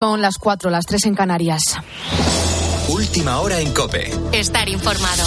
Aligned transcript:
Son 0.00 0.22
las 0.22 0.38
cuatro, 0.38 0.70
las 0.70 0.86
tres 0.86 1.06
en 1.06 1.16
Canarias. 1.16 1.60
Última 2.88 3.40
hora 3.40 3.58
en 3.58 3.74
Cope. 3.74 4.08
Estar 4.30 4.68
informado. 4.68 5.24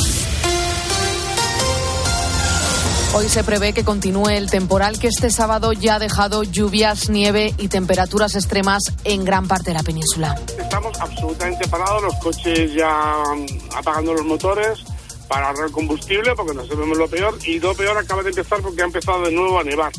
Hoy 3.13 3.27
se 3.27 3.43
prevé 3.43 3.73
que 3.73 3.83
continúe 3.83 4.29
el 4.29 4.49
temporal 4.49 4.97
que 4.97 5.07
este 5.07 5.29
sábado 5.29 5.73
ya 5.73 5.95
ha 5.95 5.99
dejado 5.99 6.43
lluvias, 6.43 7.09
nieve 7.09 7.53
y 7.57 7.67
temperaturas 7.67 8.35
extremas 8.35 8.83
en 9.03 9.25
gran 9.25 9.45
parte 9.45 9.71
de 9.71 9.73
la 9.73 9.83
península. 9.83 10.39
Estamos 10.57 10.97
absolutamente 11.01 11.67
parados, 11.67 12.03
los 12.03 12.15
coches 12.19 12.73
ya 12.73 13.23
mm, 13.35 13.75
apagando 13.75 14.13
los 14.13 14.25
motores 14.25 14.79
para 15.27 15.49
ahorrar 15.49 15.69
combustible 15.71 16.33
porque 16.33 16.53
no 16.53 16.65
sabemos 16.65 16.97
lo 16.97 17.09
peor 17.09 17.37
y 17.43 17.59
lo 17.59 17.73
peor 17.75 17.97
acaba 17.97 18.23
de 18.23 18.29
empezar 18.29 18.61
porque 18.61 18.81
ha 18.83 18.85
empezado 18.85 19.21
de 19.23 19.31
nuevo 19.33 19.59
a 19.59 19.65
nevar. 19.65 19.91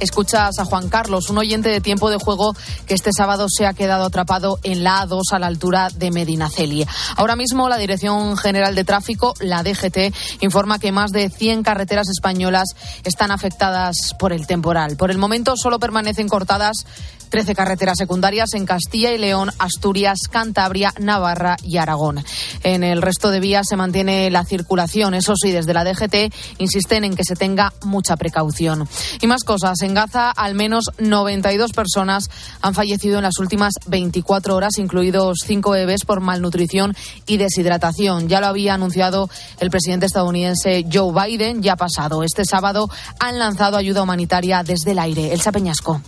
Escuchas 0.00 0.58
a 0.58 0.64
Juan 0.64 0.88
Carlos, 0.88 1.30
un 1.30 1.38
oyente 1.38 1.68
de 1.68 1.80
tiempo 1.80 2.10
de 2.10 2.16
juego 2.16 2.54
que 2.86 2.94
este 2.94 3.12
sábado 3.12 3.46
se 3.48 3.66
ha 3.66 3.74
quedado 3.74 4.04
atrapado 4.04 4.58
en 4.62 4.82
la 4.82 5.06
A2 5.06 5.22
a 5.32 5.38
la 5.38 5.46
altura 5.46 5.90
de 5.94 6.10
Medinaceli. 6.10 6.86
Ahora 7.16 7.36
mismo 7.36 7.68
la 7.68 7.76
Dirección 7.76 8.36
General 8.36 8.74
de 8.74 8.84
Tráfico, 8.84 9.34
la 9.40 9.62
DGT, 9.62 10.14
informa 10.40 10.78
que 10.78 10.90
más 10.90 11.12
de 11.12 11.28
100 11.28 11.62
carreteras 11.62 12.08
españolas 12.08 12.70
están 13.04 13.30
afectadas 13.30 14.14
por 14.18 14.32
el 14.32 14.46
temporal. 14.46 14.96
Por 14.96 15.10
el 15.10 15.18
momento 15.18 15.56
solo 15.56 15.78
permanecen 15.78 16.28
cortadas 16.28 16.86
13 17.30 17.54
carreteras 17.54 17.96
secundarias 17.96 18.50
en 18.54 18.66
Castilla 18.66 19.12
y 19.12 19.18
León, 19.18 19.50
Asturias, 19.58 20.18
Cantabria, 20.30 20.92
Navarra 20.98 21.56
y 21.62 21.78
Aragón. 21.78 22.22
En 22.62 22.84
el 22.84 23.00
resto 23.00 23.30
de 23.30 23.40
vías 23.40 23.66
se 23.68 23.76
mantiene 23.76 24.30
la 24.30 24.44
circulación. 24.44 25.14
Eso 25.14 25.34
sí, 25.36 25.52
desde 25.52 25.72
la 25.72 25.84
DGT 25.84 26.34
insisten 26.58 27.04
en 27.04 27.14
que 27.14 27.24
se 27.24 27.36
tenga 27.36 27.72
mucha 27.84 28.16
precaución. 28.16 28.88
Y 29.20 29.26
más 29.26 29.44
cosas. 29.44 29.80
En 29.82 29.94
Gaza, 29.94 30.30
al 30.30 30.54
menos 30.54 30.84
92 30.98 31.72
personas 31.72 32.28
han 32.60 32.74
fallecido 32.74 33.18
en 33.18 33.24
las 33.24 33.38
últimas 33.38 33.74
24 33.86 34.56
horas, 34.56 34.78
incluidos 34.78 35.38
cinco 35.46 35.70
bebés 35.70 36.04
por 36.04 36.20
malnutrición 36.20 36.94
y 37.26 37.36
deshidratación. 37.36 38.28
Ya 38.28 38.40
lo 38.40 38.48
había 38.48 38.74
anunciado 38.74 39.30
el 39.60 39.70
presidente 39.70 40.06
estadounidense 40.06 40.84
Joe 40.92 41.12
Biden. 41.12 41.62
Ya 41.62 41.76
pasado. 41.76 42.22
Este 42.24 42.44
sábado 42.44 42.90
han 43.18 43.38
lanzado 43.38 43.76
ayuda 43.76 44.02
humanitaria 44.02 44.62
desde 44.62 44.92
el 44.92 44.98
aire. 44.98 45.32
El 45.32 45.40
Sapeñasco. 45.40 46.00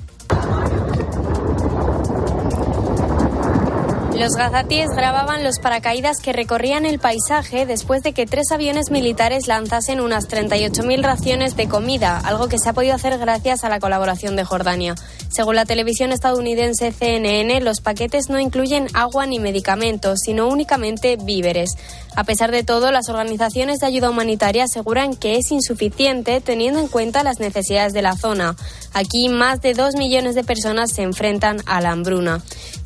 Los 4.14 4.32
gazatíes 4.36 4.91
grababan 4.94 5.42
los 5.42 5.58
paracaídas 5.58 6.18
que 6.20 6.34
recorrían 6.34 6.84
el 6.84 6.98
paisaje 6.98 7.64
después 7.64 8.02
de 8.02 8.12
que 8.12 8.27
tres 8.27 8.52
aviones 8.52 8.91
militares 8.91 9.48
lanzasen 9.48 10.00
unas 10.00 10.28
38.000 10.28 11.02
raciones 11.02 11.56
de 11.56 11.66
comida, 11.66 12.18
algo 12.18 12.46
que 12.46 12.58
se 12.58 12.68
ha 12.68 12.72
podido 12.74 12.94
hacer 12.94 13.18
gracias 13.18 13.64
a 13.64 13.70
la 13.70 13.80
colaboración 13.80 14.36
de 14.36 14.44
Jordania. 14.44 14.94
Según 15.30 15.56
la 15.56 15.64
televisión 15.64 16.12
estadounidense 16.12 16.92
CNN, 16.92 17.62
los 17.62 17.80
paquetes 17.80 18.28
no 18.28 18.38
incluyen 18.38 18.86
agua 18.92 19.27
ni 19.27 19.38
medicamentos, 19.38 20.20
sino 20.24 20.46
únicamente 20.46 21.16
víveres. 21.16 21.70
A 22.14 22.24
pesar 22.24 22.50
de 22.50 22.62
todo, 22.62 22.92
las 22.92 23.08
organizaciones 23.08 23.78
de 23.78 23.86
ayuda 23.86 24.10
humanitaria 24.10 24.64
aseguran 24.64 25.16
que 25.16 25.36
es 25.36 25.50
insuficiente 25.50 26.42
teniendo 26.42 26.80
en 26.80 26.88
cuenta 26.88 27.24
las 27.24 27.40
necesidades 27.40 27.94
de 27.94 28.02
la 28.02 28.14
zona. 28.14 28.56
Aquí 28.92 29.30
más 29.30 29.62
de 29.62 29.72
dos 29.72 29.96
millones 29.96 30.34
de 30.34 30.44
personas 30.44 30.92
se 30.92 31.02
enfrentan 31.02 31.62
a 31.64 31.80
la 31.80 31.92
hambruna. 31.92 32.42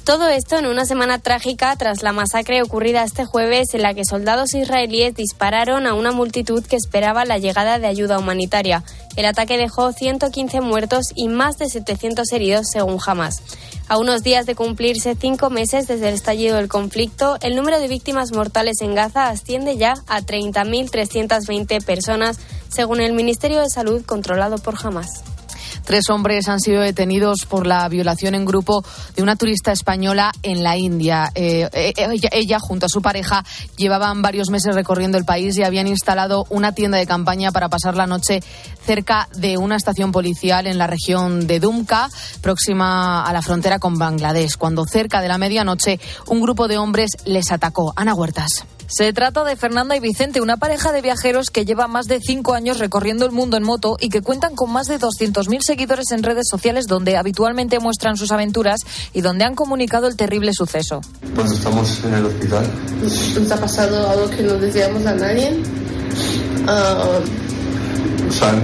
Todo 0.06 0.28
esto 0.28 0.56
en 0.56 0.66
una 0.66 0.86
semana 0.86 1.18
trágica 1.18 1.74
tras 1.74 2.04
la 2.04 2.12
masacre 2.12 2.62
ocurrida 2.62 3.02
este 3.02 3.24
jueves 3.24 3.74
en 3.74 3.82
la 3.82 3.92
que 3.92 4.04
soldados 4.04 4.54
israelíes 4.54 5.16
dispararon 5.16 5.84
a 5.84 5.94
una 5.94 6.12
multitud 6.12 6.64
que 6.64 6.76
esperaba 6.76 7.24
la 7.24 7.38
llegada 7.38 7.80
de 7.80 7.88
ayuda 7.88 8.16
humanitaria. 8.16 8.84
El 9.16 9.26
ataque 9.26 9.58
dejó 9.58 9.90
115 9.90 10.60
muertos 10.60 11.06
y 11.16 11.26
más 11.26 11.58
de 11.58 11.68
700 11.68 12.30
heridos 12.30 12.68
según 12.72 13.00
Hamas. 13.04 13.42
A 13.88 13.98
unos 13.98 14.22
días 14.22 14.46
de 14.46 14.54
cumplirse 14.54 15.16
cinco 15.20 15.50
meses 15.50 15.88
desde 15.88 16.10
el 16.10 16.14
estallido 16.14 16.54
del 16.54 16.68
conflicto, 16.68 17.36
el 17.40 17.56
número 17.56 17.80
de 17.80 17.88
víctimas 17.88 18.30
mortales 18.30 18.82
en 18.82 18.94
Gaza 18.94 19.26
asciende 19.26 19.76
ya 19.76 19.94
a 20.06 20.20
30.320 20.20 21.84
personas, 21.84 22.38
según 22.68 23.00
el 23.00 23.12
Ministerio 23.12 23.58
de 23.58 23.70
Salud 23.70 24.04
controlado 24.06 24.58
por 24.58 24.76
Hamas. 24.80 25.24
Tres 25.86 26.10
hombres 26.10 26.48
han 26.48 26.58
sido 26.58 26.82
detenidos 26.82 27.46
por 27.48 27.64
la 27.64 27.88
violación 27.88 28.34
en 28.34 28.44
grupo 28.44 28.84
de 29.14 29.22
una 29.22 29.36
turista 29.36 29.70
española 29.70 30.32
en 30.42 30.64
la 30.64 30.76
India. 30.76 31.30
Eh, 31.36 31.68
eh, 31.72 31.92
ella, 31.96 32.28
ella, 32.32 32.58
junto 32.58 32.86
a 32.86 32.88
su 32.88 33.00
pareja, 33.00 33.44
llevaban 33.76 34.20
varios 34.20 34.50
meses 34.50 34.74
recorriendo 34.74 35.16
el 35.16 35.24
país 35.24 35.56
y 35.56 35.62
habían 35.62 35.86
instalado 35.86 36.44
una 36.50 36.72
tienda 36.72 36.98
de 36.98 37.06
campaña 37.06 37.52
para 37.52 37.68
pasar 37.68 37.94
la 37.94 38.08
noche 38.08 38.42
cerca 38.84 39.28
de 39.36 39.58
una 39.58 39.76
estación 39.76 40.10
policial 40.10 40.66
en 40.66 40.76
la 40.76 40.88
región 40.88 41.46
de 41.46 41.60
Dumka, 41.60 42.10
próxima 42.40 43.24
a 43.24 43.32
la 43.32 43.42
frontera 43.42 43.78
con 43.78 43.96
Bangladesh, 43.96 44.56
cuando 44.56 44.84
cerca 44.86 45.20
de 45.20 45.28
la 45.28 45.38
medianoche 45.38 46.00
un 46.26 46.40
grupo 46.40 46.66
de 46.66 46.78
hombres 46.78 47.12
les 47.24 47.52
atacó. 47.52 47.92
Ana 47.94 48.12
Huertas. 48.14 48.66
Se 48.88 49.12
trata 49.12 49.42
de 49.44 49.56
Fernanda 49.56 49.96
y 49.96 50.00
Vicente, 50.00 50.40
una 50.40 50.56
pareja 50.56 50.92
de 50.92 51.02
viajeros 51.02 51.50
que 51.50 51.64
lleva 51.64 51.88
más 51.88 52.06
de 52.06 52.20
cinco 52.20 52.54
años 52.54 52.78
recorriendo 52.78 53.26
el 53.26 53.32
mundo 53.32 53.56
en 53.56 53.64
moto 53.64 53.96
y 54.00 54.10
que 54.10 54.22
cuentan 54.22 54.54
con 54.54 54.72
más 54.72 54.86
de 54.86 54.98
200.000 54.98 55.60
seguidores 55.60 56.12
en 56.12 56.22
redes 56.22 56.46
sociales 56.48 56.86
donde 56.86 57.16
habitualmente 57.16 57.80
muestran 57.80 58.16
sus 58.16 58.30
aventuras 58.30 58.80
y 59.12 59.22
donde 59.22 59.44
han 59.44 59.54
comunicado 59.54 60.06
el 60.06 60.16
terrible 60.16 60.52
suceso. 60.52 61.00
Cuando 61.34 61.52
estamos 61.52 62.04
en 62.04 62.14
el 62.14 62.26
hospital. 62.26 62.66
¿Nos 63.02 63.50
ha 63.50 63.60
pasado 63.60 64.08
algo 64.08 64.30
que 64.30 64.42
no 64.42 64.54
decíamos 64.54 65.04
a 65.04 65.14
nadie? 65.14 65.60
Uh, 66.66 68.28
o 68.28 68.32
sea, 68.32 68.54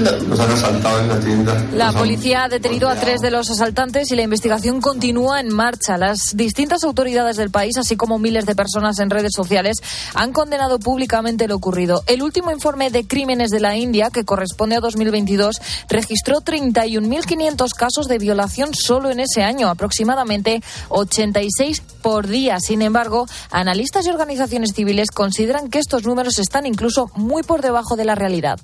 nos 0.00 0.40
han 0.40 0.50
asaltado 0.50 1.00
en 1.00 1.08
la 1.08 1.20
tienda. 1.20 1.66
La 1.74 1.92
policía 1.92 2.44
ha 2.44 2.48
detenido 2.48 2.88
a 2.88 2.94
tres 2.94 3.20
de 3.20 3.30
los 3.30 3.50
asaltantes 3.50 4.10
y 4.10 4.16
la 4.16 4.22
investigación 4.22 4.80
continúa 4.80 5.40
en 5.40 5.52
marcha. 5.52 5.98
Las 5.98 6.36
distintas 6.36 6.84
autoridades 6.84 7.36
del 7.36 7.50
país, 7.50 7.76
así 7.76 7.96
como 7.96 8.18
miles 8.18 8.46
de 8.46 8.54
personas 8.54 8.98
en 8.98 9.10
redes 9.10 9.32
sociales, 9.34 9.78
han 10.14 10.32
condenado 10.32 10.78
públicamente 10.78 11.48
lo 11.48 11.56
ocurrido. 11.56 12.02
El 12.06 12.22
último 12.22 12.50
informe 12.50 12.90
de 12.90 13.06
crímenes 13.06 13.50
de 13.50 13.60
la 13.60 13.76
India, 13.76 14.10
que 14.10 14.24
corresponde 14.24 14.76
a 14.76 14.80
2022, 14.80 15.60
registró 15.88 16.40
31.500 16.40 17.74
casos 17.74 18.08
de 18.08 18.18
violación 18.18 18.70
solo 18.74 19.10
en 19.10 19.20
ese 19.20 19.42
año, 19.42 19.68
aproximadamente 19.68 20.62
86 20.88 21.82
por 22.02 22.26
día. 22.26 22.60
Sin 22.60 22.82
embargo, 22.82 23.26
analistas 23.50 24.06
y 24.06 24.10
organizaciones 24.10 24.72
civiles 24.74 25.10
consideran 25.10 25.68
que 25.68 25.78
estos 25.78 26.04
números 26.04 26.38
están 26.38 26.66
incluso 26.66 27.10
muy 27.14 27.42
por 27.42 27.62
debajo 27.62 27.96
de 27.96 28.04
la 28.04 28.14
realidad 28.14 28.58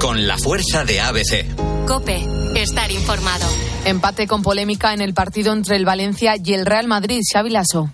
con 0.00 0.26
la 0.26 0.36
fuerza 0.38 0.84
de 0.84 1.00
ABC. 1.00 1.86
Cope, 1.86 2.24
estar 2.56 2.90
informado. 2.90 3.46
Empate 3.84 4.26
con 4.26 4.42
polémica 4.42 4.94
en 4.94 5.00
el 5.00 5.14
partido 5.14 5.52
entre 5.52 5.76
el 5.76 5.84
Valencia 5.84 6.34
y 6.42 6.54
el 6.54 6.66
Real 6.66 6.86
Madrid. 6.86 7.20
Xavi 7.32 7.50
Lasso. 7.50 7.90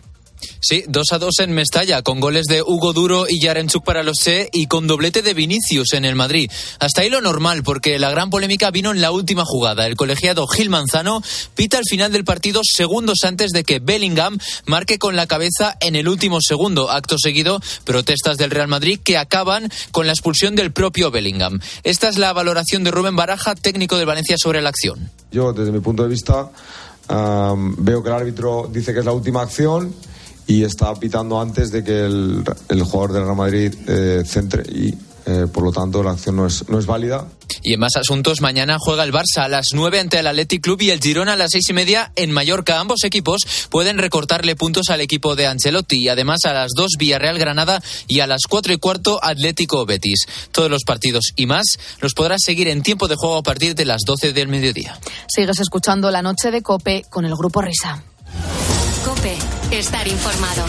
Sí, 0.60 0.84
2 0.88 1.12
a 1.12 1.18
2 1.18 1.38
en 1.40 1.52
Mestalla, 1.52 2.02
con 2.02 2.20
goles 2.20 2.46
de 2.46 2.62
Hugo 2.62 2.92
Duro 2.92 3.26
y 3.28 3.40
Yarenchuk 3.40 3.84
para 3.84 4.02
los 4.02 4.18
C 4.20 4.48
y 4.52 4.66
con 4.66 4.86
doblete 4.86 5.22
de 5.22 5.34
Vinicius 5.34 5.94
en 5.94 6.04
el 6.04 6.14
Madrid. 6.14 6.50
Hasta 6.78 7.02
ahí 7.02 7.10
lo 7.10 7.20
normal, 7.20 7.62
porque 7.62 7.98
la 7.98 8.10
gran 8.10 8.30
polémica 8.30 8.70
vino 8.70 8.90
en 8.90 9.00
la 9.00 9.10
última 9.10 9.44
jugada. 9.44 9.86
El 9.86 9.96
colegiado 9.96 10.46
Gil 10.46 10.70
Manzano 10.70 11.22
pita 11.54 11.78
al 11.78 11.84
final 11.88 12.12
del 12.12 12.24
partido 12.24 12.60
segundos 12.62 13.18
antes 13.24 13.52
de 13.52 13.64
que 13.64 13.78
Bellingham 13.78 14.38
marque 14.66 14.98
con 14.98 15.16
la 15.16 15.26
cabeza 15.26 15.76
en 15.80 15.96
el 15.96 16.08
último 16.08 16.38
segundo. 16.40 16.90
Acto 16.90 17.16
seguido, 17.18 17.60
protestas 17.84 18.36
del 18.36 18.50
Real 18.50 18.68
Madrid 18.68 19.00
que 19.02 19.18
acaban 19.18 19.70
con 19.92 20.06
la 20.06 20.12
expulsión 20.12 20.56
del 20.56 20.72
propio 20.72 21.10
Bellingham. 21.10 21.60
Esta 21.82 22.08
es 22.08 22.18
la 22.18 22.32
valoración 22.32 22.84
de 22.84 22.90
Rubén 22.90 23.16
Baraja, 23.16 23.54
técnico 23.54 23.98
de 23.98 24.04
Valencia, 24.04 24.36
sobre 24.38 24.60
la 24.60 24.68
acción. 24.68 25.10
Yo, 25.32 25.52
desde 25.52 25.72
mi 25.72 25.80
punto 25.80 26.02
de 26.02 26.08
vista, 26.08 26.50
veo 27.08 28.02
que 28.02 28.08
el 28.08 28.14
árbitro 28.14 28.68
dice 28.72 28.92
que 28.92 29.00
es 29.00 29.04
la 29.04 29.12
última 29.12 29.42
acción 29.42 29.94
y 30.50 30.64
está 30.64 30.92
pitando 30.96 31.40
antes 31.40 31.70
de 31.70 31.84
que 31.84 32.04
el, 32.04 32.42
el 32.68 32.82
jugador 32.82 33.12
del 33.12 33.22
Real 33.22 33.36
Madrid 33.36 33.72
eh, 33.86 34.24
centre 34.26 34.64
y 34.68 34.92
eh, 35.26 35.46
por 35.46 35.62
lo 35.62 35.70
tanto 35.70 36.02
la 36.02 36.10
acción 36.10 36.34
no 36.34 36.46
es, 36.46 36.68
no 36.68 36.76
es 36.80 36.86
válida. 36.86 37.24
Y 37.62 37.74
en 37.74 37.78
más 37.78 37.94
asuntos, 37.94 38.40
mañana 38.40 38.78
juega 38.80 39.04
el 39.04 39.12
Barça 39.12 39.44
a 39.44 39.48
las 39.48 39.66
9 39.74 40.00
ante 40.00 40.18
el 40.18 40.26
Athletic 40.26 40.60
Club 40.60 40.82
y 40.82 40.90
el 40.90 41.00
Girona 41.00 41.34
a 41.34 41.36
las 41.36 41.50
seis 41.52 41.68
y 41.68 41.72
media 41.72 42.10
en 42.16 42.32
Mallorca. 42.32 42.80
Ambos 42.80 43.04
equipos 43.04 43.42
pueden 43.70 43.98
recortarle 43.98 44.56
puntos 44.56 44.88
al 44.88 45.00
equipo 45.00 45.36
de 45.36 45.46
Ancelotti 45.46 45.98
y 45.98 46.08
además 46.08 46.40
a 46.46 46.52
las 46.52 46.72
2 46.74 46.92
Villarreal 46.98 47.38
Granada 47.38 47.80
y 48.08 48.18
a 48.18 48.26
las 48.26 48.42
4 48.48 48.72
y 48.72 48.78
cuarto 48.78 49.20
Atlético 49.22 49.86
Betis. 49.86 50.26
Todos 50.50 50.68
los 50.70 50.82
partidos 50.82 51.32
y 51.36 51.46
más 51.46 51.78
los 52.00 52.14
podrás 52.14 52.40
seguir 52.44 52.66
en 52.66 52.82
tiempo 52.82 53.06
de 53.06 53.14
juego 53.14 53.36
a 53.36 53.42
partir 53.44 53.76
de 53.76 53.84
las 53.84 54.00
12 54.04 54.32
del 54.32 54.48
mediodía. 54.48 54.98
Sigues 55.28 55.60
escuchando 55.60 56.10
la 56.10 56.22
noche 56.22 56.50
de 56.50 56.62
Cope 56.62 57.04
con 57.08 57.24
el 57.24 57.36
grupo 57.36 57.62
Risa. 57.62 58.02
Cope, 59.04 59.34
estar 59.70 60.06
informado. 60.06 60.64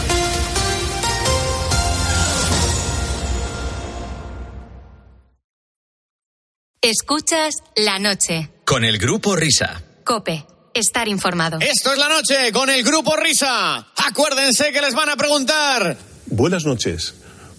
Escuchas 6.80 7.56
la 7.76 7.98
noche. 7.98 8.48
Con 8.64 8.84
el 8.84 8.98
grupo 8.98 9.36
Risa. 9.36 9.82
Cope, 10.04 10.46
estar 10.72 11.08
informado. 11.08 11.58
Esto 11.60 11.92
es 11.92 11.98
la 11.98 12.08
noche 12.08 12.52
con 12.52 12.70
el 12.70 12.82
grupo 12.82 13.16
Risa. 13.16 13.86
Acuérdense 13.96 14.72
que 14.72 14.80
les 14.80 14.94
van 14.94 15.10
a 15.10 15.16
preguntar. 15.16 15.98
Buenas 16.26 16.64
noches. 16.64 17.14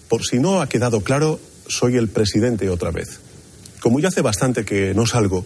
Por 0.10 0.26
si 0.26 0.40
no 0.40 0.62
ha 0.62 0.68
quedado 0.68 1.02
claro, 1.02 1.40
soy 1.68 1.98
el 1.98 2.10
presidente 2.10 2.70
otra 2.70 2.90
vez. 2.90 3.20
Como 3.80 4.00
ya 4.00 4.08
hace 4.08 4.22
bastante 4.22 4.66
que 4.66 4.94
no 4.96 5.06
salgo, 5.06 5.46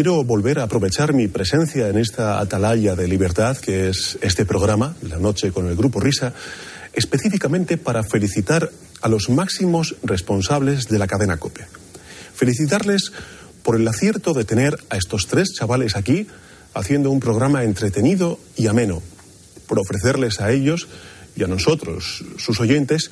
quiero 0.00 0.24
volver 0.24 0.60
a 0.60 0.62
aprovechar 0.62 1.12
mi 1.12 1.28
presencia 1.28 1.90
en 1.90 1.98
esta 1.98 2.40
atalaya 2.40 2.96
de 2.96 3.06
libertad 3.06 3.58
que 3.58 3.90
es 3.90 4.16
este 4.22 4.46
programa, 4.46 4.96
La 5.02 5.18
Noche 5.18 5.52
con 5.52 5.68
el 5.68 5.76
Grupo 5.76 6.00
Risa, 6.00 6.32
específicamente 6.94 7.76
para 7.76 8.02
felicitar 8.02 8.70
a 9.02 9.08
los 9.10 9.28
máximos 9.28 9.96
responsables 10.02 10.88
de 10.88 10.98
la 10.98 11.06
cadena 11.06 11.36
COPE. 11.36 11.66
Felicitarles 12.34 13.12
por 13.62 13.76
el 13.76 13.86
acierto 13.86 14.32
de 14.32 14.46
tener 14.46 14.78
a 14.88 14.96
estos 14.96 15.26
tres 15.26 15.48
chavales 15.52 15.96
aquí 15.96 16.28
haciendo 16.72 17.10
un 17.10 17.20
programa 17.20 17.64
entretenido 17.64 18.40
y 18.56 18.68
ameno, 18.68 19.02
por 19.66 19.78
ofrecerles 19.80 20.40
a 20.40 20.50
ellos 20.50 20.88
y 21.36 21.44
a 21.44 21.46
nosotros, 21.46 22.24
sus 22.38 22.58
oyentes, 22.58 23.10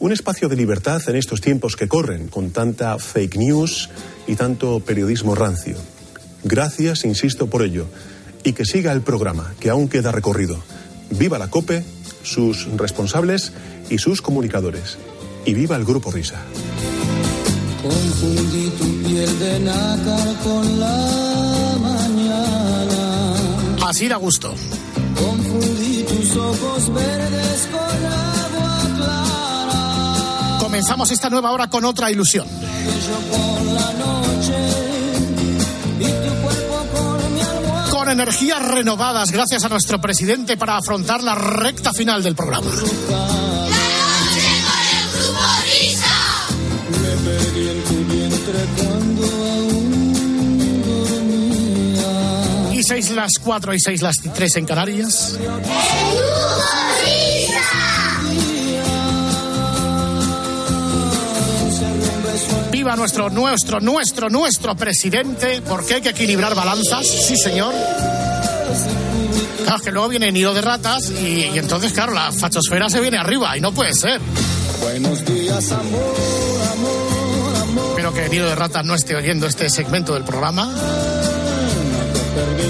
un 0.00 0.10
espacio 0.10 0.48
de 0.48 0.56
libertad 0.56 1.00
en 1.08 1.14
estos 1.14 1.40
tiempos 1.40 1.76
que 1.76 1.86
corren 1.86 2.26
con 2.26 2.50
tanta 2.50 2.98
fake 2.98 3.36
news 3.36 3.88
y 4.26 4.34
tanto 4.34 4.80
periodismo 4.80 5.36
rancio. 5.36 5.93
Gracias, 6.44 7.04
insisto, 7.04 7.46
por 7.48 7.62
ello. 7.62 7.86
Y 8.42 8.52
que 8.52 8.66
siga 8.66 8.92
el 8.92 9.00
programa, 9.00 9.54
que 9.58 9.70
aún 9.70 9.88
queda 9.88 10.12
recorrido. 10.12 10.58
Viva 11.10 11.38
la 11.38 11.48
COPE, 11.48 11.84
sus 12.22 12.66
responsables 12.76 13.52
y 13.88 13.98
sus 13.98 14.20
comunicadores. 14.20 14.98
Y 15.46 15.54
viva 15.54 15.76
el 15.76 15.84
Grupo 15.84 16.10
Risa. 16.10 16.42
Confundí 17.82 18.70
tu 18.78 19.02
piel 19.02 19.38
de 19.38 19.60
nácar 19.60 20.34
con 20.42 20.80
la 20.80 21.76
mañana. 21.80 23.34
Así 23.86 24.08
da 24.08 24.16
gusto. 24.16 24.54
Confundí 25.16 26.02
tus 26.04 26.36
ojos 26.36 26.94
verdes 26.94 27.68
con 27.70 28.06
agua 28.06 28.78
clara. 28.96 30.58
Comenzamos 30.60 31.10
esta 31.10 31.30
nueva 31.30 31.52
hora 31.52 31.68
con 31.68 31.84
otra 31.84 32.10
ilusión. 32.10 32.46
Yo 32.46 33.36
con 33.36 33.74
la 33.74 33.92
noche 33.92 34.83
energías 38.14 38.62
renovadas, 38.62 39.30
gracias 39.30 39.64
a 39.64 39.68
nuestro 39.68 40.00
presidente, 40.00 40.56
para 40.56 40.76
afrontar 40.76 41.22
la 41.22 41.34
recta 41.34 41.92
final 41.92 42.22
del 42.22 42.34
programa. 42.34 42.70
Y 52.72 52.82
seis 52.82 53.10
las 53.10 53.32
cuatro 53.42 53.74
y 53.74 53.80
seis 53.80 54.00
las 54.00 54.16
tres 54.34 54.56
en 54.56 54.66
Canarias. 54.66 55.36
Viva 62.84 62.96
nuestro, 62.96 63.30
nuestro, 63.30 63.80
nuestro, 63.80 64.28
nuestro 64.28 64.76
presidente, 64.76 65.62
porque 65.66 65.94
hay 65.94 66.02
que 66.02 66.10
equilibrar 66.10 66.54
balanzas, 66.54 67.06
sí 67.06 67.34
señor. 67.34 67.72
Claro, 69.64 69.82
que 69.82 69.90
luego 69.90 70.08
viene 70.08 70.30
nido 70.30 70.52
de 70.52 70.60
ratas 70.60 71.10
y, 71.10 71.46
y 71.46 71.58
entonces, 71.58 71.94
claro, 71.94 72.12
la 72.12 72.30
fachosfera 72.30 72.90
se 72.90 73.00
viene 73.00 73.16
arriba 73.16 73.56
y 73.56 73.62
no 73.62 73.72
puede 73.72 73.94
ser. 73.94 74.20
Buenos 74.82 75.24
días, 75.24 75.72
amor, 75.72 76.14
amor, 76.72 77.56
amor. 77.62 77.84
Espero 77.88 78.12
que 78.12 78.28
Nido 78.28 78.48
de 78.48 78.54
Ratas 78.54 78.84
no 78.84 78.94
esté 78.94 79.16
oyendo 79.16 79.46
este 79.46 79.70
segmento 79.70 80.12
del 80.12 80.24
programa. 80.24 80.70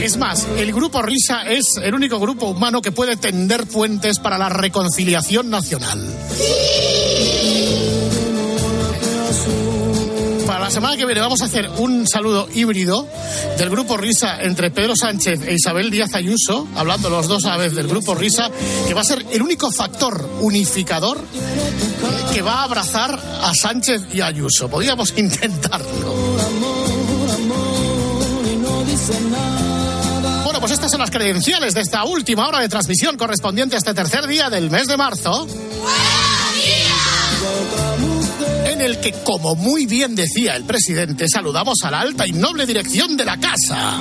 Es 0.00 0.16
más, 0.16 0.46
el 0.56 0.72
grupo 0.72 1.02
Risa 1.02 1.42
es 1.42 1.74
el 1.82 1.92
único 1.92 2.20
grupo 2.20 2.46
humano 2.46 2.80
que 2.80 2.92
puede 2.92 3.16
tender 3.16 3.66
puentes 3.66 4.20
para 4.20 4.38
la 4.38 4.48
reconciliación 4.48 5.50
nacional. 5.50 5.98
Para 5.98 7.63
la 10.64 10.70
semana 10.70 10.96
que 10.96 11.04
viene 11.04 11.20
vamos 11.20 11.42
a 11.42 11.44
hacer 11.44 11.68
un 11.76 12.08
saludo 12.08 12.48
híbrido 12.54 13.06
del 13.58 13.68
grupo 13.68 13.98
Risa 13.98 14.40
entre 14.40 14.70
Pedro 14.70 14.96
Sánchez 14.96 15.42
e 15.46 15.52
Isabel 15.52 15.90
Díaz 15.90 16.14
Ayuso, 16.14 16.66
hablando 16.74 17.10
los 17.10 17.28
dos 17.28 17.44
a 17.44 17.50
la 17.50 17.56
vez 17.58 17.74
del 17.74 17.86
grupo 17.86 18.14
Risa, 18.14 18.50
que 18.88 18.94
va 18.94 19.02
a 19.02 19.04
ser 19.04 19.26
el 19.30 19.42
único 19.42 19.70
factor 19.70 20.26
unificador 20.40 21.22
que 22.32 22.40
va 22.40 22.60
a 22.60 22.62
abrazar 22.62 23.20
a 23.42 23.52
Sánchez 23.52 24.04
y 24.14 24.22
Ayuso. 24.22 24.70
Podríamos 24.70 25.12
intentarlo. 25.18 26.14
Bueno, 30.44 30.60
pues 30.60 30.72
estas 30.72 30.90
son 30.90 31.00
las 31.00 31.10
credenciales 31.10 31.74
de 31.74 31.82
esta 31.82 32.04
última 32.04 32.48
hora 32.48 32.60
de 32.60 32.70
transmisión 32.70 33.18
correspondiente 33.18 33.76
a 33.76 33.78
este 33.80 33.92
tercer 33.92 34.26
día 34.26 34.48
del 34.48 34.70
mes 34.70 34.86
de 34.86 34.96
marzo. 34.96 35.46
En 38.74 38.80
el 38.80 38.98
que, 38.98 39.12
como 39.12 39.54
muy 39.54 39.86
bien 39.86 40.16
decía 40.16 40.56
el 40.56 40.64
presidente, 40.64 41.28
saludamos 41.28 41.76
a 41.84 41.92
la 41.92 42.00
alta 42.00 42.26
y 42.26 42.32
noble 42.32 42.66
dirección 42.66 43.16
de 43.16 43.24
la 43.24 43.38
casa. 43.38 44.00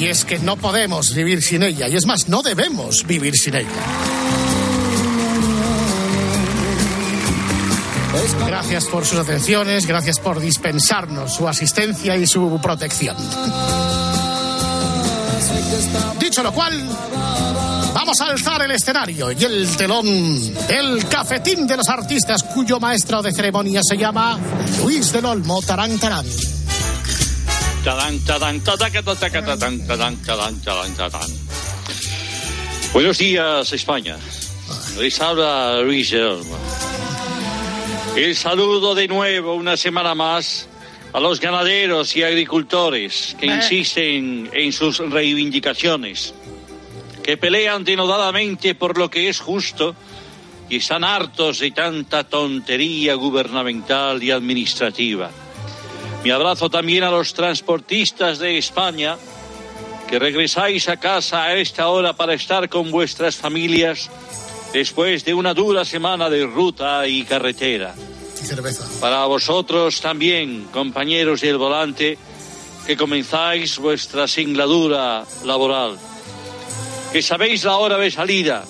Y 0.00 0.06
es 0.06 0.24
que 0.24 0.38
no 0.38 0.56
podemos 0.56 1.14
vivir 1.14 1.42
sin 1.42 1.62
ella, 1.62 1.86
y 1.86 1.96
es 1.96 2.06
más, 2.06 2.30
no 2.30 2.40
debemos 2.40 3.06
vivir 3.06 3.34
sin 3.36 3.56
ella. 3.56 3.68
Gracias 8.46 8.86
por 8.86 9.04
sus 9.04 9.18
atenciones, 9.18 9.84
gracias 9.84 10.18
por 10.18 10.40
dispensarnos 10.40 11.34
su 11.34 11.46
asistencia 11.46 12.16
y 12.16 12.26
su 12.26 12.58
protección. 12.62 13.16
Dicho 16.18 16.42
lo 16.42 16.52
cual, 16.52 16.88
vamos 18.06 18.20
a 18.20 18.26
alzar 18.26 18.62
el 18.62 18.70
escenario 18.70 19.32
y 19.32 19.44
el 19.44 19.76
telón 19.76 20.54
del 20.68 21.08
cafetín 21.08 21.66
de 21.66 21.76
los 21.76 21.88
artistas 21.88 22.40
cuyo 22.44 22.78
maestro 22.78 23.20
de 23.20 23.32
ceremonia 23.32 23.80
se 23.82 23.96
llama 23.96 24.38
Luis 24.80 25.10
del 25.10 25.24
Olmo 25.24 25.60
Tarán 25.60 25.98
Tarán. 25.98 26.24
Buenos 32.92 33.18
días, 33.18 33.72
España. 33.72 34.16
Les 35.00 35.20
habla 35.20 35.80
Luis 35.80 36.12
del 36.12 36.28
Olmo. 36.28 36.56
El 38.14 38.36
saludo 38.36 38.94
de 38.94 39.08
nuevo 39.08 39.54
una 39.54 39.76
semana 39.76 40.14
más 40.14 40.68
a 41.12 41.18
los 41.18 41.40
ganaderos 41.40 42.14
y 42.14 42.22
agricultores 42.22 43.36
que 43.40 43.46
insisten 43.46 44.48
en 44.52 44.72
sus 44.72 44.98
reivindicaciones, 44.98 46.34
que 47.26 47.36
pelean 47.36 47.82
denodadamente 47.82 48.76
por 48.76 48.96
lo 48.96 49.10
que 49.10 49.28
es 49.28 49.40
justo 49.40 49.96
y 50.68 50.76
están 50.76 51.02
hartos 51.02 51.58
de 51.58 51.72
tanta 51.72 52.22
tontería 52.22 53.14
gubernamental 53.14 54.22
y 54.22 54.30
administrativa. 54.30 55.32
Mi 56.22 56.30
abrazo 56.30 56.70
también 56.70 57.02
a 57.02 57.10
los 57.10 57.34
transportistas 57.34 58.38
de 58.38 58.58
España, 58.58 59.16
que 60.08 60.20
regresáis 60.20 60.88
a 60.88 60.98
casa 60.98 61.42
a 61.42 61.56
esta 61.56 61.88
hora 61.88 62.12
para 62.12 62.34
estar 62.34 62.68
con 62.68 62.92
vuestras 62.92 63.34
familias 63.34 64.08
después 64.72 65.24
de 65.24 65.34
una 65.34 65.52
dura 65.52 65.84
semana 65.84 66.30
de 66.30 66.46
ruta 66.46 67.08
y 67.08 67.24
carretera. 67.24 67.92
Y 68.40 68.46
cerveza. 68.46 68.84
Para 69.00 69.24
vosotros 69.24 70.00
también, 70.00 70.68
compañeros 70.72 71.40
del 71.40 71.58
volante, 71.58 72.18
que 72.86 72.96
comenzáis 72.96 73.78
vuestra 73.78 74.28
singladura 74.28 75.24
laboral, 75.44 75.98
que 77.12 77.22
sabéis 77.22 77.64
la 77.64 77.76
hora 77.76 77.98
de 77.98 78.10
salida, 78.10 78.64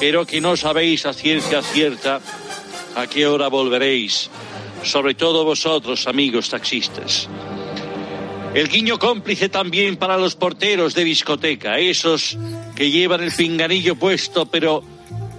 pero 0.00 0.26
que 0.26 0.40
no 0.40 0.56
sabéis 0.56 1.06
a 1.06 1.12
ciencia 1.12 1.62
cierta 1.62 2.20
a 2.96 3.06
qué 3.06 3.26
hora 3.26 3.48
volveréis, 3.48 4.30
sobre 4.82 5.14
todo 5.14 5.44
vosotros, 5.44 6.06
amigos 6.06 6.50
taxistas. 6.50 7.28
El 8.54 8.68
guiño 8.68 8.98
cómplice 8.98 9.48
también 9.48 9.96
para 9.96 10.18
los 10.18 10.34
porteros 10.34 10.94
de 10.94 11.04
discoteca, 11.04 11.78
esos 11.78 12.36
que 12.76 12.90
llevan 12.90 13.22
el 13.22 13.32
pinganillo 13.32 13.96
puesto, 13.96 14.44
pero 14.46 14.82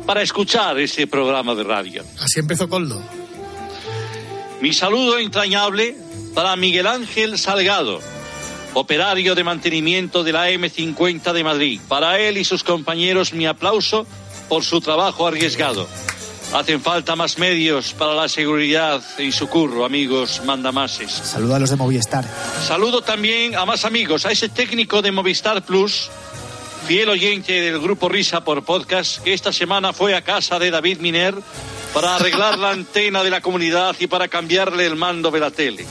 para 0.05 0.21
escuchar 0.21 0.79
este 0.79 1.05
programa 1.05 1.53
de 1.53 1.63
radio. 1.63 2.03
Así 2.19 2.39
empezó 2.39 2.67
Coldo. 2.67 3.01
Mi 4.61 4.73
saludo 4.73 5.19
entrañable 5.19 5.95
para 6.33 6.55
Miguel 6.55 6.87
Ángel 6.87 7.37
Salgado, 7.37 7.99
operario 8.73 9.35
de 9.35 9.43
mantenimiento 9.43 10.23
de 10.23 10.31
la 10.31 10.49
M50 10.49 11.33
de 11.33 11.43
Madrid. 11.43 11.81
Para 11.87 12.19
él 12.19 12.37
y 12.37 12.45
sus 12.45 12.63
compañeros 12.63 13.33
mi 13.33 13.45
aplauso 13.45 14.05
por 14.49 14.63
su 14.63 14.81
trabajo 14.81 15.27
arriesgado. 15.27 15.87
Hacen 16.53 16.81
falta 16.81 17.15
más 17.15 17.39
medios 17.39 17.93
para 17.93 18.13
la 18.13 18.29
seguridad 18.29 19.01
en 19.17 19.31
su 19.31 19.47
curro, 19.47 19.85
amigos 19.85 20.41
mandamases. 20.45 21.11
Saludo 21.11 21.55
a 21.55 21.59
los 21.59 21.71
de 21.71 21.75
Movistar. 21.77 22.25
Saludo 22.67 23.01
también 23.01 23.55
a 23.55 23.65
más 23.65 23.85
amigos, 23.85 24.25
a 24.27 24.31
ese 24.31 24.49
técnico 24.49 25.01
de 25.01 25.11
Movistar 25.11 25.63
Plus, 25.63 26.11
fiel 26.87 27.09
oyente 27.09 27.53
del 27.53 27.79
grupo 27.79 28.07
Risa 28.07 28.43
por 28.43 28.63
podcast, 28.63 29.23
que 29.23 29.33
esta 29.33 29.51
semana 29.51 29.93
fue 29.93 30.13
a 30.13 30.21
casa 30.21 30.59
de 30.59 30.69
David 30.69 30.99
Miner 30.99 31.33
para 31.91 32.17
arreglar 32.17 32.59
la 32.59 32.69
antena 32.69 33.23
de 33.23 33.31
la 33.31 33.41
comunidad 33.41 33.95
y 33.99 34.05
para 34.05 34.27
cambiarle 34.27 34.85
el 34.85 34.95
mando 34.95 35.31
de 35.31 35.39
la 35.39 35.49
tele. 35.49 35.87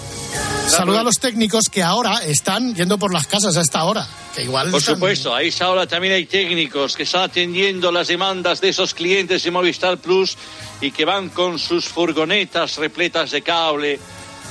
Saluda 0.69 1.01
a 1.01 1.05
los 1.05 1.19
técnicos 1.19 1.65
que 1.71 1.83
ahora 1.83 2.23
están 2.25 2.75
yendo 2.75 2.99
por 2.99 3.13
las 3.13 3.27
casas 3.27 3.57
a 3.57 3.61
esta 3.61 3.85
hora. 3.85 4.07
Que 4.35 4.43
igual 4.45 4.71
Por 4.71 4.81
están- 4.81 4.95
supuesto, 4.95 5.35
a 5.35 5.43
esa 5.43 5.69
hora 5.69 5.87
también 5.87 6.15
hay 6.15 6.25
técnicos 6.27 6.97
que 6.97 7.03
están 7.03 7.23
atendiendo 7.23 7.93
las 7.93 8.09
demandas 8.09 8.61
de 8.61 8.71
esos 8.71 8.95
clientes 8.95 9.43
de 9.43 9.51
Movistar 9.51 9.99
Plus 9.99 10.37
y 10.81 10.91
que 10.91 11.05
van 11.05 11.29
con 11.29 11.59
sus 11.59 11.85
furgonetas 11.87 12.77
repletas 12.79 13.31
de 13.33 13.43
cable 13.43 14.01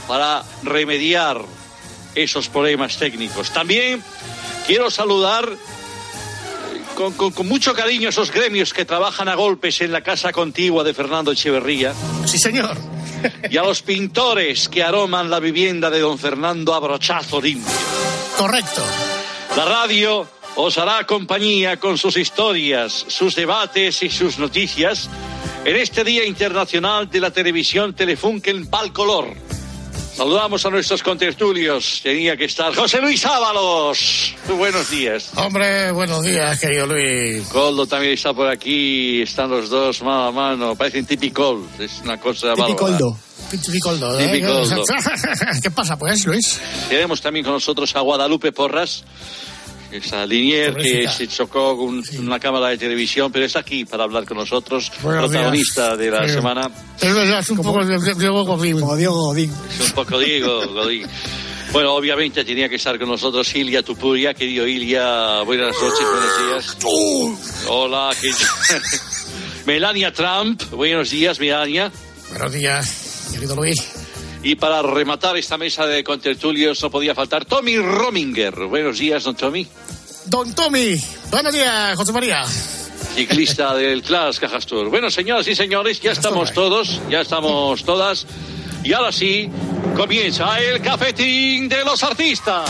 para 0.08 0.44
remediar 0.64 1.42
esos 2.14 2.50
problemas 2.50 2.98
técnicos. 2.98 3.50
También 3.52 4.04
quiero 4.68 4.92
saludar 4.92 5.50
eh, 5.50 6.82
con, 6.96 7.14
con- 7.14 7.32
con 7.32 7.48
mucho 7.48 7.74
cariño 7.74 8.10
esos 8.10 8.32
gremios 8.32 8.74
que 8.74 8.86
trabajan 8.86 9.28
a 9.28 9.36
golpes 9.36 9.82
en 9.82 9.92
la 9.92 10.02
casa 10.02 10.32
contigua 10.32 10.84
de 10.84 10.94
Fernando 10.94 11.32
Echeverría. 11.32 11.94
Sí, 12.26 12.38
señor. 12.38 12.78
Y 13.50 13.58
a 13.58 13.64
los 13.64 13.82
pintores 13.82 14.70
que 14.70 14.84
aroman 14.84 15.30
la 15.30 15.40
vivienda 15.40 15.90
de 15.90 16.00
don 16.00 16.18
Fernando 16.18 16.74
a 16.74 16.80
brochazo 16.80 17.42
limpio. 17.42 17.74
Correcto. 18.38 18.84
La 19.56 19.66
radio 19.66 20.28
os 20.56 20.78
hará 20.78 21.06
compañía 21.06 21.78
con 21.78 21.98
sus 21.98 22.18
historias, 22.18 23.06
sus 23.08 23.36
debates 23.36 24.04
y 24.04 24.10
sus 24.10 24.38
noticias 24.38 25.10
en 25.64 25.76
este 25.76 26.04
Día 26.04 26.26
Internacional 26.26 27.10
de 27.10 27.20
la 27.20 27.32
Televisión 27.32 27.94
Telefunken 27.94 28.68
Palcolor. 28.68 29.51
Saludamos 30.22 30.64
a 30.64 30.70
nuestros 30.70 31.02
contertulios. 31.02 32.00
Tenía 32.04 32.38
que 32.38 32.46
estar 32.46 32.76
José 32.76 33.02
Luis 33.02 33.26
Ábalos. 33.26 34.36
Buenos 34.56 34.92
días. 34.92 35.32
Hombre, 35.36 35.92
buenos 35.94 36.22
días, 36.22 36.60
querido 36.60 36.86
Luis. 36.86 37.48
Coldo 37.48 37.88
también 37.88 38.14
está 38.14 38.32
por 38.32 38.48
aquí. 38.48 39.24
Están 39.24 39.50
los 39.50 39.72
dos 39.72 40.04
mano 40.04 40.26
a 40.26 40.32
mano. 40.32 40.76
Parecen 40.76 41.08
tipicol. 41.08 41.68
Es 41.80 42.02
una 42.04 42.20
cosa. 42.20 42.54
Tipicoldo. 42.54 43.18
Tipicoldo. 43.50 44.20
¿eh? 44.20 44.28
Tipicoldo. 44.28 44.84
¿Qué 45.64 45.72
pasa, 45.72 45.98
pues, 45.98 46.24
Luis? 46.28 46.62
Tenemos 46.88 47.20
también 47.20 47.44
con 47.44 47.56
nosotros 47.56 47.96
a 47.96 48.02
Guadalupe 48.02 48.52
Porras, 48.52 49.04
esa 49.92 50.26
linier 50.26 50.76
que 50.76 51.08
se 51.08 51.28
chocó 51.28 51.78
con 51.78 52.02
una 52.20 52.40
cámara 52.40 52.70
de 52.70 52.78
televisión, 52.78 53.32
pero 53.32 53.46
está 53.46 53.60
aquí 53.60 53.86
para 53.86 54.04
hablar 54.04 54.26
con 54.26 54.38
nosotros, 54.38 54.92
Buenos 55.02 55.30
protagonista 55.30 55.96
días. 55.96 56.00
de 56.00 56.12
la 56.12 56.28
Sí. 56.28 56.34
semana. 56.34 56.70
Es 57.00 57.14
verdad, 57.14 57.40
es 57.40 57.50
un 57.50 57.58
poco 57.58 57.84
de- 57.86 58.00
de- 58.00 58.16
Diego 58.16 58.44
Godín. 58.46 58.80
Como 58.80 58.96
Diego 58.96 59.16
Godín. 59.28 59.52
Es 59.80 59.88
un 59.90 59.92
poco 59.96 60.20
Diego, 60.20 60.68
Godín. 60.68 61.08
Bueno, 61.72 61.94
obviamente 61.94 62.44
tenía 62.44 62.68
que 62.68 62.76
estar 62.76 63.00
con 63.00 63.08
nosotros 63.08 63.54
Ilia 63.56 63.82
Tupuria, 63.82 64.34
querido 64.34 64.68
Ilia, 64.68 65.42
buenas 65.44 65.74
noches, 65.82 66.06
buenos 66.06 66.76
días. 66.76 66.78
Hola, 67.68 68.10
¿qué- 68.20 68.32
Melania 69.66 70.12
Trump, 70.12 70.62
buenos 70.72 71.10
días, 71.12 71.40
Melania. 71.40 71.92
Buenos 72.30 72.52
días, 72.52 73.28
querido 73.32 73.56
Luis. 73.56 73.78
Y 74.44 74.56
para 74.56 74.82
rematar 74.82 75.38
esta 75.38 75.58
mesa 75.58 75.86
de 75.86 76.04
contertulios 76.04 76.82
no 76.82 76.90
podía 76.90 77.14
faltar 77.14 77.46
Tommy 77.46 77.78
Rominger. 77.78 78.56
Buenos 78.66 78.98
días, 78.98 79.24
don 79.24 79.36
Tommy. 79.36 79.68
Don 80.26 80.54
Tommy. 80.56 80.96
Buenos 81.30 81.54
días, 81.54 81.96
José 81.96 82.12
María. 82.12 82.44
ciclista 83.16 83.74
del 83.76 84.02
Class 84.02 84.40
Cajas 84.40 84.66
Tour. 84.66 84.90
Bueno, 84.90 85.12
señoras 85.12 85.48
y 85.48 85.56
señores, 85.56 86.02
ya 86.02 86.12
estamos 86.12 86.54
todos, 86.54 87.00
ya 87.10 87.22
estamos 87.22 87.84
todas. 87.84 88.26
Y 88.84 88.94
ahora 88.94 89.12
sí, 89.12 89.48
comienza 89.96 90.60
el 90.60 90.82
cafetín 90.82 91.70
de 91.70 91.84
los 91.86 92.02
artistas. 92.04 92.68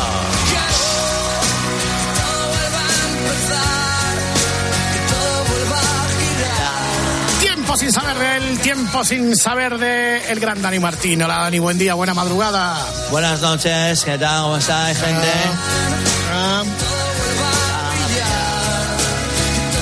Sin 7.82 7.92
saber 7.92 8.18
de 8.20 8.38
él, 8.38 8.60
tiempo 8.60 9.04
sin 9.04 9.36
saber 9.36 9.78
de 9.80 10.32
el 10.32 10.40
gran 10.40 10.62
Dani 10.62 10.78
Martín. 10.80 11.22
Hola, 11.24 11.38
Dani, 11.40 11.58
buen 11.60 11.78
día, 11.80 11.96
buena 11.96 12.14
madrugada. 12.14 12.78
Buenas 13.10 13.42
noches, 13.42 14.04
¿qué 14.06 14.18
tal? 14.18 14.44
¿Cómo 14.44 14.58
estáis, 14.58 14.98
gente? 15.00 15.28
Ah. 16.32 16.64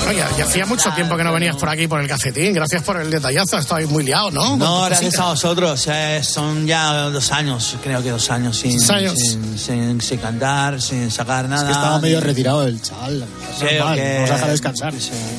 Oye, 0.08 0.24
ya 0.38 0.44
hacía 0.44 0.66
mucho 0.66 0.90
tiempo 0.94 1.16
que 1.16 1.22
no 1.22 1.32
venías 1.32 1.54
por 1.56 1.68
aquí 1.68 1.86
por 1.86 2.00
el 2.00 2.08
cafetín. 2.08 2.52
Gracias 2.54 2.82
por 2.82 3.00
el 3.00 3.10
detallazo. 3.10 3.58
Estoy 3.58 3.86
muy 3.86 4.02
liado, 4.02 4.30
¿no? 4.32 4.56
No, 4.56 4.82
gracias 4.86 5.16
a 5.20 5.26
vosotros. 5.26 5.86
eh, 5.88 6.20
son 6.24 6.66
ya 6.66 6.92
dos 7.10 7.30
años, 7.30 7.76
creo 7.82 8.02
que 8.02 8.10
dos 8.10 8.28
años 8.30 8.56
sin, 8.58 8.72
años. 8.90 9.14
sin, 9.14 9.56
sin- 9.58 10.00
sin 10.00 10.18
cantar, 10.18 10.80
sin 10.82 11.10
sacar 11.12 11.48
nada. 11.48 11.60
Es 11.62 11.66
que 11.66 11.72
estaba 11.72 11.98
medio 12.00 12.20
retirado 12.20 12.66
el 12.66 12.80
chaval. 12.82 13.24
Creo 13.60 13.78
Normal, 13.80 13.96
que- 13.98 14.14
Vamos 14.14 14.30
a 14.30 14.34
dejar 14.34 14.50
descansar. 14.50 14.94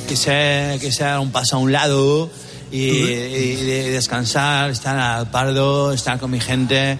Quise, 0.08 0.78
quise 0.80 1.04
dar 1.04 1.20
un 1.20 1.32
paso 1.32 1.58
a 1.58 1.60
un 1.60 1.72
lado 1.74 2.30
y, 2.72 2.78
y 2.80 3.56
de- 3.66 3.90
descansar, 3.92 4.70
estar 4.70 4.98
al 4.98 5.30
pardo, 5.30 5.92
estar 5.94 6.20
con 6.20 6.32
mi 6.32 6.40
gente. 6.40 6.98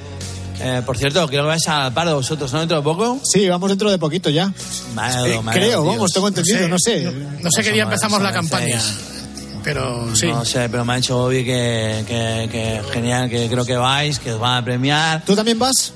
Eh, 0.64 0.82
por 0.86 0.96
cierto, 0.98 1.26
creo 1.28 1.42
que 1.44 1.48
vais 1.48 1.68
al 1.68 1.92
pardo 1.94 2.16
vosotros, 2.16 2.54
¿no? 2.54 2.60
Dentro 2.60 2.78
de 2.78 2.84
poco. 2.84 3.20
Sí, 3.24 3.48
vamos 3.50 3.70
dentro 3.70 3.90
de 3.90 3.98
poquito 3.98 4.30
ya. 4.30 4.52
Madre, 4.94 5.36
Eh, 5.36 5.42
madre 5.42 5.60
creo, 5.60 5.82
de 5.82 5.88
vamos, 5.88 5.98
Dios. 5.98 6.14
tengo 6.14 6.28
entendido, 6.28 6.68
no 6.68 6.78
sé. 6.78 7.04
No 7.42 7.50
sé 7.50 7.64
qué 7.64 7.72
día 7.72 7.84
empezamos 7.84 8.22
la 8.22 8.32
campaña. 8.32 8.80
seis. 8.80 9.00
Pero 9.64 10.16
sí. 10.16 10.28
No 10.28 10.44
sé, 10.44 10.70
pero 10.70 10.84
me 10.86 10.94
ha 10.94 10.96
dicho 10.98 11.16
Bobby 11.18 11.44
que, 11.46 12.04
que, 12.08 12.50
que 12.52 12.82
genial, 12.92 13.30
que 13.30 13.48
creo 13.48 13.64
que 13.66 13.76
vais, 13.76 14.18
que 14.20 14.34
os 14.34 14.40
van 14.40 14.58
a 14.58 14.66
premiar. 14.66 15.24
¿Tú 15.26 15.36
también 15.36 15.58
vas? 15.60 15.94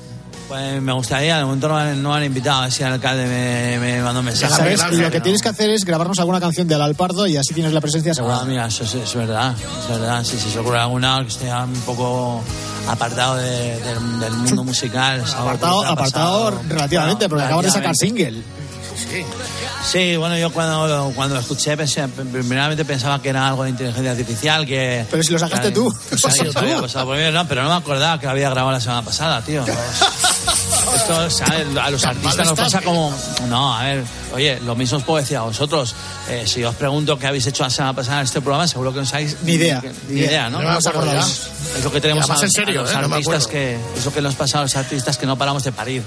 Pues 0.48 0.80
me 0.82 0.94
gustaría, 0.94 1.38
de 1.40 1.44
momento 1.46 1.68
no 1.68 1.76
han, 1.78 2.04
no 2.04 2.14
han 2.14 2.24
invitado, 2.24 2.70
si 2.70 2.84
el 2.84 2.94
alcalde 2.94 3.26
me, 3.26 3.80
me 3.80 4.02
mandó 4.04 4.20
un 4.20 4.28
mensaje. 4.28 4.54
¿Sabes? 4.54 4.92
Lo 4.92 5.10
que 5.10 5.20
tienes 5.20 5.42
que 5.42 5.50
hacer 5.50 5.72
es 5.72 5.84
grabarnos 5.86 6.20
alguna 6.20 6.40
canción 6.40 6.68
de 6.68 6.76
Alpardo 6.76 7.26
y 7.26 7.36
así 7.36 7.54
tienes 7.56 7.74
la 7.74 7.82
presencia 7.82 8.12
asegurada. 8.12 8.42
Ah, 8.44 8.46
mira, 8.46 8.68
eso 8.68 8.84
es, 8.84 8.94
es 8.94 9.16
verdad, 9.16 9.56
es 9.58 9.90
verdad. 9.90 10.24
Si 10.24 10.38
se 10.38 10.50
os 10.50 10.56
ocurre 10.58 10.78
alguna 10.80 11.20
que 11.24 11.30
esté 11.30 11.52
un 11.52 11.74
poco 11.82 12.44
apartado 12.88 13.38
de- 13.38 13.80
del, 13.80 14.20
del 14.20 14.34
mundo 14.34 14.64
musical. 14.66 15.24
Apartado, 15.36 15.84
apartado 15.86 16.62
relativamente, 16.70 17.28
porque 17.28 17.44
acabas 17.46 17.66
de 17.66 17.72
sacar 17.72 17.96
single. 17.96 18.44
Sí, 19.84 20.16
bueno, 20.18 20.38
yo 20.38 20.52
cuando, 20.52 21.12
cuando 21.16 21.36
lo 21.36 21.42
escuché, 21.42 21.76
pensé, 21.78 22.08
primeramente 22.08 22.86
pensaba 22.86 23.22
que 23.22 23.30
era 23.30 23.48
algo 23.48 23.64
de 23.64 23.70
inteligencia 23.72 24.12
artificial, 24.12 24.66
que... 24.66 25.06
Pero 25.10 25.24
si 25.24 25.32
lo 25.34 25.40
sacaste 25.40 25.72
tú. 25.72 25.94
que 26.10 26.18
se 26.18 26.28
había- 26.28 26.52
se 26.52 26.60
había 26.60 26.82
pasado 26.82 27.06
por 27.08 27.18
mí, 27.18 27.24
no, 27.32 27.48
pero 27.48 27.64
no 27.64 27.70
me 27.70 27.76
acordaba 27.76 28.20
que 28.20 28.26
lo 28.26 28.32
había 28.32 28.50
grabado 28.50 28.72
la 28.74 28.82
semana 28.82 29.02
pasada, 29.04 29.42
tío. 29.42 29.64
Esto, 30.96 31.30
¿sabes? 31.30 31.66
A 31.78 31.90
los 31.90 32.04
artistas 32.06 32.48
nos 32.48 32.58
pasa 32.60 32.82
como... 32.82 33.14
No, 33.50 33.76
a 33.76 33.84
ver, 33.84 34.04
oye, 34.34 34.60
lo 34.62 34.76
mismo 34.76 34.98
os 34.98 35.04
puedo 35.04 35.20
decir 35.20 35.38
a 35.38 35.42
vosotros. 35.42 35.94
Eh, 36.30 36.44
si 36.48 36.64
os 36.64 36.74
pregunto 36.76 37.20
qué 37.20 37.28
habéis 37.28 37.46
hecho 37.48 37.64
la 37.64 37.70
semana 37.70 37.94
pasada 37.94 38.20
en 38.20 38.26
este 38.26 38.40
programa, 38.42 38.68
seguro 38.68 38.94
que 38.94 39.00
no 39.00 39.06
sabéis... 39.06 39.36
Ni 39.44 39.54
idea. 39.54 39.84
Ni, 40.10 40.22
idea, 40.22 40.50
¿no? 40.50 40.62
No 40.62 40.70
me 40.72 40.78
acuerdo 40.78 41.06
ya. 41.06 41.20
Es 41.20 41.84
lo 41.84 41.92
que 41.92 42.00
tenemos 42.02 42.30
a, 42.30 42.34
en 42.42 42.50
serio, 42.52 42.80
a 42.82 42.84
los 42.84 42.92
¿eh? 42.92 42.98
No 43.02 43.10
me 43.10 43.16
artistas 43.16 43.46
acuerdo. 43.46 43.50
que... 43.94 44.00
Es 44.00 44.06
lo 44.06 44.14
que 44.14 44.22
nos 44.22 44.36
pasa 44.36 44.60
a 44.60 44.62
los 44.62 44.76
artistas 44.76 45.18
que 45.18 45.26
no 45.26 45.38
paramos 45.38 45.64
de 45.64 45.72
parir. 45.72 46.02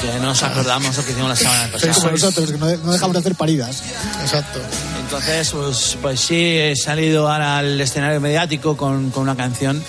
Que 0.00 0.06
no 0.18 0.26
nos 0.26 0.42
acordamos 0.42 0.96
lo 0.96 1.04
que 1.04 1.12
hicimos 1.12 1.28
la 1.30 1.36
semana 1.36 1.68
pasada. 1.72 1.92
Nosotros, 2.40 2.52
que 2.52 2.58
no, 2.58 2.84
no 2.84 2.92
dejamos 2.92 3.14
de 3.14 3.20
hacer 3.20 3.34
paridas. 3.34 3.82
Exacto. 4.22 4.60
Entonces, 5.04 5.50
pues, 5.50 5.98
pues 6.00 6.20
sí, 6.20 6.56
he 6.58 6.74
salido 6.76 7.30
ahora 7.30 7.58
al 7.58 7.80
escenario 7.80 8.20
mediático 8.20 8.76
con, 8.76 9.10
con 9.10 9.24
una 9.24 9.36
canción 9.36 9.82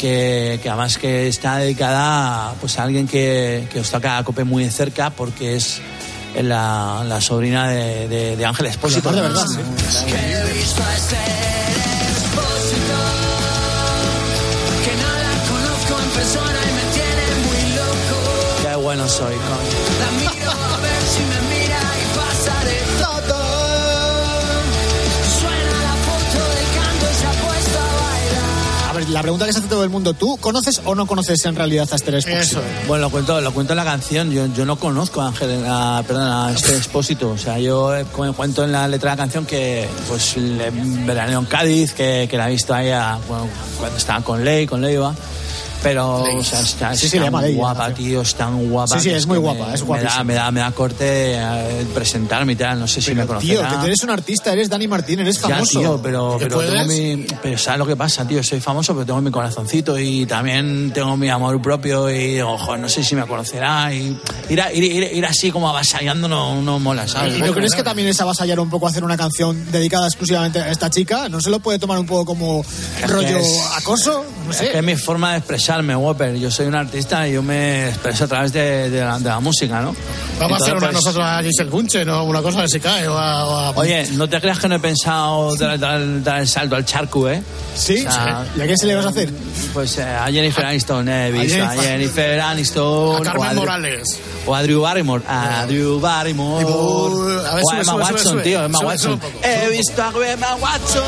que, 0.00 0.60
que 0.62 0.68
además 0.68 0.98
que 0.98 1.28
está 1.28 1.56
dedicada 1.56 2.54
pues, 2.60 2.78
a 2.78 2.84
alguien 2.84 3.06
que, 3.06 3.68
que 3.72 3.80
os 3.80 3.90
toca 3.90 4.18
a 4.18 4.24
Cope 4.24 4.44
muy 4.44 4.64
de 4.64 4.70
cerca 4.70 5.10
porque 5.10 5.56
es 5.56 5.80
la, 6.42 7.02
la 7.06 7.20
sobrina 7.20 7.68
de, 7.68 8.08
de, 8.08 8.36
de 8.36 8.46
Ángel 8.46 8.66
Espósito. 8.66 9.10
de 9.10 9.22
verdad, 9.22 9.46
sí. 9.46 9.58
Que 10.06 10.32
he 10.32 10.52
visto 10.52 10.82
a 10.82 10.94
la 29.18 29.22
pregunta 29.22 29.46
que 29.46 29.52
se 29.52 29.58
hace 29.58 29.68
todo 29.68 29.82
el 29.82 29.90
mundo, 29.90 30.14
¿tú 30.14 30.36
conoces 30.36 30.80
o 30.84 30.94
no 30.94 31.06
conoces 31.06 31.44
en 31.44 31.56
realidad 31.56 31.88
a 31.90 31.96
Esther 31.96 32.14
Expósito? 32.14 32.60
Bueno, 32.86 33.02
lo 33.02 33.10
cuento, 33.10 33.40
lo 33.40 33.52
cuento 33.52 33.72
en 33.72 33.76
la 33.78 33.84
canción. 33.84 34.30
Yo, 34.30 34.46
yo 34.54 34.64
no 34.64 34.78
conozco 34.78 35.20
a 35.20 35.26
Ángel, 35.28 35.64
a, 35.66 36.04
perdón, 36.06 36.22
a 36.28 36.52
este 36.52 36.76
expósito. 36.76 37.30
O 37.30 37.36
sea, 37.38 37.58
yo 37.58 37.96
eh, 37.96 38.04
cu- 38.04 38.32
cuento 38.34 38.62
en 38.62 38.70
la 38.70 38.86
letra 38.86 39.10
de 39.10 39.16
la 39.16 39.22
canción 39.22 39.44
que, 39.44 39.88
pues, 40.08 40.36
le- 40.36 40.70
veraneo 40.70 41.40
en 41.40 41.46
Cádiz, 41.46 41.92
que, 41.94 42.28
que 42.30 42.36
la 42.36 42.48
he 42.48 42.52
visto 42.52 42.72
ahí 42.72 42.90
a- 42.90 43.18
bueno, 43.28 43.48
cuando 43.78 43.96
estaba 43.98 44.20
con 44.22 44.44
Ley, 44.44 44.66
con 44.66 44.80
Leiva. 44.82 45.12
Pero, 45.82 46.22
o 46.24 46.44
sea, 46.44 46.60
está, 46.60 46.94
Sí, 46.96 47.06
es 47.06 47.10
sí, 47.12 47.16
tan 47.18 47.26
llama 47.26 47.42
guapa, 47.48 47.94
tío, 47.94 48.22
es 48.22 48.34
tan 48.34 48.68
guapa. 48.68 48.98
Sí, 48.98 49.08
sí, 49.08 49.10
es 49.14 49.26
muy 49.26 49.38
guapa, 49.38 49.66
me- 49.68 49.74
es 49.74 49.82
me 49.82 49.86
da, 49.86 49.86
guapísima. 50.02 50.24
me, 50.24 50.34
da, 50.34 50.50
me 50.50 50.60
da 50.60 50.72
corte 50.72 51.34
eh, 51.36 51.86
presentarme 51.94 52.52
y 52.54 52.56
tal. 52.56 52.80
No 52.80 52.88
sé 52.88 53.00
si 53.00 53.10
me 53.10 53.16
Pero, 53.22 53.28
conocerá. 53.28 53.60
tío, 53.60 53.68
que 53.70 53.76
tú 53.80 53.86
eres 53.86 54.02
un 54.02 54.10
artista, 54.10 54.52
eres 54.52 54.68
Dani 54.68 54.88
Martín, 54.88 55.20
eres 55.20 55.36
Ya, 55.40 55.48
famoso. 55.48 55.78
tío, 55.78 56.00
pero, 56.02 56.36
¿Que 56.38 56.46
pero, 56.46 56.60
tengo 56.60 56.84
mi, 56.86 57.26
pero 57.42 57.56
¿sabes 57.58 57.78
lo 57.78 57.86
que 57.86 57.94
pasa, 57.96 58.26
tío? 58.26 58.42
Soy 58.42 58.60
famoso, 58.60 58.92
pero 58.92 59.06
tengo 59.06 59.20
mi 59.20 59.30
corazoncito 59.30 59.98
y 59.98 60.26
también 60.26 60.90
tengo 60.92 61.16
mi 61.16 61.28
amor 61.30 61.62
propio 61.62 62.10
y, 62.10 62.40
ojo, 62.40 62.76
no 62.76 62.88
sé 62.88 63.04
si 63.04 63.14
me 63.14 63.24
conocerá 63.26 63.92
y 63.94 64.18
ir, 64.48 64.60
a- 64.60 64.72
ir, 64.72 64.82
ir- 64.82 65.12
ir 65.16 65.26
así 65.26 65.52
como 65.52 65.68
avasallando 65.68 66.26
no, 66.28 66.60
no 66.60 66.78
mola, 66.80 67.06
¿sabes? 67.06 67.38
¿Y 67.38 67.40
no 67.42 67.52
crees 67.54 67.74
que 67.74 67.84
también 67.84 68.08
es 68.08 68.20
avasallar 68.20 68.58
un 68.58 68.68
poco 68.68 68.88
hacer 68.88 69.04
una 69.04 69.16
canción 69.16 69.70
dedicada 69.70 70.06
exclusivamente 70.08 70.58
a 70.58 70.70
esta 70.72 70.90
chica? 70.90 71.28
¿No 71.28 71.40
se 71.40 71.50
lo 71.50 71.60
puede 71.60 71.78
tomar 71.78 71.98
un 72.00 72.06
poco 72.06 72.24
como 72.24 72.64
rollo 73.06 73.38
es- 73.38 73.60
acoso? 73.76 74.24
No 74.44 74.50
Es 74.50 74.56
sé. 74.56 74.70
que 74.70 74.78
es 74.78 74.84
mi 74.84 74.96
forma 74.96 75.30
de 75.32 75.36
expresarme, 75.68 75.94
Whopper. 75.96 76.34
Yo 76.36 76.50
soy 76.50 76.66
un 76.66 76.74
artista 76.74 77.28
y 77.28 77.32
yo 77.34 77.42
me 77.42 77.88
expreso 77.90 78.24
a 78.24 78.28
través 78.28 78.52
de, 78.54 78.88
de 78.88 79.00
la, 79.04 79.18
de 79.18 79.28
la 79.28 79.38
música, 79.40 79.80
¿no? 79.82 79.94
Vamos 80.38 80.52
a 80.60 80.64
hacer 80.64 80.68
Entonces, 80.68 80.72
una 80.72 80.80
pues, 80.80 80.92
nosotros 80.94 81.24
a 81.26 81.42
Giselle 81.42 81.70
Bunchen 81.70 82.08
o 82.08 82.24
una 82.24 82.40
cosa 82.40 82.60
ver 82.60 82.70
si 82.70 82.80
cae. 82.80 83.06
O 83.06 83.18
a, 83.18 83.44
o 83.44 83.56
a- 83.56 83.70
Oye, 83.78 84.06
no 84.12 84.26
te 84.28 84.40
creas 84.40 84.58
que 84.58 84.68
no 84.68 84.76
he 84.76 84.78
pensado 84.80 85.54
dar, 85.56 85.78
dar- 85.78 86.22
dar 86.22 86.40
el 86.40 86.48
salto 86.48 86.74
al 86.76 86.84
charco, 86.86 87.28
¿eh? 87.28 87.42
¿Sí? 87.76 88.02
¿Y 88.02 88.06
a 88.06 88.46
quién 88.64 88.78
se 88.78 88.86
le 88.86 88.94
vas 88.94 89.04
a 89.06 89.08
hacer? 89.10 89.28
Pues 89.74 89.98
eh, 89.98 90.04
a 90.04 90.26
Jennifer 90.32 90.64
Aniston 90.64 91.06
he 91.08 91.30
visto, 91.32 91.62
a 91.62 91.74
Jennifer- 91.76 92.40
Aniston. 92.40 93.16
A 93.16 93.20
Carmen 93.22 93.46
o 93.46 93.50
a 93.50 93.52
Morales. 93.54 94.18
O 94.46 94.54
a 94.54 94.62
Drew 94.62 94.80
Barrymore. 94.80 95.22
A 95.28 95.66
Drew 95.66 96.00
Barrymore. 96.00 96.64
o 96.66 97.28
a 97.40 97.80
Emma 97.80 97.94
Watson, 97.94 98.42
tío, 98.42 98.64
Emma 98.64 98.78
Watson. 98.80 99.20
He 99.42 99.68
visto 99.70 100.02
a 100.02 100.12
Emma 100.32 100.54
Watson. 100.56 101.04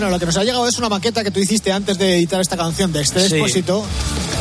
Bueno, 0.00 0.12
lo 0.12 0.18
que 0.18 0.24
nos 0.24 0.36
ha 0.38 0.44
llegado 0.44 0.66
es 0.66 0.78
una 0.78 0.88
maqueta 0.88 1.22
que 1.22 1.30
tú 1.30 1.40
hiciste 1.40 1.70
antes 1.70 1.98
de 1.98 2.16
editar 2.16 2.40
esta 2.40 2.56
canción 2.56 2.90
de 2.90 3.02
este 3.02 3.20
Sí. 3.28 3.34
Expósito. 3.34 3.84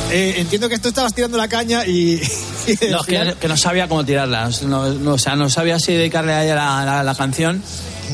Eh, 0.10 0.36
entiendo 0.38 0.70
que 0.70 0.80
tú 0.80 0.88
estabas 0.88 1.14
tirando 1.14 1.38
la 1.38 1.50
caña 1.50 1.86
y... 1.86 2.14
y 2.68 2.86
No, 2.90 3.04
que, 3.04 3.36
que 3.42 3.48
no 3.50 3.58
sabía 3.58 3.90
cómo 3.90 4.06
tirarla. 4.06 4.50
No, 4.62 4.88
no, 4.94 5.16
o 5.16 5.18
sea, 5.18 5.36
no 5.36 5.50
sabía 5.50 5.78
si 5.78 5.92
dedicarle 5.92 6.32
a 6.32 6.46
ella 6.46 6.56
la, 6.56 6.86
la- 6.86 7.04
la 7.04 7.14
canción 7.14 7.62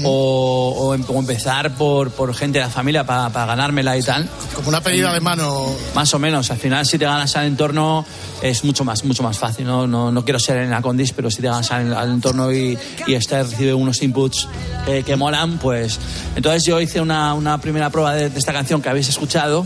o, 0.03 0.73
o 0.77 0.93
em- 0.95 1.05
o 1.07 1.19
empezar 1.19 1.73
por, 1.75 2.11
por 2.11 2.33
gente 2.35 2.59
de 2.59 2.65
la 2.65 2.71
familia 2.71 3.05
para 3.05 3.29
ganármela 3.45 3.97
y 3.97 4.01
tal. 4.03 4.29
Como 4.53 4.69
una 4.69 4.81
pedida 4.81 5.13
de 5.13 5.19
mano. 5.19 5.65
Más 5.93 6.13
o 6.13 6.19
menos. 6.19 6.51
Al 6.51 6.57
final, 6.57 6.85
si 6.85 6.97
te 6.97 7.05
ganas 7.05 7.35
al 7.35 7.45
entorno, 7.45 8.05
es 8.41 8.63
mucho 8.63 8.83
más, 8.83 9.03
mucho 9.03 9.23
más 9.23 9.37
fácil. 9.37 9.65
No, 9.65 9.87
no, 9.87 10.11
no 10.11 10.23
quiero 10.23 10.39
ser 10.39 10.57
en 10.57 10.69
la 10.71 10.81
condis, 10.81 11.13
pero 11.13 11.29
si 11.31 11.37
te 11.41 11.47
ganas 11.47 11.71
al, 11.71 11.93
al 11.93 12.09
entorno 12.11 12.51
y, 12.51 12.77
y 13.07 13.13
este 13.13 13.41
recibe 13.43 13.73
unos 13.73 14.01
inputs 14.01 14.47
eh, 14.87 15.03
que 15.05 15.15
molan, 15.15 15.57
pues. 15.57 15.99
Entonces, 16.35 16.63
yo 16.65 16.79
hice 16.81 16.99
una, 17.01 17.33
una 17.33 17.59
primera 17.59 17.89
prueba 17.89 18.13
de, 18.13 18.29
de 18.29 18.39
esta 18.39 18.53
canción 18.53 18.81
que 18.81 18.89
habéis 18.89 19.09
escuchado. 19.09 19.65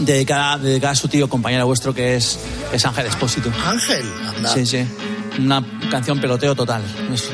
Dedicada, 0.00 0.58
dedicada 0.58 0.92
a 0.92 0.96
su 0.96 1.08
tío, 1.08 1.28
compañero 1.28 1.66
vuestro, 1.66 1.92
que 1.94 2.14
es, 2.16 2.38
es 2.72 2.84
Ángel 2.84 3.06
Expósito. 3.06 3.50
Ángel, 3.66 4.06
anda. 4.36 4.52
Sí, 4.54 4.64
sí. 4.64 4.86
Una 5.38 5.64
canción 5.90 6.20
peloteo 6.20 6.54
total. 6.54 6.82
Es- 7.12 7.30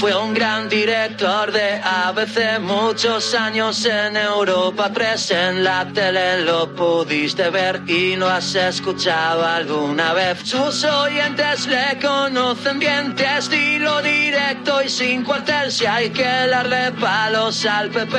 Fue 0.00 0.16
un 0.16 0.32
gran 0.32 0.66
director 0.66 1.52
de 1.52 1.74
ABC, 1.74 2.58
muchos 2.58 3.34
años 3.34 3.84
en 3.84 4.16
Europa 4.16 4.90
Press. 4.90 5.30
En 5.30 5.62
la 5.62 5.86
tele 5.92 6.40
lo 6.40 6.74
pudiste 6.74 7.50
ver 7.50 7.82
y 7.86 8.16
lo 8.16 8.26
has 8.26 8.54
escuchado 8.54 9.44
alguna 9.44 10.14
vez. 10.14 10.38
Sus 10.42 10.84
oyentes 10.84 11.66
le 11.66 11.98
conocen 12.00 12.78
bien, 12.78 13.14
de 13.14 13.36
estilo 13.36 14.00
directo 14.00 14.82
y 14.82 14.88
sin 14.88 15.22
cuartel. 15.22 15.70
Si 15.70 15.84
hay 15.84 16.08
que 16.08 16.24
darle 16.24 16.92
palos 16.92 17.66
al 17.66 17.90
PP 17.90 18.16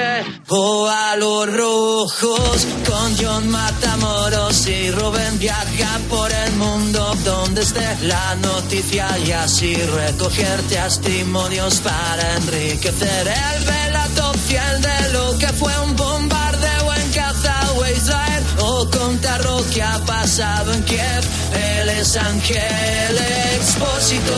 o 0.50 0.88
a 0.88 1.16
los 1.16 1.52
rojos, 1.52 2.68
con 2.88 3.18
John 3.18 3.50
Matamoros 3.50 4.68
y 4.68 4.92
Rubén 4.92 5.40
viaja 5.40 6.00
por 6.12 6.32
el 6.32 6.52
mundo 6.58 7.16
donde 7.26 7.62
esté 7.62 7.98
la 8.04 8.36
noticia 8.36 9.08
y 9.26 9.32
así 9.32 9.74
recoger 9.74 10.62
testimonios 10.70 11.71
para 11.80 12.36
enriquecer 12.36 13.28
el 13.28 13.66
relato 13.66 14.34
fiel 14.46 14.82
de 14.82 15.10
lo 15.14 15.38
que 15.38 15.48
fue 15.48 15.72
un 15.80 15.96
bombardeo 15.96 16.94
en 16.94 17.12
o 17.78 17.86
Israel 17.88 18.44
o 18.60 18.90
contar 18.90 19.44
lo 19.44 19.64
que 19.70 19.82
ha 19.82 19.98
pasado 20.00 20.74
en 20.74 20.84
Kiev. 20.84 21.24
Él 21.54 21.90
es 21.90 22.18
Ángel 22.18 23.18
Expósito 23.56 24.34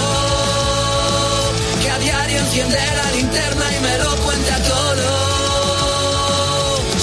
que 1.81 1.89
a 1.89 1.97
diario 1.99 2.39
enciende 2.39 2.77
la 2.77 3.11
linterna 3.11 3.65
y 3.77 3.79
me 3.81 3.97
lo 3.97 4.15
cuenta 4.17 4.57
todo. 4.57 5.07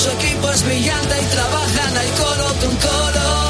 Su 0.03 0.11
equipo 0.11 0.51
es 0.51 0.63
brillante 0.65 1.15
y 1.21 1.27
trabajan 1.27 1.97
al 1.97 2.11
coro 2.13 2.47
con 2.61 2.77
coro. 2.77 3.50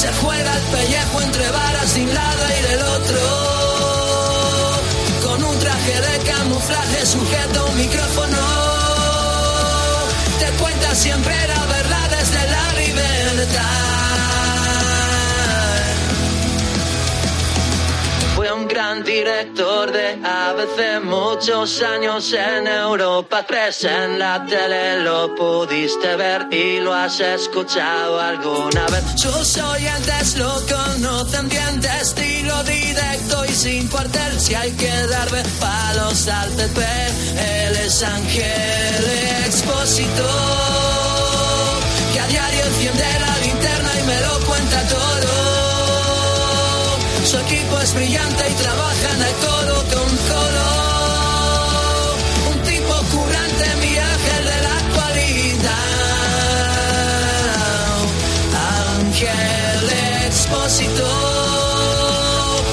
Se 0.00 0.12
juega 0.14 0.56
el 0.56 0.62
pellejo 0.62 1.20
entre 1.20 1.50
varas 1.50 1.94
un 1.96 2.14
lado 2.14 2.42
y 2.58 2.62
del 2.62 2.82
otro. 2.82 3.20
Con 5.22 5.44
un 5.44 5.58
traje 5.58 6.00
de 6.00 6.18
camuflaje 6.24 7.04
sujeto 7.06 7.60
a 7.60 7.64
un 7.64 7.76
micrófono. 7.76 8.38
Te 10.38 10.46
cuenta 10.62 10.94
siempre 10.94 11.34
la 11.46 11.66
verdad 11.66 12.10
desde 12.18 12.46
la 12.50 12.72
libertad. 12.80 14.01
Un 18.62 18.68
gran 18.68 19.02
director 19.02 19.90
de 19.90 20.18
ABC, 20.24 21.02
muchos 21.04 21.82
años 21.82 22.32
en 22.32 22.66
Europa 22.66 23.44
Press. 23.46 23.84
En 23.84 24.18
la 24.18 24.44
tele 24.46 25.00
lo 25.00 25.34
pudiste 25.34 26.16
ver 26.16 26.46
y 26.50 26.80
lo 26.80 26.92
has 26.94 27.18
escuchado 27.20 28.20
alguna 28.20 28.86
vez. 28.86 29.02
Sus 29.16 29.58
oyentes 29.58 30.36
lo 30.36 30.52
conocen 30.66 31.48
bien 31.48 31.80
de 31.80 31.88
estilo 32.00 32.62
directo 32.64 33.44
y 33.46 33.52
sin 33.52 33.88
cuartel. 33.88 34.40
Si 34.40 34.54
hay 34.54 34.70
que 34.72 34.92
darle 35.06 35.42
palos 35.60 36.28
al 36.28 36.50
PP, 36.50 36.80
él 36.82 37.76
es 37.84 38.02
Ángel 38.02 39.04
Expósito. 39.46 40.28
Que 42.12 42.20
a 42.20 42.26
diario 42.26 42.64
enciende 42.64 43.06
la 43.26 43.38
linterna 43.46 43.90
y 44.00 44.06
me 44.06 44.20
lo 44.20 44.46
cuenta 44.46 44.82
todo. 44.88 45.31
Equipo 47.72 47.84
es 47.84 47.94
brillante 47.94 48.44
y 48.50 48.54
trabajan 48.54 49.22
al 49.22 49.34
codo 49.34 49.76
con 49.94 50.16
codo. 50.28 50.68
Un 52.50 52.58
tipo 52.64 52.94
currante, 53.12 53.76
mi 53.80 53.96
ángel 53.96 54.44
de 54.44 54.62
la 54.62 54.76
actualidad. 54.76 55.88
Ángel 58.98 59.90
expósito. 60.26 61.08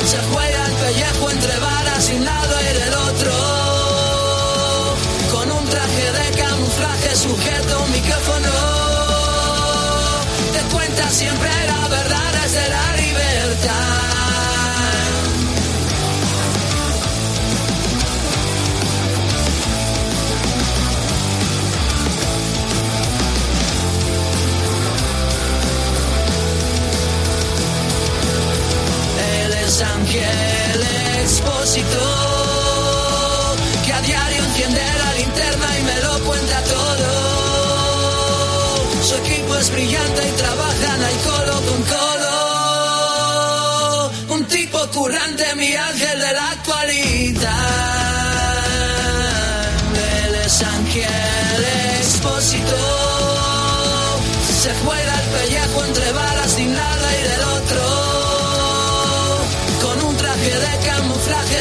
Se 0.06 0.18
juega 0.32 0.66
el 0.66 0.74
pellejo 0.74 1.32
entre 1.32 1.60
varas 1.60 2.10
un 2.10 2.26
lado 2.26 2.56
y 2.60 2.74
del 2.80 2.94
otro. 2.94 3.32
Con 5.32 5.52
un 5.52 5.66
traje 5.70 6.12
de 6.12 6.32
camuflaje 6.42 7.16
sujeto 7.16 7.76
a 7.76 7.80
un 7.84 7.92
micrófono. 7.92 8.52
Te 10.54 10.62
cuenta 10.74 11.10
siempre 11.10 11.50
la 11.68 11.88
verdad 11.88 12.34
desde 12.44 12.68
la 12.70 12.76
libertad. 12.76 12.99
Es 29.70 29.82
Ángel 29.82 30.82
Expósito, 31.22 32.06
que 33.86 33.94
a 33.94 34.02
diario 34.02 34.44
enciende 34.44 34.82
la 35.04 35.14
linterna 35.14 35.68
y 35.80 35.84
me 35.84 35.98
lo 36.06 36.14
cuenta 36.28 36.62
todo. 36.76 37.10
Su 39.08 39.16
equipo 39.24 39.56
es 39.58 39.70
brillante 39.72 40.28
y 40.28 40.32
trabajan 40.44 41.04
al 41.10 41.18
codo 41.30 41.62
con 41.68 41.82
codo. 41.94 42.36
Un 44.36 44.44
tipo 44.46 44.80
currante, 44.88 45.46
mi 45.56 45.72
ángel 45.76 46.20
de 46.20 46.34
la 46.34 46.50
actualidad. 46.50 47.50
Él 50.24 50.34
es 50.46 50.64
Ángel 50.64 51.64
Expósito. 52.00 52.80
Se 54.64 54.72
juega 54.84 55.14
el 55.22 55.28
pellejo 55.36 55.84
entre 55.86 56.12
balas 56.12 56.56
de 56.58 56.64
un 56.68 56.76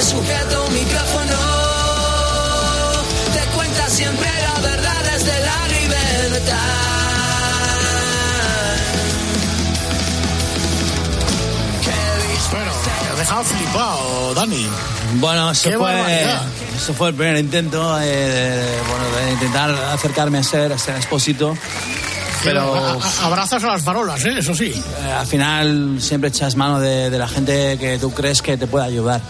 sujeto 0.09 0.57
a 0.57 0.61
un 0.67 0.75
micrófono. 0.75 1.37
Te 3.35 3.41
cuenta 3.57 3.89
siempre 3.91 4.29
la 4.43 4.61
verdad 4.61 5.03
desde 5.13 5.41
la 5.41 5.69
libertad. 5.69 6.57
Bueno, 12.51 12.71
te 12.83 13.11
has 13.13 13.19
dejado 13.19 13.45
flipado, 13.45 14.35
Dani. 14.35 14.67
Bueno, 15.15 15.51
eso 15.51 15.69
Qué 15.71 15.77
fue, 15.77 15.93
barbaridad. 15.95 16.43
eso 16.77 16.95
fue 16.95 17.09
el 17.11 17.15
primer 17.15 17.37
intento 17.39 18.01
eh, 18.01 18.05
de, 18.07 18.57
de- 18.57 18.81
bueno, 18.89 19.05
de 19.27 19.33
intentar 19.33 19.71
acercarme 19.71 20.39
a 20.39 20.43
ser, 20.43 20.73
a 20.73 20.79
ser 20.79 20.97
expósito. 20.97 21.57
Pero 22.45 22.75
A- 22.75 22.93
a- 22.93 23.27
abrazas 23.27 23.63
a 23.65 23.67
las 23.69 23.83
farolas, 23.83 24.25
¿eh? 24.25 24.39
eso 24.39 24.55
sí. 24.55 24.73
eh, 24.73 25.13
al 25.13 25.27
final 25.27 25.97
siempre 26.01 26.29
echas 26.31 26.55
mano 26.57 26.79
de, 26.81 27.11
de 27.11 27.19
la 27.19 27.29
gente 27.29 27.77
que 27.79 27.99
tú 27.99 28.13
crees 28.13 28.41
que 28.43 28.57
te 28.57 28.67
puede 28.67 28.87
ayudar. 28.87 29.21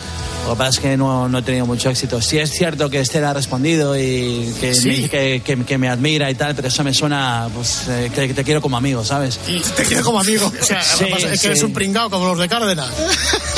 Lo 0.48 0.54
que 0.54 0.58
pasa 0.61 0.70
es 0.70 0.78
que 0.80 0.96
no, 0.96 1.28
no 1.28 1.38
he 1.38 1.42
tenido 1.42 1.66
mucho 1.66 1.90
éxito. 1.90 2.22
Sí 2.22 2.38
es 2.38 2.50
cierto 2.50 2.88
que 2.88 3.00
Esther 3.00 3.22
ha 3.24 3.34
respondido 3.34 3.96
y 3.98 4.50
que, 4.58 4.74
Sí. 4.74 4.88
me, 5.02 5.08
que, 5.11 5.42
que- 5.44 5.64
que 5.64 5.76
me 5.78 5.88
admira 5.90 6.30
y 6.30 6.34
tal, 6.34 6.54
pero 6.54 6.68
eso 6.68 6.82
me 6.82 6.94
suena 6.94 7.48
pues, 7.54 7.87
eh, 7.88 8.11
que, 8.14 8.28
que 8.28 8.32
te 8.34 8.44
quiero 8.44 8.62
como 8.62 8.76
amigo, 8.78 9.04
¿sabes? 9.04 9.38
Te 9.76 9.82
quiero 9.84 10.02
como 10.04 10.20
amigo. 10.20 10.50
O 10.61 10.64
sea, 10.64 10.82
Sí, 10.82 11.00
lo 11.02 11.06
que 11.08 11.12
pasa 11.12 11.26
es 11.26 11.32
que 11.32 11.38
sí. 11.38 11.46
eres 11.48 11.62
un 11.62 11.72
pringao 11.74 12.08
como 12.08 12.28
los 12.28 12.38
de 12.38 12.48
Cárdenas. 12.48 12.88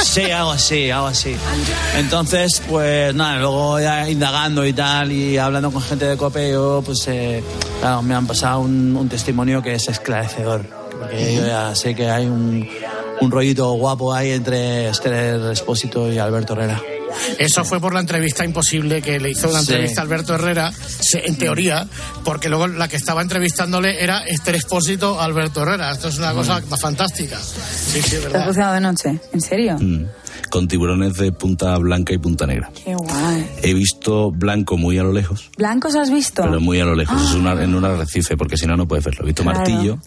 Sí, 0.02 0.22
algo 0.32 0.50
así, 0.50 0.90
algo 0.90 1.06
así. 1.06 1.36
Entonces, 1.96 2.60
pues 2.68 3.14
nada, 3.14 3.38
luego 3.38 3.78
ya 3.78 4.08
indagando 4.10 4.66
y 4.66 4.72
tal 4.72 5.12
y 5.12 5.38
hablando 5.38 5.70
con 5.70 5.82
gente 5.82 6.06
de 6.06 6.16
COPE, 6.16 6.50
yo 6.50 6.82
pues 6.84 7.04
eh, 7.06 7.42
claro, 7.80 8.02
me 8.02 8.14
han 8.16 8.26
pasado 8.26 8.60
un, 8.60 8.96
un 8.96 9.08
testimonio 9.08 9.62
que 9.62 9.74
es 9.74 9.88
esclarecedor. 9.88 10.79
Porque 11.00 11.34
yo 11.36 11.46
ya 11.46 11.74
sé 11.74 11.94
que 11.94 12.08
hay 12.10 12.26
un, 12.26 12.68
un 13.20 13.30
rollito 13.30 13.70
guapo 13.72 14.12
ahí 14.14 14.30
entre 14.32 14.88
Esther 14.88 15.50
Espósito 15.52 16.10
y 16.12 16.18
Alberto 16.18 16.52
Herrera. 16.54 16.80
Eso 17.38 17.64
fue 17.64 17.80
por 17.80 17.92
la 17.92 18.00
entrevista 18.00 18.44
imposible 18.44 19.02
que 19.02 19.18
le 19.18 19.30
hizo 19.30 19.48
una 19.48 19.60
Sí. 19.62 19.72
entrevista 19.72 20.00
a 20.00 20.04
Alberto 20.04 20.34
Herrera, 20.34 20.72
en 21.12 21.36
teoría, 21.36 21.86
porque 22.24 22.48
luego 22.48 22.68
la 22.68 22.86
que 22.86 22.96
estaba 22.96 23.20
entrevistándole 23.20 24.02
era 24.02 24.20
Esther 24.20 24.54
Expósito 24.54 25.20
a 25.20 25.24
Alberto 25.24 25.62
Herrera. 25.62 25.90
Esto 25.90 26.08
es 26.08 26.18
una 26.18 26.32
cosa 26.32 26.60
fantástica. 26.80 27.38
Sí, 27.40 27.60
sí, 27.94 27.98
es 27.98 28.10
¿Te 28.10 28.16
has 28.18 28.32
verdad. 28.32 28.46
buceado 28.46 28.74
de 28.74 28.80
noche? 28.80 29.20
¿En 29.32 29.40
serio? 29.40 29.76
Mm, 29.80 30.04
Con 30.50 30.66
tiburones 30.68 31.16
de 31.16 31.32
punta 31.32 31.76
blanca 31.78 32.12
y 32.12 32.18
punta 32.18 32.46
negra. 32.46 32.70
Qué 32.84 32.94
guay. 32.94 33.50
He 33.62 33.74
visto 33.74 34.30
blanco 34.30 34.76
muy 34.76 34.98
a 34.98 35.02
lo 35.02 35.12
lejos, 35.12 35.50
¿Blancos 35.58 35.94
has 35.96 36.10
visto? 36.10 36.42
pero 36.42 36.60
muy 36.60 36.80
a 36.80 36.84
lo 36.84 36.94
lejos. 36.94 37.20
Es 37.22 37.34
una- 37.34 37.52
en 37.62 37.74
un 37.74 37.84
arrecife, 37.84 38.36
porque 38.36 38.56
si 38.56 38.66
no, 38.66 38.76
no 38.76 38.86
puedes 38.88 39.04
verlo. 39.04 39.22
He 39.24 39.26
visto 39.26 39.42
Claro. 39.42 39.58
martillo, 39.58 39.98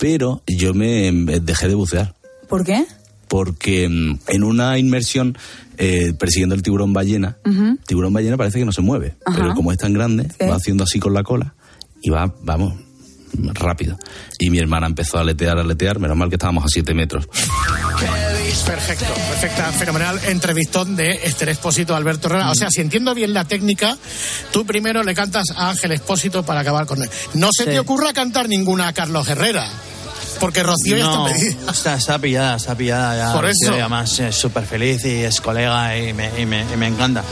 pero 0.00 0.42
yo 0.48 0.74
me 0.74 1.12
dejé 1.40 1.68
de 1.68 1.74
bucear. 1.76 2.14
¿Por 2.48 2.64
qué? 2.64 2.84
Porque 3.28 3.88
mm, 3.88 4.18
en 4.26 4.42
una 4.42 4.76
inmersión 4.78 5.38
eh, 5.78 6.12
persiguiendo 6.18 6.54
el 6.56 6.62
tiburón 6.62 6.92
ballena, 6.92 7.36
Ujú. 7.46 7.78
tiburón 7.86 8.12
ballena 8.12 8.36
parece 8.36 8.58
que 8.58 8.64
no 8.64 8.72
se 8.72 8.80
mueve, 8.82 9.14
Ajá. 9.24 9.38
pero 9.38 9.54
como 9.54 9.70
es 9.70 9.78
tan 9.78 9.92
grande, 9.92 10.24
Sí. 10.38 10.46
va 10.48 10.56
haciendo 10.56 10.82
así 10.84 10.98
con 10.98 11.14
la 11.14 11.22
cola 11.22 11.54
y 12.02 12.10
va, 12.10 12.34
vamos, 12.42 12.74
rápido. 13.54 13.96
Y 14.38 14.50
mi 14.50 14.58
hermana 14.58 14.86
empezó 14.88 15.18
a 15.18 15.20
aletear, 15.20 15.58
a 15.58 15.60
aletear, 15.60 16.00
menos 16.00 16.16
mal 16.16 16.28
que 16.28 16.34
estábamos 16.34 16.64
a 16.64 16.68
7 16.68 16.92
metros. 16.94 17.28
Perfecto, 18.70 19.12
perfecta, 19.14 19.72
fenomenal 19.72 20.20
entrevistón 20.26 20.94
de 20.94 21.10
Esther 21.24 21.48
Expósito 21.48 21.96
Alberto 21.96 22.28
Herrera. 22.28 22.52
O 22.52 22.54
sea, 22.54 22.70
si 22.70 22.80
entiendo 22.80 23.14
bien 23.16 23.34
la 23.34 23.44
técnica, 23.44 23.96
tú 24.52 24.64
primero 24.64 25.02
le 25.02 25.12
cantas 25.12 25.46
a 25.56 25.70
Ángel 25.70 25.90
Expósito 25.90 26.44
para 26.44 26.60
acabar 26.60 26.86
con 26.86 27.02
él. 27.02 27.10
No 27.34 27.48
se 27.52 27.64
Sí. 27.64 27.70
te 27.70 27.80
ocurra 27.80 28.12
cantar 28.12 28.48
ninguna 28.48 28.86
a 28.86 28.92
Carlos 28.92 29.26
Herrera, 29.26 29.66
porque 30.40 30.62
Rocío 30.62 30.96
ya 30.96 31.04
No, 31.04 31.28
está 31.28 31.38
pedida. 31.38 31.70
está, 31.72 31.94
está 31.94 32.18
pillada, 32.18 32.56
está 32.56 32.74
pillada 32.74 33.16
ya. 33.16 33.32
Por 33.32 33.44
Rocío, 33.44 33.68
eso. 33.68 33.76
Y 33.76 33.80
además 33.80 34.18
es 34.18 34.34
súper 34.34 34.64
feliz 34.64 35.04
y 35.04 35.22
es 35.22 35.40
colega 35.40 35.96
y 35.98 36.12
me, 36.12 36.30
y 36.40 36.46
me- 36.46 36.64
y 36.72 36.76
me 36.76 36.86
encanta. 36.88 37.22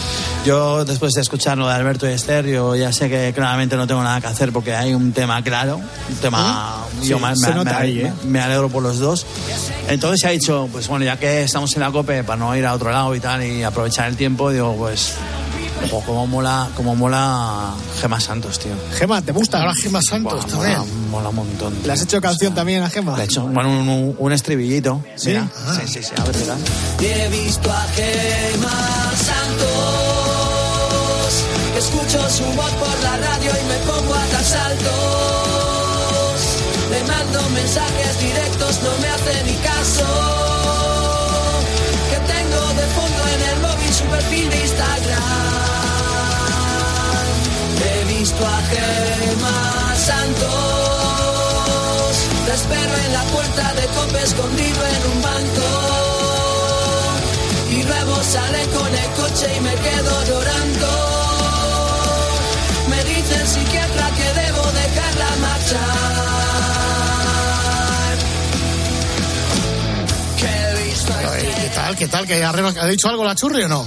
Yo, 0.47 0.85
después 0.85 1.13
de 1.15 1.23
escuchar 1.23 1.59
lo 1.59 1.67
de 1.67 1.75
Alberto 1.75 2.09
y 2.09 2.13
Esther, 2.13 2.47
yo 2.47 2.77
ya 2.77 2.93
sé 2.93 3.09
que 3.09 3.33
claramente 3.35 3.77
no 3.77 3.87
tengo 3.87 4.03
nada 4.03 4.21
que 4.21 4.27
hacer 4.29 4.53
porque 4.53 4.75
hay 4.75 4.95
un 4.95 5.13
tema 5.13 5.43
claro, 5.43 5.77
un 5.77 6.17
tema... 6.21 6.85
Sí, 7.01 7.09
yo 7.09 7.19
nota 7.21 7.65
me- 7.65 7.71
ahí, 7.77 8.01
¿eh? 8.01 8.13
me 8.27 8.41
alegro 8.41 8.69
por 8.69 8.83
los 8.83 8.99
dos. 8.99 9.25
Entonces 9.89 10.21
se 10.21 10.27
ha 10.27 10.31
dicho, 10.31 10.69
pues 10.73 10.87
bueno, 10.89 11.05
ya 11.05 11.17
que 11.17 11.43
estamos 11.45 11.75
en 11.77 11.81
la 11.83 11.91
COPE, 11.91 12.25
para 12.25 12.37
no 12.39 12.55
ir 12.57 12.67
a 12.67 12.75
otro 12.75 12.91
lado 12.91 13.15
y 13.15 13.21
tal, 13.21 13.43
y 13.45 13.63
aprovechar 13.63 14.09
el 14.09 14.17
tiempo, 14.17 14.51
digo, 14.51 14.75
pues... 14.77 15.15
Ojo, 15.85 16.03
cómo 16.07 16.27
mola, 16.27 16.69
cómo 16.77 16.95
mola 16.97 17.73
Gema 18.01 18.19
Santos, 18.21 18.59
tío. 18.59 18.73
Gema, 18.97 19.23
¿te 19.23 19.33
gusta? 19.33 19.59
Ahora 19.61 19.75
Gema 19.75 20.01
Santos 20.03 20.45
Buah, 20.45 20.47
también. 20.47 20.79
mola, 20.79 20.91
mola 21.11 21.29
un 21.31 21.37
montón. 21.37 21.75
¿Le 21.85 21.93
has 21.93 22.03
hecho 22.03 22.21
canción 22.21 22.55
también 22.55 22.83
a 22.83 22.91
Gema? 22.91 23.17
Le 23.17 23.23
he 23.23 23.27
hecho 23.27 23.43
bueno, 23.47 23.71
un, 23.71 23.89
un- 23.89 24.15
un 24.19 24.33
estribillito. 24.33 25.01
¿Sí? 25.17 25.29
Mira. 25.29 25.49
Ah. 25.67 25.79
Sí, 25.81 25.87
sí, 25.93 26.03
sí. 26.03 26.13
A 26.21 26.25
ver, 26.25 26.37
mira. 26.37 26.57
Y 27.01 27.07
he 27.07 27.29
visto 27.29 27.71
a 27.73 27.83
Gema 27.95 29.13
Santos. 29.17 29.69
Escucho 31.79 32.29
su 32.31 32.45
voz 32.57 32.71
por 32.73 33.03
la 33.05 33.17
radio 33.17 33.51
y 33.51 33.65
me 33.69 33.77
pongo 33.91 34.15
a 34.15 34.27
dar 34.27 34.45
saltos. 34.45 34.89
Le 36.91 37.03
mando 37.05 37.49
mensajes 37.51 38.21
directos, 38.21 38.81
no 38.83 38.91
me 39.01 39.09
hace 39.09 39.45
ni 39.45 39.55
caso. 39.57 40.07
Que 42.11 42.17
tengo 42.33 42.61
de 42.75 42.87
fondo 42.97 43.23
en 43.35 43.43
el 43.51 43.57
móvil 43.61 43.93
su 43.95 44.05
perfil 44.05 44.49
Visto 48.39 48.55
a 48.55 48.63
Gema 48.71 49.97
Santos. 49.97 50.47
Te 52.47 52.53
espero 52.53 52.95
en 53.05 53.13
la 53.13 53.25
puerta 53.35 53.75
de 53.75 53.87
cope 53.89 54.23
escondido 54.23 54.87
en 54.87 55.07
un 55.13 55.23
banco. 55.23 55.67
Y 57.71 57.83
luego 57.83 58.23
sale 58.23 58.65
con 58.69 58.95
el 58.95 59.11
coche 59.21 59.57
y 59.57 59.61
me 59.61 59.75
quedo 59.75 60.25
llorando. 60.25 60.89
Me 62.89 63.03
dice 63.05 63.35
el 63.41 63.49
psiquiatra 63.49 64.11
que 64.11 64.33
debo 64.41 64.63
dejarla 64.71 65.37
marchar. 65.41 66.29
¿Qué 71.41 71.71
tal? 71.75 71.97
¿Qué 71.97 72.09
tal? 72.09 72.27
¿Que 72.27 72.45
¿Ha 72.45 72.87
dicho 72.87 73.09
algo 73.09 73.25
la 73.25 73.35
churri 73.35 73.63
o 73.63 73.69
no? 73.69 73.87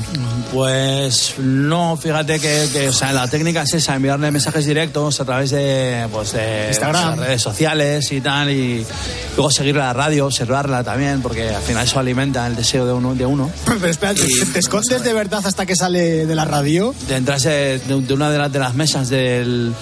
Pues 0.54 1.36
no, 1.40 1.96
fíjate 1.98 2.40
que, 2.40 2.68
que, 2.74 2.90
o 2.90 2.94
sea, 2.94 3.14
la 3.14 3.28
técnica 3.28 3.62
es 3.62 3.74
esa, 3.74 3.96
enviarle 3.96 4.32
mensajes 4.32 4.66
directos 4.66 5.20
a 5.22 5.26
través 5.26 5.52
de, 5.52 6.08
pues, 6.12 6.34
de 6.34 6.68
Instagram. 6.70 7.10
las 7.12 7.20
redes 7.20 7.42
sociales 7.42 8.12
y 8.12 8.20
tal, 8.22 8.50
y 8.50 8.86
luego 9.38 9.50
seguir 9.50 9.76
la 9.76 9.94
radio, 9.94 10.26
observarla 10.26 10.84
también, 10.84 11.22
porque 11.22 11.50
al 11.50 11.62
final 11.62 11.86
eso 11.86 12.00
alimenta 12.00 12.46
el 12.48 12.56
deseo 12.56 12.86
de 12.86 12.92
uno. 12.94 13.16
De 13.16 13.26
uno. 13.26 13.50
Pero 13.66 13.88
espérate, 13.88 14.22
¿te- 14.28 14.46
¿te 14.46 14.60
escondes 14.60 15.04
de 15.04 15.14
verdad 15.14 15.42
hasta 15.46 15.66
que 15.66 15.76
sale 15.76 16.26
de 16.26 16.36
la 16.36 16.44
radio? 16.46 16.94
De 17.08 17.16
entrarse 17.16 17.50
de, 17.50 17.80
de 18.02 18.14
una 18.14 18.30
de 18.30 18.38
las, 18.38 18.52
de 18.52 18.60
las 18.60 18.74
mesas 18.74 19.08
del, 19.10 19.74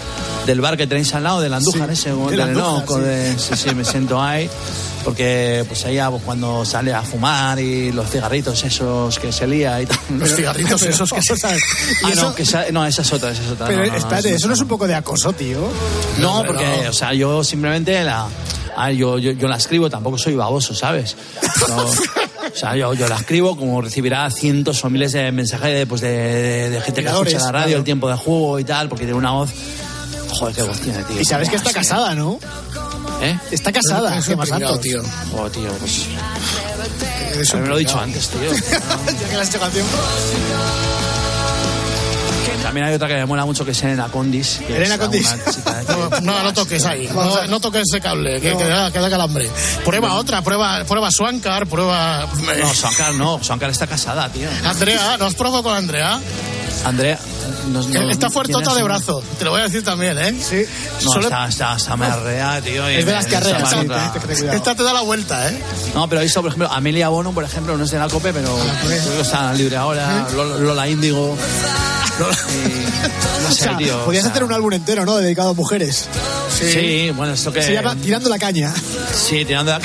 del 0.45 0.61
bar 0.61 0.77
que 0.77 0.85
tenéis 0.87 1.13
al 1.15 1.23
lado, 1.23 1.41
del 1.41 1.53
Andújar 1.53 1.87
Sí, 1.95 2.09
ese, 2.09 2.13
del 2.29 2.41
Andújar, 2.41 2.85
sí. 2.87 2.99
de- 3.05 3.39
sí, 3.39 3.55
sí, 3.55 3.75
me 3.75 3.83
siento 3.85 4.21
ahí. 4.21 4.47
Porque 5.03 5.63
pues 5.67 5.85
ella 5.85 6.09
pues, 6.11 6.21
cuando 6.23 6.65
sale 6.65 6.93
a 6.93 7.01
fumar 7.01 7.59
y 7.59 7.91
los 7.91 8.09
cigarritos 8.09 8.63
esos 8.63 9.17
que 9.17 9.31
se 9.31 9.47
lía 9.47 9.81
y 9.81 9.85
tal. 9.85 9.97
Los 10.17 10.35
cigarritos 10.35 10.81
esos 10.83 11.09
que 11.11 11.21
se... 11.21 11.33
Vamos 11.33 11.43
a 11.45 11.47
ver, 11.49 11.59
¿y 11.59 12.05
Ah, 12.05 12.09
eso? 12.13 12.23
no, 12.29 12.35
que 12.35 12.43
esa, 12.43 12.65
no, 12.71 12.85
esa 12.85 13.01
es 13.01 13.13
otra, 13.13 13.31
esa 13.31 13.43
es 13.43 13.49
otra. 13.51 13.67
Pero 13.67 13.79
no, 13.79 13.85
no, 13.85 13.91
no, 13.93 13.97
espérate, 13.97 14.33
eso 14.35 14.47
no 14.47 14.53
es 14.53 14.59
un 14.59 14.67
poco 14.67 14.87
de 14.87 14.95
acoso, 14.95 15.31
tío. 15.33 15.59
No, 16.19 16.43
porque, 16.45 16.87
o 16.89 16.93
sea, 16.93 17.13
yo 17.13 17.43
simplemente 17.43 18.03
la. 18.03 18.27
ah, 18.75 18.91
yo, 18.91 19.17
yo, 19.19 19.31
yo 19.31 19.47
la 19.47 19.57
escribo, 19.57 19.89
tampoco 19.89 20.17
soy 20.17 20.35
baboso, 20.35 20.75
¿sabes? 20.75 21.15
No, 21.69 21.77
o 21.85 22.55
sea, 22.55 22.75
yo, 22.75 22.93
yo 22.93 23.07
la 23.07 23.15
escribo 23.15 23.55
como 23.57 23.81
recibirá 23.81 24.29
cientos 24.31 24.83
o 24.83 24.89
miles 24.89 25.13
de 25.13 25.31
mensajes 25.31 25.73
de, 25.73 25.87
pues, 25.87 26.01
de, 26.01 26.09
de- 26.09 26.69
de 26.71 26.81
gente 26.81 27.03
que 27.03 27.09
escucha 27.09 27.37
la 27.39 27.51
radio, 27.51 27.65
claro. 27.67 27.77
el 27.79 27.83
tiempo 27.83 28.09
de 28.09 28.15
juego 28.17 28.59
y 28.59 28.63
tal, 28.65 28.89
porque 28.89 29.05
tiene 29.05 29.17
una 29.17 29.31
voz. 29.31 29.49
Joder, 30.31 30.55
qué 30.55 30.61
voz 30.61 30.79
tiene, 30.79 31.01
tío. 31.03 31.19
Y 31.19 31.25
sabes 31.25 31.49
que 31.49 31.55
está 31.55 31.69
Sí. 31.69 31.75
casada, 31.75 32.13
¿no? 32.15 32.39
¿Eh? 33.21 33.37
Está 33.51 33.71
casada, 33.71 34.17
Es 34.17 34.25
pringao, 34.25 34.45
Santos. 34.45 34.81
tío. 34.81 35.01
Oh, 35.33 35.49
tío, 35.49 35.71
pues. 35.73 36.07
Es 37.37 37.53
me 37.53 37.67
lo 37.67 37.75
he 37.75 37.79
dicho 37.79 37.99
antes, 37.99 38.29
tío. 38.29 38.51
ya 39.21 39.27
que 39.29 39.35
le 39.35 39.41
has 39.41 39.49
hecho 39.49 39.59
canción. 39.59 39.85
También 42.69 42.85
hay 42.85 42.93
otra 42.93 43.07
que 43.07 43.15
me 43.15 43.25
mola 43.25 43.45
mucho 43.45 43.65
que 43.65 43.71
es 43.71 43.81
Elena 43.81 44.09
Condis. 44.09 44.61
que 44.67 44.77
Elena 44.77 44.99
Condis. 44.99 45.27
No, 46.21 46.21
no, 46.21 46.43
no 46.43 46.53
toques 46.53 46.85
ahí, 46.85 47.09
no, 47.11 47.47
no 47.47 47.59
toques 47.59 47.81
ese 47.91 47.99
cable, 47.99 48.39
que, 48.39 48.55
que 48.55 48.63
da, 48.63 48.91
que 48.91 48.99
da 48.99 49.09
calambre. 49.09 49.49
Prueba 49.83 50.13
otra, 50.13 50.43
prueba, 50.43 50.83
prueba 50.85 51.09
Swankar, 51.09 51.65
prueba... 51.65 52.27
No, 52.59 52.73
Swankar 52.75 53.15
no, 53.15 53.43
Swankar 53.43 53.71
está 53.71 53.87
casada, 53.87 54.29
tío. 54.29 54.47
Andrea, 54.65 55.17
¿no 55.17 55.25
has 55.25 55.33
probado 55.33 55.63
con 55.63 55.73
Andrea? 55.75 56.19
Andrea. 56.85 57.17
no- 57.73 57.81
no- 57.81 58.11
Está 58.11 58.29
fuertota 58.29 58.75
de 58.75 58.83
brazo, 58.83 59.23
te 59.39 59.45
lo 59.45 59.49
voy 59.51 59.61
a 59.61 59.63
decir 59.63 59.83
también, 59.83 60.19
¿eh? 60.19 60.35
Sí. 60.39 60.63
No, 61.05 61.19
está, 61.21 61.47
está, 61.47 61.75
está 61.75 61.97
me 61.97 62.05
arrea, 62.05 62.61
tío. 62.61 62.87
Es 62.87 63.03
de 63.03 63.11
las 63.13 63.25
ten- 63.25 63.39
ten 63.41 63.65
cuidado. 63.87 64.13
Esta 64.53 64.75
te 64.75 64.83
da 64.83 64.93
la 64.93 65.01
vuelta, 65.01 65.49
¿eh? 65.49 65.59
No, 65.95 66.07
pero 66.07 66.21
visto, 66.21 66.39
por 66.41 66.49
ejemplo, 66.49 66.71
Amelia 66.71 67.09
Bono, 67.09 67.31
por 67.31 67.43
ejemplo, 67.43 67.75
no 67.75 67.83
es 67.83 67.89
de 67.89 67.97
la 67.97 68.07
COPE, 68.07 68.31
pero 68.31 68.55
creo 68.85 69.15
que 69.15 69.21
está 69.21 69.51
libre 69.53 69.75
ahora. 69.75 70.27
Lola, 70.35 70.55
Lola 70.57 70.87
Índigo. 70.87 71.35
Y- 72.25 73.41
no 73.43 73.47
O 73.49 73.51
sé, 73.51 73.63
sea, 73.63 73.77
tío. 73.77 74.05
podías 74.05 74.23
o 74.23 74.27
sea, 74.27 74.31
hacer 74.31 74.43
un 74.43 74.53
álbum 74.53 74.73
entero, 74.73 75.05
¿no? 75.05 75.17
Dedicado 75.17 75.49
a 75.49 75.53
mujeres. 75.53 76.07
Sí, 76.59 77.11
bueno, 77.15 77.33
esto 77.33 77.51
que. 77.53 77.61
Se 77.63 77.73
llama 77.73 77.95
Tirando 77.95 78.29
la 78.29 78.37
caña. 78.39 78.73
Sí, 79.13 79.45
tirando 79.45 79.71
la. 79.71 79.79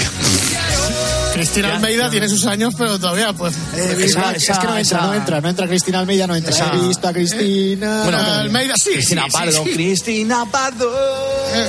Cristina 1.32 1.68
Ya, 1.68 1.74
Almeida 1.74 2.10
tiene 2.10 2.28
sus 2.28 2.46
años, 2.46 2.74
pero 2.78 2.96
todavía, 2.98 3.32
pues... 3.32 3.54
Eh, 3.74 3.96
Esa- 4.04 4.30
es 4.32 4.44
esa- 4.44 4.60
que 4.60 4.66
no 4.68 4.78
entra, 4.78 4.80
esa- 4.98 5.00
no 5.08 5.14
entra, 5.14 5.40
no 5.40 5.48
entra 5.48 5.66
Cristina 5.66 5.98
Almeida, 5.98 6.28
no 6.28 6.36
entra. 6.36 6.52
Esa- 6.54 6.72
He 6.74 6.78
visto 6.86 7.08
a 7.08 7.12
Cristina. 7.12 8.02
Bueno, 8.04 8.18
Almeida, 8.18 8.74
sí. 8.76 8.90
Cristina 8.92 9.24
sí, 9.24 9.30
Pardo. 9.32 9.64
sí. 9.64 9.70
Cristina 9.72 10.46
Pardo. 10.48 10.92
Eh, 11.54 11.68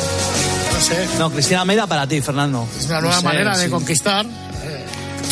no 0.72 0.82
sé, 0.82 1.08
No, 1.18 1.32
Cristina 1.32 1.62
Almeida 1.62 1.88
para 1.88 2.06
ti, 2.08 2.22
Fernando. 2.22 2.68
es 2.80 2.86
una 2.86 3.02
nueva 3.02 3.16
No 3.16 3.22
sé, 3.22 3.26
manera 3.26 3.58
de 3.58 3.70
conquistar. 3.72 4.26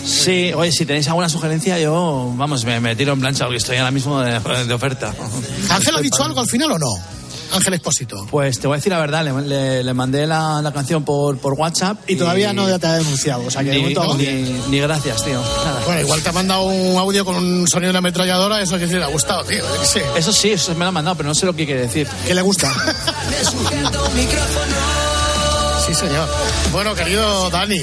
Sí, 0.05 0.51
oye, 0.53 0.71
si 0.71 0.85
tenéis 0.85 1.07
alguna 1.07 1.29
sugerencia, 1.29 1.79
yo, 1.79 2.31
vamos, 2.35 2.65
me, 2.65 2.79
me 2.79 2.95
tiro 2.95 3.13
en 3.13 3.19
plancha 3.21 3.45
porque 3.45 3.57
estoy 3.57 3.77
ahora 3.77 3.91
mismo 3.91 4.19
de, 4.21 4.39
de 4.65 4.73
oferta. 4.73 5.13
¿Ángel 5.69 5.95
ha 5.95 6.01
dicho 6.01 6.23
algo 6.23 6.39
al 6.39 6.47
final 6.47 6.71
o 6.71 6.79
no? 6.79 6.87
Ángel 7.53 7.75
Expósito? 7.75 8.25
Pues 8.31 8.59
te 8.59 8.65
voy 8.65 8.75
a 8.75 8.77
decir 8.77 8.91
la 8.91 8.97
verdad, 8.99 9.23
le, 9.23 9.31
le- 9.47 9.83
le 9.83 9.93
mandé 9.93 10.25
la, 10.25 10.59
la 10.63 10.73
canción 10.73 11.03
por, 11.05 11.37
por 11.37 11.53
WhatsApp. 11.53 11.97
Y 12.09 12.15
todavía 12.15 12.51
no 12.51 12.65
te 12.79 12.87
ha 12.87 12.93
denunciado. 12.93 13.45
O 13.45 13.51
sea 13.51 13.63
que 13.63 13.69
de 13.69 13.75
ni, 13.75 13.81
momento 13.93 14.17
ni, 14.17 14.25
ni 14.69 14.79
gracias, 14.79 15.23
tío. 15.23 15.39
Nada. 15.63 15.81
Bueno, 15.85 16.01
igual 16.01 16.21
te 16.23 16.29
ha 16.29 16.31
mandado 16.31 16.63
un 16.63 16.97
audio 16.97 17.23
con 17.23 17.35
un 17.35 17.67
sonido 17.67 17.87
de 17.87 17.89
una 17.91 17.99
ametralladora, 17.99 18.59
eso 18.59 18.79
que 18.79 18.87
sí 18.87 18.93
le 18.95 19.03
ha 19.03 19.07
gustado, 19.07 19.43
tío. 19.43 19.63
Eso 20.15 20.33
sí, 20.33 20.49
eso 20.49 20.73
me 20.73 20.79
lo 20.79 20.87
han 20.87 20.93
mandado, 20.95 21.15
pero 21.15 21.29
no 21.29 21.35
sé 21.35 21.45
lo 21.45 21.55
que 21.55 21.65
quiere 21.67 21.81
decir. 21.81 22.07
¿Qué 22.25 22.33
le 22.33 22.41
gusta? 22.41 22.73
Sí, 25.85 25.93
señor. 25.93 26.27
Bueno, 26.71 26.95
querido 26.95 27.49
Dani. 27.49 27.81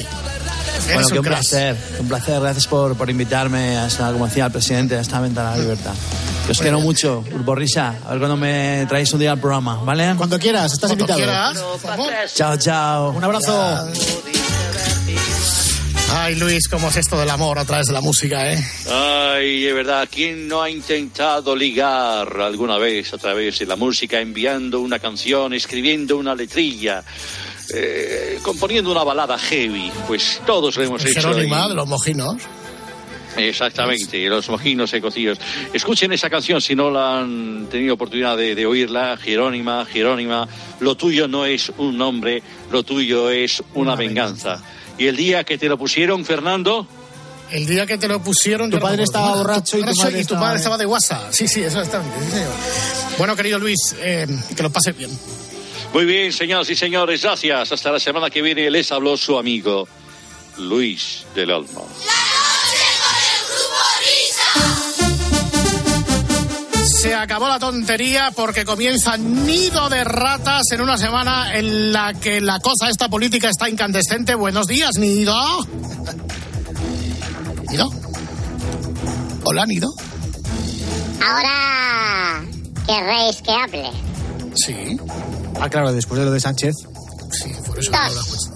Bueno, 0.94 1.08
que 1.08 1.18
un 1.18 1.24
placer, 1.24 1.76
un 1.98 2.08
placer. 2.08 2.40
Gracias 2.40 2.66
por, 2.66 2.96
por 2.96 3.08
invitarme 3.10 3.76
a 3.78 3.86
esta, 3.86 4.12
como 4.12 4.26
decía 4.26 4.46
el 4.46 4.52
presidente, 4.52 4.96
a 4.96 5.00
esta 5.00 5.20
ventana 5.20 5.52
de 5.52 5.56
la 5.58 5.62
libertad. 5.62 5.92
Que 6.46 6.52
os 6.52 6.58
Muy 6.58 6.62
quiero 6.62 6.80
mucho, 6.80 7.22
Grupo 7.30 7.54
Risa. 7.54 7.94
A 8.06 8.10
ver 8.10 8.18
cuando 8.18 8.36
me 8.36 8.86
traéis 8.88 9.12
un 9.12 9.20
día 9.20 9.32
al 9.32 9.40
programa, 9.40 9.76
¿vale? 9.84 10.14
Cuando 10.16 10.38
quieras, 10.38 10.72
estás 10.72 10.90
Cuando 10.94 11.04
invitado. 11.12 11.54
quieras. 11.54 12.34
Chao, 12.34 12.56
chao. 12.56 13.10
Un 13.10 13.24
abrazo. 13.24 13.86
Ay, 16.12 16.34
Luis, 16.34 16.66
cómo 16.68 16.88
es 16.88 16.96
esto 16.96 17.18
del 17.18 17.30
amor 17.30 17.58
a 17.60 17.64
través 17.64 17.86
de 17.86 17.92
la 17.92 18.00
música, 18.00 18.52
¿eh? 18.52 18.58
Ay, 18.90 19.62
de 19.62 19.72
verdad, 19.72 20.08
¿quién 20.10 20.48
no 20.48 20.60
ha 20.60 20.68
intentado 20.68 21.54
ligar 21.54 22.28
alguna 22.40 22.78
vez 22.78 23.14
a 23.14 23.18
través 23.18 23.60
de 23.60 23.66
la 23.66 23.76
música, 23.76 24.20
enviando 24.20 24.80
una 24.80 24.98
canción, 24.98 25.54
escribiendo 25.54 26.16
una 26.16 26.34
letrilla, 26.34 27.04
eh, 27.74 28.38
componiendo 28.42 28.90
una 28.90 29.02
balada 29.04 29.38
heavy? 29.38 29.90
Pues 30.06 30.40
todos 30.46 30.76
lo 30.76 30.82
hemos 30.82 31.04
hecho. 31.04 31.20
Jerónima 31.20 31.68
de 31.68 31.74
los 31.74 31.86
mojinos. 31.88 32.36
Exactamente, 33.36 34.26
los 34.28 34.48
mojinos 34.48 34.92
ecocidos. 34.92 35.38
Escuchen 35.72 36.12
esa 36.12 36.28
canción 36.28 36.60
si 36.60 36.74
no 36.74 36.90
la 36.90 37.20
han 37.20 37.68
tenido 37.70 37.94
oportunidad 37.94 38.36
de, 38.36 38.54
de 38.54 38.66
oírla. 38.66 39.16
Jerónima, 39.16 39.86
Jerónima, 39.86 40.48
lo 40.80 40.96
tuyo 40.96 41.28
no 41.28 41.44
es 41.46 41.72
un 41.78 41.96
nombre, 41.96 42.42
lo 42.72 42.82
tuyo 42.82 43.30
es 43.30 43.62
una, 43.74 43.94
venganza. 43.94 44.60
Y 44.98 45.06
el 45.06 45.16
día 45.16 45.44
que 45.44 45.58
te 45.58 45.68
lo 45.68 45.78
pusieron, 45.78 46.24
Fernando, 46.24 46.86
El 47.52 47.66
día 47.66 47.86
que 47.86 47.98
te 47.98 48.06
lo 48.08 48.20
pusieron... 48.22 48.68
Tu 48.70 48.76
no 48.76 48.82
padre 48.82 49.04
estaba 49.04 49.34
borracho 49.36 49.78
y 49.78 49.82
tu 49.84 49.94
madre 49.94 50.10
y 50.10 50.14
tu 50.14 50.20
estaba- 50.20 50.40
padre 50.42 50.56
estaba 50.58 50.78
de 50.78 50.86
WhatsApp. 50.86 51.32
Sí, 51.32 51.48
sí, 51.48 51.62
eso 51.62 51.80
está 51.80 51.98
bien, 52.00 52.12
sí. 52.30 53.14
Bueno, 53.16 53.34
querido 53.36 53.58
Luis, 53.58 53.78
eh, 54.00 54.26
que 54.56 54.62
lo 54.62 54.70
pases 54.70 54.96
bien. 54.96 55.10
Muy 55.92 56.04
bien, 56.04 56.32
señoras 56.32 56.70
y 56.70 56.76
señores, 56.76 57.22
gracias. 57.22 57.72
Hasta 57.72 57.92
la 57.92 58.00
semana 58.00 58.30
que 58.30 58.42
viene 58.42 58.70
les 58.70 58.90
habló 58.92 59.16
su 59.16 59.38
amigo 59.38 59.88
Luis 60.58 61.24
del 61.34 61.50
Olmo. 61.50 61.88
Se 67.00 67.14
acabó 67.14 67.48
la 67.48 67.58
tontería 67.58 68.30
porque 68.36 68.64
comienza 68.64 69.16
Nido 69.16 69.88
de 69.88 70.04
Ratas 70.04 70.70
en 70.72 70.82
una 70.82 70.98
semana 70.98 71.54
en 71.54 71.92
la 71.92 72.12
que 72.12 72.42
la 72.42 72.60
cosa 72.60 72.90
esta 72.90 73.08
política 73.08 73.48
está 73.48 73.70
incandescente. 73.70 74.34
Buenos 74.34 74.66
días, 74.66 74.98
Nido. 74.98 75.34
¿Nido? 77.70 77.90
Hola, 79.44 79.64
Nido. 79.64 79.88
Ahora 81.26 82.42
querréis 82.86 83.40
que 83.40 83.50
hable. 83.50 83.90
Sí, 84.54 84.98
Ah, 85.60 85.68
claro, 85.68 85.92
después 85.92 86.18
de 86.18 86.24
lo 86.24 86.32
de 86.32 86.40
Sánchez. 86.40 86.74
sí, 87.32 87.52
por 87.66 87.78
eso 87.78 87.90
Dos. 87.92 88.50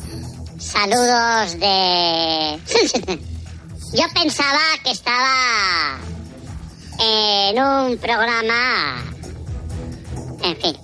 Saludos 0.59 1.59
de... 1.61 2.59
Yo 3.93 4.03
pensaba 4.15 4.59
que 4.83 4.91
estaba 4.91 5.99
en 6.99 7.63
un 7.63 7.99
programa... 7.99 9.05
En 10.43 10.57
fin, 10.57 10.77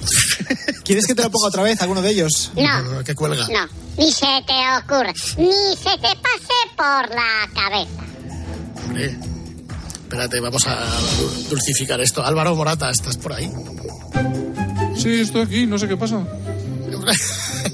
¿Quieres 0.84 1.06
que 1.06 1.14
te 1.14 1.22
lo 1.22 1.30
ponga 1.30 1.48
otra 1.48 1.62
vez, 1.62 1.80
alguno 1.82 2.02
de 2.02 2.10
ellos? 2.10 2.50
no, 2.56 3.04
Que 3.04 3.14
cuelga. 3.14 3.46
no, 3.48 3.68
ni 3.98 4.10
se 4.10 4.26
te 4.46 4.54
ocurra, 4.78 5.12
ni 5.38 5.76
se 5.76 5.96
te 5.98 6.16
pase 6.16 6.56
por 6.76 7.14
la 7.14 7.48
cabeza. 7.54 8.02
Hombre, 8.86 9.16
espérate, 10.02 10.40
vamos 10.40 10.66
a 10.66 10.84
dulcificar 11.48 12.00
esto. 12.00 12.24
Álvaro 12.24 12.56
Morata, 12.56 12.90
¿estás 12.90 13.16
por 13.18 13.32
ahí? 13.34 13.48
Sí, 15.02 15.20
estoy 15.20 15.42
aquí, 15.42 15.66
no 15.66 15.78
sé 15.78 15.88
qué 15.88 15.96
pasa. 15.96 16.24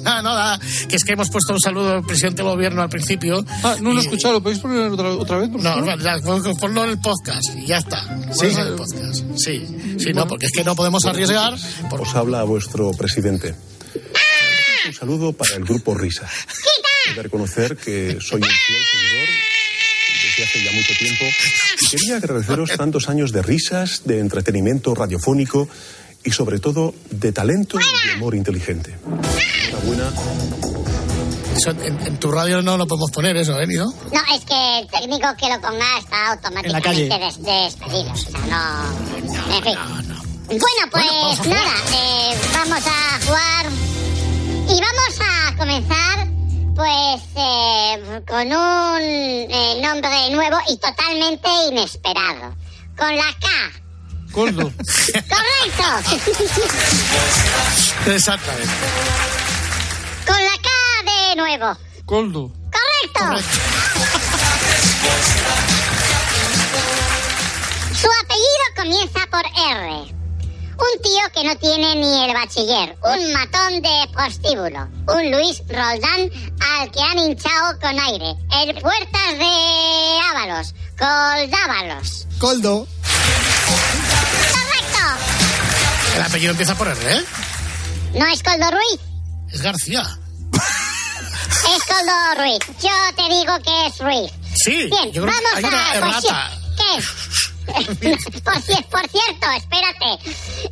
nada, 0.03 0.23
nada, 0.23 0.61
que 0.89 0.97
es 0.97 1.05
que 1.05 1.13
hemos 1.13 1.31
puesto 1.31 1.53
un 1.53 1.61
saludo 1.61 1.93
al 1.95 2.05
presidente 2.05 2.43
del 2.43 2.51
gobierno 2.53 2.83
al 2.83 2.89
principio. 2.89 3.45
Ah, 3.63 3.77
no 3.81 3.93
lo 3.93 4.01
he 4.01 4.03
Y- 4.03 4.07
escuchado, 4.07 4.35
¿lo 4.35 4.43
podéis 4.43 4.61
poner 4.61 4.91
otra, 4.93 5.11
otra 5.11 5.39
vez? 5.39 5.49
por 5.51 5.63
No, 5.63 5.97
ya, 5.99 6.19
pon- 6.25 6.57
ponlo 6.61 6.85
en 6.85 6.91
el 6.91 6.99
podcast 7.01 7.43
y 7.57 7.67
ya 7.67 7.79
está. 7.79 8.03
En 8.43 8.59
el 8.59 8.75
podcast. 8.75 9.23
Sí, 9.37 9.67
sí, 9.99 10.13
no, 10.15 10.27
porque 10.27 10.47
es 10.47 10.53
que 10.53 10.65
no 10.65 10.75
podemos 10.77 11.05
arriesgar. 11.07 11.55
Por... 11.91 12.03
Os 12.03 12.15
habla 12.15 12.43
vuestro 12.45 12.91
presidente. 12.93 13.55
Un 14.87 14.95
saludo 14.95 15.33
para 15.33 15.57
el 15.57 15.65
grupo 15.65 15.95
Risa. 15.95 16.29
He 17.11 17.15
de 17.15 17.23
reconocer 17.23 17.77
que 17.77 18.19
soy 18.21 18.41
un 18.41 18.49
fiel 18.49 18.79
seguidor 18.93 19.29
desde 20.23 20.45
hace 20.45 20.65
ya 20.65 20.73
mucho 20.73 20.93
tiempo 20.99 21.25
y 21.81 21.87
quería 21.97 22.17
agradeceros 22.17 22.71
tantos 22.77 23.09
años 23.09 23.33
de 23.33 23.43
risas, 23.43 24.03
de 24.05 24.21
entretenimiento 24.21 24.95
radiofónico 24.95 25.69
y 26.27 26.31
sobre 26.33 26.59
todo 26.59 26.93
de 27.11 27.33
talento 27.33 27.79
y 27.81 28.07
de 28.09 28.13
amor 28.15 28.35
inteligente. 28.35 28.99
Enhorabuena. 29.69 30.11
Eso 31.57 31.71
en, 31.71 32.07
en 32.07 32.19
tu 32.19 32.31
radio 32.31 32.61
no 32.61 32.77
lo 32.77 32.87
podemos 32.87 33.11
poner, 33.11 33.35
eso, 33.39 33.59
¿eh, 33.59 33.67
Nido? 33.67 33.87
No, 33.87 34.21
es 34.35 34.45
que 34.45 34.79
el 34.81 34.87
técnico 34.89 35.29
que 35.39 35.49
lo 35.49 35.59
ponga 35.61 35.99
está 35.99 36.33
automáticamente 36.33 37.19
des- 37.19 37.43
despedido. 37.43 38.13
O 38.13 38.17
sea, 38.17 38.41
no... 38.41 39.57
En 39.57 39.63
fin. 39.63 39.75
Bueno, 40.49 40.91
pues 40.91 41.47
nada, 41.47 41.75
eh, 41.95 42.37
vamos 42.53 42.83
a 42.87 43.21
jugar 43.27 43.67
y 44.69 44.81
vamos 44.81 45.19
a 45.21 45.57
comenzar 45.57 46.29
pues 46.75 47.23
eh, 47.37 48.23
con 48.29 48.47
un 48.47 49.01
eh, 49.01 49.81
nombre 49.83 50.31
nuevo 50.31 50.59
y 50.69 50.77
totalmente 50.77 51.49
inesperado. 51.71 52.55
Con 52.99 53.17
la 53.17 53.25
K. 53.41 53.49
Coldo. 54.37 54.71
¡Correcto! 54.71 55.89
Exactamente. 58.05 58.71
con 60.27 60.37
la 60.37 60.53
K 60.61 60.69
de 61.07 61.37
nuevo. 61.37 61.79
Coldo. 62.05 62.53
¡Correcto! 62.71 63.47
Su 67.99 68.09
apellido 68.23 68.67
comienza 68.77 69.21
por 69.31 69.41
R. 69.41 70.15
Un 70.77 71.03
tío 71.03 71.23
que 71.33 71.43
no 71.43 71.57
tiene 71.57 71.95
ni 71.97 72.25
el 72.27 72.35
bachiller, 72.35 72.95
un 73.03 73.33
matón 73.33 73.81
de 73.81 74.07
postíbulo, 74.13 74.87
un 75.17 75.31
Luis 75.31 75.63
Roldán 75.67 76.31
al 76.61 76.91
que 76.91 77.01
han 77.01 77.19
hinchado 77.19 77.81
con 77.81 77.99
aire, 77.99 78.35
el 78.61 78.75
Puertas 78.83 79.39
de 79.39 80.21
Ábalos, 80.31 80.75
Coldábalos. 80.99 82.27
Coldo. 82.39 82.87
¡Correcto! 84.53 85.05
El 86.17 86.23
apellido 86.23 86.51
empieza 86.53 86.75
por 86.75 86.89
R, 86.89 87.17
¿eh? 87.19 87.25
No 88.15 88.27
es 88.27 88.43
Coldo 88.43 88.71
Ruiz, 88.71 89.01
Es 89.53 89.61
García. 89.63 90.03
es 90.53 91.83
Coldo 91.85 92.13
Ruiz. 92.43 92.59
Yo 92.83 92.91
te 93.17 93.29
digo 93.35 93.59
que 93.65 93.87
es 93.87 93.99
Ruiz. 93.99 94.33
Sí, 94.65 94.87
Bien, 94.91 95.13
yo 95.13 95.23
creo 95.23 95.35
que 95.35 95.41
vamos 95.45 95.57
hay 95.57 95.65
una 95.65 95.79
a... 95.81 95.93
por 95.93 95.97
errata. 95.97 96.21
si- 96.21 96.67
¿Qué? 96.77 97.03
por, 98.45 98.55
ci- 98.63 98.85
por 98.87 99.09
cierto, 99.11 99.47
espérate. 99.57 100.19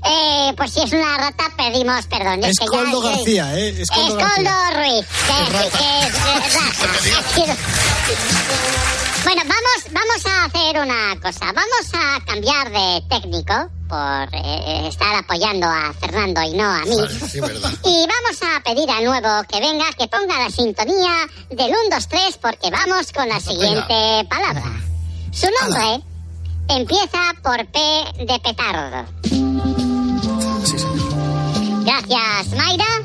Eh, 0.07 0.53
pues 0.57 0.73
si 0.73 0.81
es 0.83 0.93
una 0.93 1.17
rata, 1.19 1.45
pedimos 1.57 2.07
perdón. 2.07 2.45
Es 2.45 2.57
que 2.59 2.65
ya- 2.65 2.71
Coldo 2.71 3.03
que- 3.03 3.09
García, 3.09 3.59
¿eh? 3.59 3.75
Es 3.83 3.91
Coldo 3.91 4.19
es 4.19 4.25
Coldo 4.25 4.51
García. 4.51 4.81
Ruiz. 4.81 5.07
Que, 5.27 5.37
que 5.79 7.51
es. 7.51 7.59
Bueno, 9.25 9.43
vamos, 9.47 9.91
vamos 9.91 10.27
a 10.27 10.45
hacer 10.45 10.81
una 10.81 11.19
cosa. 11.21 11.47
Vamos 11.47 11.91
a 11.95 12.25
cambiar 12.27 12.71
de 12.71 13.03
técnico 13.09 13.55
por 13.89 14.29
eh, 14.33 14.87
estar 14.87 15.15
apoyando 15.15 15.67
a 15.67 15.95
Fernando 15.95 16.43
y 16.43 16.53
no 16.53 16.65
a 16.65 16.81
mí. 16.81 16.97
Sí, 17.27 17.41
verdad. 17.41 17.71
Y 17.85 18.07
vamos 18.07 18.43
a 18.43 18.63
pedir 18.63 18.91
al 18.91 19.05
nuevo 19.05 19.29
que 19.49 19.61
venga 19.61 19.87
que 19.99 20.09
ponga 20.09 20.39
la 20.39 20.51
sintonía 20.51 21.27
del 21.49 21.69
1, 21.71 21.77
2, 21.91 22.09
3 22.09 22.39
porque 22.39 22.71
vamos 22.71 23.13
con 23.13 23.27
la 23.27 23.41
siguiente 23.41 24.27
palabra. 24.29 24.65
Su 25.33 25.49
nombre 25.61 26.03
empieza 26.69 27.35
por 27.43 27.67
P 27.67 27.79
de 28.27 28.41
petardo. 28.41 29.07
Gracias, 31.85 32.49
Mayra. 32.57 33.04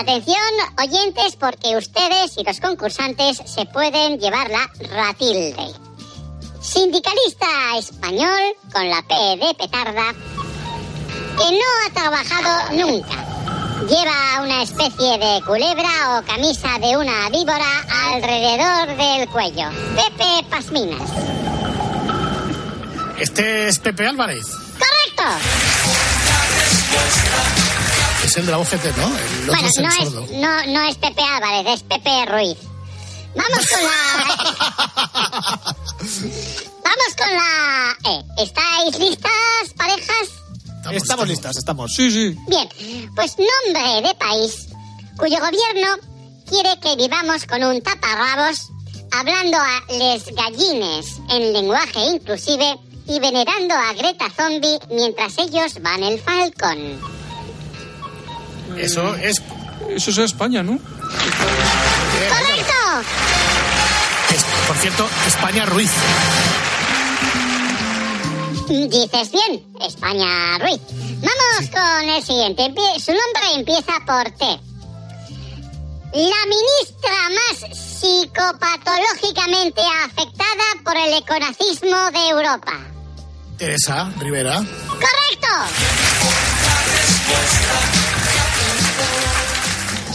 Atención, 0.00 0.38
oyentes, 0.82 1.36
porque 1.38 1.76
ustedes 1.76 2.38
y 2.38 2.42
los 2.42 2.58
concursantes 2.58 3.36
se 3.44 3.66
pueden 3.66 4.18
llevar 4.18 4.48
la 4.48 4.66
Ratilde. 4.88 5.74
Sindicalista 6.62 7.46
español 7.76 8.40
con 8.72 8.88
la 8.88 9.02
P 9.02 9.14
de 9.14 9.54
petarda 9.54 10.14
que 11.36 11.52
no 11.52 11.66
ha 11.84 11.90
trabajado 11.92 12.76
nunca. 12.76 13.26
Lleva 13.90 14.42
una 14.42 14.62
especie 14.62 15.18
de 15.18 15.42
culebra 15.44 16.18
o 16.18 16.24
camisa 16.24 16.78
de 16.78 16.96
una 16.96 17.28
víbora 17.28 17.84
alrededor 18.06 18.96
del 18.96 19.28
cuello. 19.28 19.68
Pepe 19.96 20.48
Pasminas. 20.48 21.10
Este 23.18 23.68
es 23.68 23.78
Pepe 23.78 24.06
Álvarez. 24.06 24.46
¡Correcto! 24.78 25.24
Es 28.30 28.36
el 28.36 28.46
de 28.46 28.52
la 28.52 28.58
bofete, 28.58 28.92
¿no? 28.96 29.08
El 29.08 29.50
otro 29.50 29.54
Bueno, 29.54 29.66
es 29.66 29.76
el 29.76 29.82
no 29.82 29.90
sordo. 29.90 30.22
es, 30.22 30.30
no, 30.30 30.66
no 30.66 30.82
es 30.82 30.96
Pepe 30.98 31.20
Álvarez, 31.20 31.66
es 31.74 31.82
Pepe 31.82 32.26
Ruiz. 32.26 32.58
Vamos 33.34 33.66
con 33.66 33.82
la... 33.82 33.90
Vamos 36.84 37.12
con 37.18 37.34
la... 37.34 37.96
E. 38.08 38.22
¿Estáis 38.44 39.00
listas, 39.00 39.74
parejas? 39.76 40.28
Estamos, 40.92 41.26
listas, 41.26 41.56
estamos. 41.56 41.92
Sí, 41.92 42.08
sí. 42.08 42.36
Bien, 42.46 42.68
pues 43.16 43.34
nombre 43.36 44.08
de 44.08 44.14
país 44.14 44.68
cuyo 45.16 45.40
gobierno 45.40 45.96
quiere 46.48 46.78
que 46.78 46.94
vivamos 46.94 47.46
con 47.46 47.64
un 47.64 47.82
taparrabos, 47.82 48.68
hablando 49.10 49.58
a 49.58 49.82
les 49.92 50.26
gallines 50.36 51.16
en 51.30 51.52
lenguaje 51.52 51.98
inclusive 52.14 52.78
y 53.08 53.18
venerando 53.18 53.74
a 53.74 53.92
Greta 53.94 54.30
Zombie 54.30 54.78
mientras 54.88 55.36
ellos 55.38 55.82
van 55.82 56.04
el 56.04 56.20
falcón. 56.20 57.19
Eso 58.78 59.14
es... 59.16 59.42
Eso 59.88 60.10
es 60.10 60.18
España, 60.18 60.62
¿no? 60.62 60.78
¡Correcto! 60.78 62.74
es- 64.34 64.44
por 64.66 64.76
cierto, 64.76 65.08
España 65.26 65.64
Ruiz. 65.66 65.90
Dices 68.68 69.32
bien, 69.32 69.66
España 69.80 70.58
Ruiz. 70.60 70.80
Vamos 71.20 71.70
con 71.72 72.08
el 72.08 72.22
siguiente. 72.22 72.72
Su 73.04 73.10
nombre 73.12 73.54
empieza 73.56 73.94
por 74.06 74.30
T. 74.30 74.60
La 76.12 76.46
ministra 76.46 77.30
más 77.34 77.56
psicopatológicamente 77.76 79.80
afectada 80.04 80.64
por 80.84 80.96
el 80.96 81.14
econazismo 81.14 82.10
de 82.12 82.28
Europa. 82.28 82.72
Teresa 83.58 84.12
Rivera. 84.18 84.62
¡Correcto! 84.88 85.48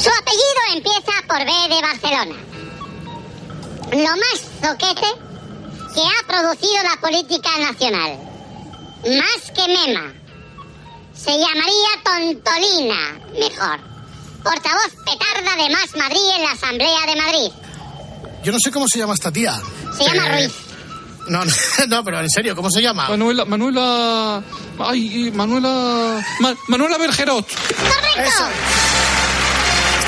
Su 0.05 0.11
apellido 0.21 0.61
empieza 0.75 1.13
por 1.27 1.39
B 1.39 1.75
de 1.75 1.81
Barcelona. 1.81 2.35
Lo 3.91 4.17
más 4.17 4.41
zoquete 4.61 5.07
que 5.95 6.01
ha 6.01 6.27
producido 6.27 6.83
la 6.83 7.01
política 7.01 7.49
nacional. 7.59 8.19
Más 9.03 9.51
que 9.51 9.67
mema. 9.67 10.13
Se 11.15 11.31
llamaría 11.31 11.89
Tontolina, 12.03 13.19
mejor. 13.33 13.79
Portavoz 14.43 14.91
petarda 15.05 15.55
de 15.63 15.69
Más 15.71 15.95
Madrid 15.95 16.21
en 16.35 16.43
la 16.43 16.51
Asamblea 16.51 17.05
de 17.07 17.15
Madrid. 17.15 17.51
Yo 18.43 18.51
no 18.51 18.59
sé 18.63 18.71
cómo 18.71 18.87
se 18.87 18.99
llama 18.99 19.15
esta 19.15 19.31
tía. 19.31 19.59
Se 19.97 20.03
llama 20.03 20.27
Eh, 20.27 20.31
Ruiz. 20.33 20.53
No, 21.29 21.43
no, 21.43 21.51
no, 21.87 22.03
pero 22.03 22.19
en 22.19 22.29
serio, 22.29 22.55
¿cómo 22.55 22.69
se 22.69 22.79
llama? 22.83 23.09
Manuela, 23.09 23.45
Manuela... 23.45 24.43
Ay, 24.77 25.31
Manuela... 25.33 26.23
Ma- 26.41 26.55
Manuela 26.67 26.97
Bergerot. 26.99 27.47
¡Correcto! 27.47 28.43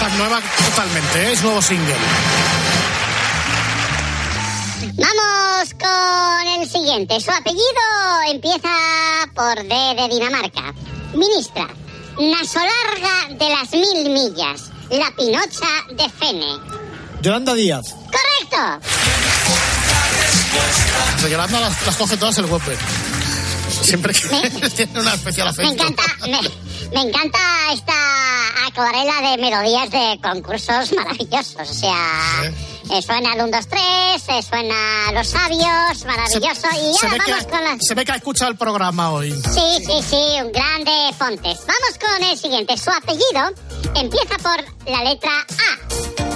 Es 0.05 0.13
nueva 0.17 0.39
totalmente, 0.69 1.23
¿eh? 1.23 1.31
es 1.33 1.41
nuevo 1.43 1.61
single. 1.61 1.95
Vamos 4.95 5.73
con 5.79 6.47
el 6.61 6.69
siguiente. 6.69 7.19
Su 7.19 7.31
apellido 7.31 7.63
empieza 8.31 8.69
por 9.33 9.55
D 9.55 9.95
de 9.95 10.07
Dinamarca. 10.09 10.73
Ministra, 11.13 11.67
nasolarga 12.19 13.27
de 13.37 13.49
las 13.49 13.71
mil 13.71 14.09
millas. 14.11 14.69
La 14.89 15.11
pinocha 15.15 15.67
de 15.91 16.09
Fene. 16.09 16.59
Yolanda 17.21 17.53
Díaz. 17.53 17.93
¡Correcto! 17.93 18.87
Yolanda 21.29 21.59
las, 21.59 21.85
las 21.85 21.95
coge 21.97 22.15
todas 22.17 22.37
el 22.37 22.45
Whopper. 22.45 22.77
Siempre 23.81 24.13
que 24.13 24.69
tiene 24.75 24.99
una 24.99 25.13
especial 25.13 25.47
Me 25.57 25.63
afecto. 25.63 25.83
encanta, 25.87 26.03
me, 26.27 26.39
me 26.93 27.01
encanta 27.01 27.37
esta 27.73 28.67
acuarela 28.67 29.31
de 29.31 29.37
melodías 29.37 29.89
de 29.91 30.19
concursos 30.21 30.93
maravillosos. 30.93 31.69
O 31.69 31.73
sea, 31.73 32.53
eh, 32.91 33.01
suena 33.01 33.33
el 33.33 33.41
1, 33.41 33.57
2, 33.57 33.67
3, 33.67 33.81
eh, 34.29 34.41
suena 34.41 35.11
Los 35.13 35.27
Sabios, 35.27 36.05
maravilloso. 36.05 36.67
y 36.73 36.97
Se 36.97 37.05
ahora 37.07 37.25
que, 37.25 37.31
vamos 37.31 37.47
con 37.47 37.63
la... 37.63 37.77
se 37.79 37.95
ve 37.95 38.05
que 38.05 38.11
ha 38.11 38.15
escuchado 38.15 38.51
el 38.51 38.57
programa 38.57 39.11
hoy. 39.11 39.31
Sí, 39.31 39.85
sí, 39.85 40.01
sí, 40.09 40.41
un 40.41 40.51
grande 40.51 40.91
Fontes. 41.17 41.59
Vamos 41.59 41.97
con 41.99 42.23
el 42.23 42.37
siguiente. 42.37 42.77
Su 42.77 42.89
apellido 42.89 43.51
empieza 43.95 44.37
por 44.37 44.63
la 44.91 45.03
letra 45.03 45.31
A. 45.31 46.27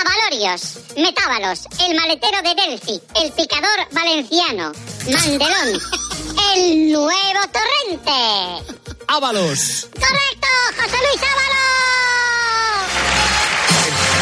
Avalorios, 0.00 0.78
Metábalos, 0.96 1.66
el 1.86 1.94
maletero 1.96 2.38
de 2.42 2.54
Delphi, 2.54 3.00
el 3.22 3.32
picador 3.32 3.86
valenciano, 3.92 4.72
Mandelón, 5.10 5.80
el 6.56 6.92
nuevo 6.92 7.40
torrente. 7.52 8.79
Ábalos. 9.12 9.88
¡Correcto! 9.92 10.46
¡José 10.76 10.96
Luis 10.96 11.20
Ábalos! 11.20 12.90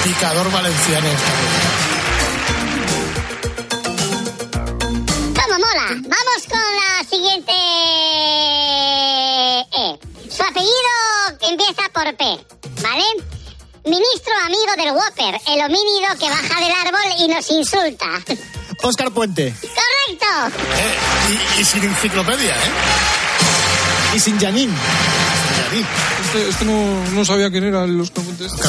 Picador 0.02 0.50
valenciano. 0.50 1.08
¡Cómo 5.34 5.58
mola! 5.58 5.88
Vamos 5.90 6.42
con 6.48 6.58
la 6.58 7.04
siguiente. 7.06 7.52
E. 9.76 9.98
Su 10.34 10.42
apellido 10.42 10.94
empieza 11.42 11.82
por 11.92 12.16
P, 12.16 12.24
¿vale? 12.82 13.04
Ministro 13.84 14.32
amigo 14.46 14.72
del 14.78 14.92
Whopper, 14.92 15.38
el 15.48 15.60
homínido 15.66 16.16
que 16.18 16.30
baja 16.30 16.60
del 16.60 16.72
árbol 16.72 17.12
y 17.18 17.28
nos 17.28 17.50
insulta. 17.50 18.06
Óscar 18.82 19.10
Puente. 19.10 19.54
¡Correcto! 19.60 20.26
Y, 21.28 21.60
y 21.60 21.64
sin 21.66 21.84
enciclopedia, 21.84 22.54
¿eh? 22.56 23.18
Y 24.14 24.20
sin 24.20 24.38
Janine. 24.40 24.72
Este, 26.24 26.48
este 26.48 26.64
no, 26.64 27.04
no 27.12 27.24
sabía 27.24 27.50
quién 27.50 27.64
era. 27.64 27.84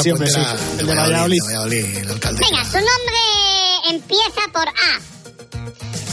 Sí, 0.02 0.10
hombre, 0.10 0.28
sí. 0.30 0.40
El 0.78 0.86
de 0.86 0.94
Valladolid. 0.94 1.40
el 1.50 2.10
alcalde. 2.10 2.40
Venga, 2.44 2.64
su 2.64 2.76
nombre 2.76 3.90
empieza 3.90 4.40
por 4.52 4.68
A. 4.68 5.00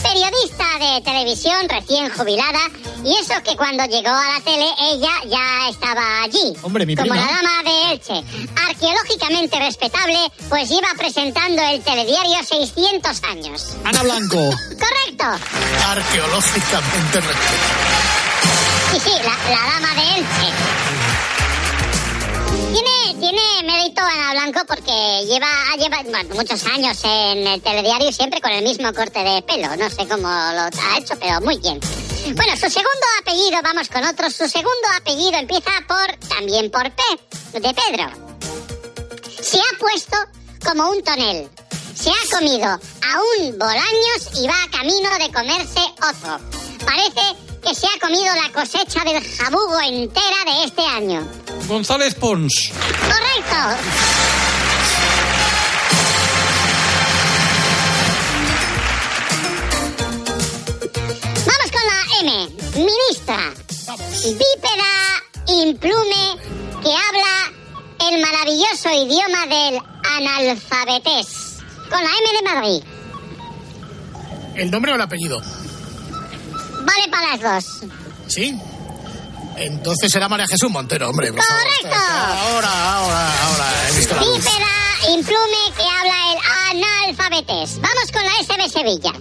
Periodista 0.02 0.64
de 0.78 1.00
televisión 1.02 1.68
recién 1.68 2.08
jubilada 2.10 2.60
y 3.04 3.14
eso 3.20 3.34
que 3.44 3.56
cuando 3.56 3.84
llegó 3.84 4.08
a 4.08 4.34
la 4.38 4.40
tele 4.44 4.66
ella 4.92 5.10
ya 5.28 5.68
estaba 5.68 6.22
allí. 6.22 6.54
Hombre, 6.62 6.86
mi 6.86 6.94
Como 6.96 7.10
prima. 7.10 7.26
la 7.26 7.32
dama 7.32 7.62
de 7.64 7.92
Elche. 7.92 8.24
Arqueológicamente 8.68 9.58
respetable, 9.58 10.18
pues 10.48 10.68
lleva 10.70 10.88
presentando 10.96 11.62
el 11.62 11.82
telediario 11.82 12.38
600 12.48 13.22
años. 13.24 13.66
Ana 13.84 14.02
Blanco. 14.04 14.38
Correcto. 14.68 15.24
Arqueológicamente 15.88 17.20
Sí, 18.90 18.98
sí, 19.00 19.10
la, 19.22 19.60
dama 19.66 19.94
de 19.94 20.02
Elche. 20.16 20.52
Tiene, 22.72 23.20
tiene 23.20 23.42
mérito 23.64 24.00
Ana 24.00 24.32
Blanco 24.32 24.60
porque 24.66 25.26
lleva, 25.26 25.48
lleva 25.76 26.02
bueno, 26.04 26.34
muchos 26.34 26.64
años 26.64 26.96
en 27.04 27.46
el 27.46 27.60
telediario 27.60 28.10
siempre 28.12 28.40
con 28.40 28.50
el 28.50 28.64
mismo 28.64 28.90
corte 28.94 29.22
de 29.22 29.42
pelo. 29.42 29.76
No 29.76 29.90
sé 29.90 30.08
cómo 30.08 30.26
lo 30.28 30.62
ha 30.62 30.98
hecho, 30.98 31.14
pero 31.20 31.38
muy 31.42 31.58
bien. 31.58 31.80
Bueno, 32.34 32.56
su 32.56 32.70
segundo 32.70 33.06
apellido, 33.20 33.60
vamos 33.62 33.88
con 33.88 34.04
otro. 34.04 34.30
Su 34.30 34.48
segundo 34.48 34.88
apellido 34.96 35.36
empieza 35.38 35.70
por, 35.86 36.28
también 36.28 36.70
por 36.70 36.90
P, 36.90 37.02
de 37.60 37.74
Pedro. 37.74 38.10
Se 39.42 39.58
ha 39.58 39.78
puesto 39.78 40.16
como 40.64 40.90
un 40.90 41.02
tonel. 41.02 41.48
Se 41.94 42.10
ha 42.10 42.36
comido 42.38 42.68
a 42.68 43.20
un 43.38 43.58
bolaños 43.58 44.40
y 44.40 44.46
va 44.46 44.54
camino 44.72 45.10
de 45.18 45.30
comerse 45.30 45.80
otro. 46.00 46.38
Parece 46.86 47.47
que 47.62 47.74
se 47.74 47.86
ha 47.86 47.98
comido 48.00 48.34
la 48.34 48.52
cosecha 48.52 49.04
del 49.04 49.22
jabugo 49.22 49.80
entera 49.80 50.44
de 50.46 50.64
este 50.64 50.82
año. 50.82 51.26
González 51.66 52.14
Pons. 52.14 52.70
¡Correcto! 53.02 53.56
Vamos 61.46 61.70
con 61.72 61.84
la 61.86 62.00
M. 62.20 62.48
Ministra. 62.76 63.54
Bípeda 64.24 64.92
implume 65.62 66.36
que 66.82 66.90
habla 66.90 67.52
el 68.10 68.20
maravilloso 68.20 68.90
idioma 68.90 69.46
del 69.46 69.80
analfabetés. 70.16 71.26
Con 71.90 72.02
la 72.02 72.10
M 72.10 72.38
de 72.38 72.54
Madrid. 72.54 72.82
¿El 74.56 74.70
nombre 74.70 74.92
o 74.92 74.94
el 74.96 75.00
apellido? 75.00 75.40
Vale 76.88 77.08
para 77.10 77.36
las 77.36 77.64
dos. 77.64 77.90
¿Sí? 78.28 78.58
Entonces 79.56 80.10
será 80.12 80.28
María 80.28 80.46
Jesús 80.48 80.70
Montero, 80.70 81.10
hombre. 81.10 81.32
por 81.32 81.42
favor. 81.42 81.62
¡Correcto! 81.62 82.00
Ahora, 82.00 82.94
ahora, 82.96 83.42
ahora. 83.44 83.88
He 83.90 83.96
visto 83.96 84.14
la 84.14 84.22
luz. 84.22 84.36
Bípeda 84.36 85.14
implume 85.16 85.62
que 85.76 85.82
habla 85.82 86.14
el 86.32 86.38
analfabetés. 87.04 87.80
Vamos 87.80 88.12
con 88.12 88.22
la 88.22 88.32
S 88.40 88.56
de 88.56 88.68
Sevilla. 88.68 89.12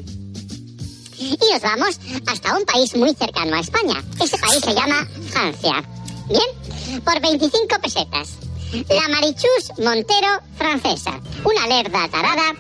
Y 1.19 1.38
nos 1.51 1.62
vamos 1.62 2.00
hasta 2.27 2.56
un 2.56 2.63
país 2.65 2.96
muy 2.96 3.13
cercano 3.15 3.56
a 3.56 3.60
España. 3.60 4.04
Ese 4.23 4.37
país 4.37 4.63
se 4.63 4.73
llama 4.75 5.08
Francia. 5.31 5.83
Bien, 6.29 7.02
por 7.04 7.19
25 7.19 7.79
pesetas. 7.81 8.29
La 8.89 9.08
Marichus 9.08 9.71
Montero 9.79 10.42
francesa. 10.58 11.19
Una 11.44 11.67
lerda 11.67 12.08
tarada 12.10 12.54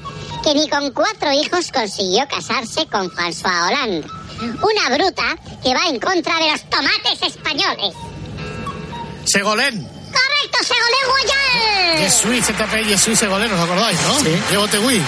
que 0.43 0.53
ni 0.55 0.67
con 0.69 0.91
cuatro 0.91 1.31
hijos 1.33 1.71
consiguió 1.71 2.27
casarse 2.27 2.87
con 2.87 3.11
François 3.11 3.67
Hollande. 3.67 4.07
Una 4.39 4.95
bruta 4.95 5.35
que 5.63 5.73
va 5.73 5.87
en 5.87 5.99
contra 5.99 6.35
de 6.39 6.51
los 6.51 6.61
tomates 6.69 7.21
españoles. 7.21 7.93
Segolén. 9.25 9.83
Correcto, 9.83 10.57
Segolén 10.61 11.05
Royal. 11.07 12.03
Yesui, 12.03 12.41
ZP, 12.41 12.87
Yesui, 12.87 13.15
Segolén, 13.15 13.51
¿os 13.51 13.59
acordáis, 13.59 13.99
no? 14.01 14.19
Sí. 14.19 14.41
Diego 14.49 14.67
Tegui. 14.67 15.01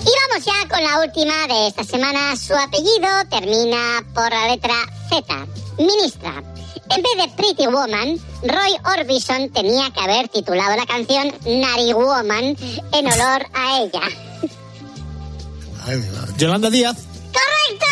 Y 0.00 0.10
vamos 0.30 0.44
ya 0.44 0.68
con 0.68 0.82
la 0.82 1.00
última 1.00 1.46
de 1.46 1.68
esta 1.68 1.84
semana. 1.84 2.36
Su 2.36 2.54
apellido 2.54 3.08
termina 3.30 4.04
por 4.14 4.30
la 4.30 4.48
letra 4.48 4.74
Z. 5.08 5.46
Ministra. 5.78 6.42
En 6.90 7.02
vez 7.02 7.16
de 7.16 7.28
Pretty 7.36 7.66
Woman, 7.66 8.18
Roy 8.42 8.76
Orbison 8.98 9.50
tenía 9.50 9.90
que 9.90 10.00
haber 10.00 10.28
titulado 10.28 10.76
la 10.76 10.86
canción 10.86 11.32
Nari 11.44 11.92
Woman 11.92 12.56
en 12.92 13.06
honor 13.12 13.46
a 13.54 13.80
ella. 13.80 14.27
Yolanda 16.36 16.70
Díaz. 16.70 16.96
¡Correcto! 17.32 17.86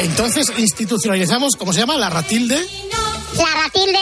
Entonces 0.00 0.50
institucionalizamos, 0.56 1.56
¿cómo 1.56 1.72
se 1.72 1.80
llama? 1.80 1.96
La 1.96 2.10
ratilde. 2.10 2.56
La 3.36 3.62
ratilde 3.62 3.98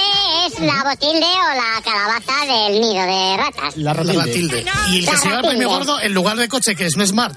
es 0.46 0.58
la 0.60 0.84
botilde 0.84 1.26
o 1.26 1.54
la 1.54 1.82
calabaza 1.82 2.46
del 2.46 2.80
nido 2.80 3.04
de 3.04 3.36
ratas. 3.36 3.76
La 3.76 3.94
La 3.94 4.12
ratilde. 4.24 4.64
Y 4.90 4.98
el 4.98 5.04
que 5.06 5.12
La 5.12 5.18
se 5.18 5.26
lleva 5.26 5.40
el 5.40 5.46
premio 5.46 5.68
gordo 5.68 6.00
en 6.00 6.14
lugar 6.14 6.36
de 6.36 6.48
coche, 6.48 6.74
que 6.76 6.86
es 6.86 6.96
un 6.96 7.06
Smart. 7.06 7.36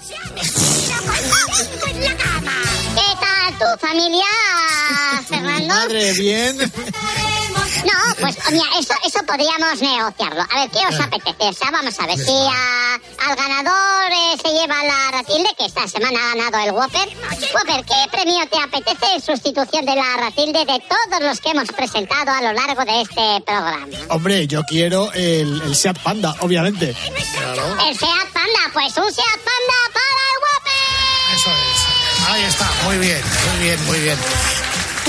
¿Qué 2.95 3.01
tal 3.19 3.57
tu 3.57 3.65
familia, 3.87 4.25
Fernando? 5.27 5.67
Madre, 5.67 6.13
bien. 6.13 6.57
No, 7.85 8.15
pues 8.19 8.37
mira, 8.51 8.65
eso, 8.79 8.93
eso 9.05 9.19
podríamos 9.25 9.81
negociarlo. 9.81 10.41
A 10.41 10.55
ver, 10.59 10.69
¿qué 10.71 10.79
os 10.87 10.99
apetece? 10.99 11.49
O 11.49 11.53
sea, 11.53 11.71
vamos 11.71 11.97
a 11.99 12.05
ver, 12.07 12.17
si 12.17 12.31
a- 12.31 12.95
al 13.29 13.35
ganador 13.35 14.11
eh, 14.11 14.37
se 14.43 14.51
lleva 14.51 14.83
la 14.83 15.11
ratilde, 15.11 15.49
que 15.57 15.65
esta 15.65 15.87
semana 15.87 16.19
ha 16.19 16.35
ganado 16.35 16.59
el 16.65 16.71
Whopper. 16.71 17.07
Whopper, 17.53 17.85
¿qué 17.85 18.09
premio 18.11 18.47
te 18.49 18.59
apetece 18.59 19.05
en 19.15 19.21
sustitución 19.21 19.85
de 19.85 19.95
la 19.95 20.17
ratilde 20.17 20.59
de 20.65 20.79
todos 20.87 21.21
los 21.21 21.39
que 21.39 21.49
hemos 21.51 21.69
presentado 21.69 22.31
a 22.31 22.41
lo 22.41 22.53
largo 22.53 22.83
de 22.85 23.01
este 23.01 23.41
programa? 23.45 23.87
Hombre, 24.09 24.47
yo 24.47 24.63
quiero 24.63 25.11
el, 25.13 25.61
el 25.61 25.75
Seat 25.75 25.99
Panda, 25.99 26.35
obviamente. 26.39 26.89
El 26.89 27.97
Seat 27.97 28.27
Panda, 28.33 28.59
pues 28.73 28.97
un 28.97 29.11
Seat 29.13 29.39
Panda 29.45 29.79
para 29.93 30.21
el 30.31 30.37
Whopper. 30.43 31.35
Eso 31.35 31.49
es. 31.49 32.29
Ahí 32.29 32.43
está, 32.43 32.69
muy 32.85 32.97
bien, 32.97 33.21
muy 33.49 33.63
bien, 33.65 33.85
muy 33.87 33.99
bien. 33.99 34.17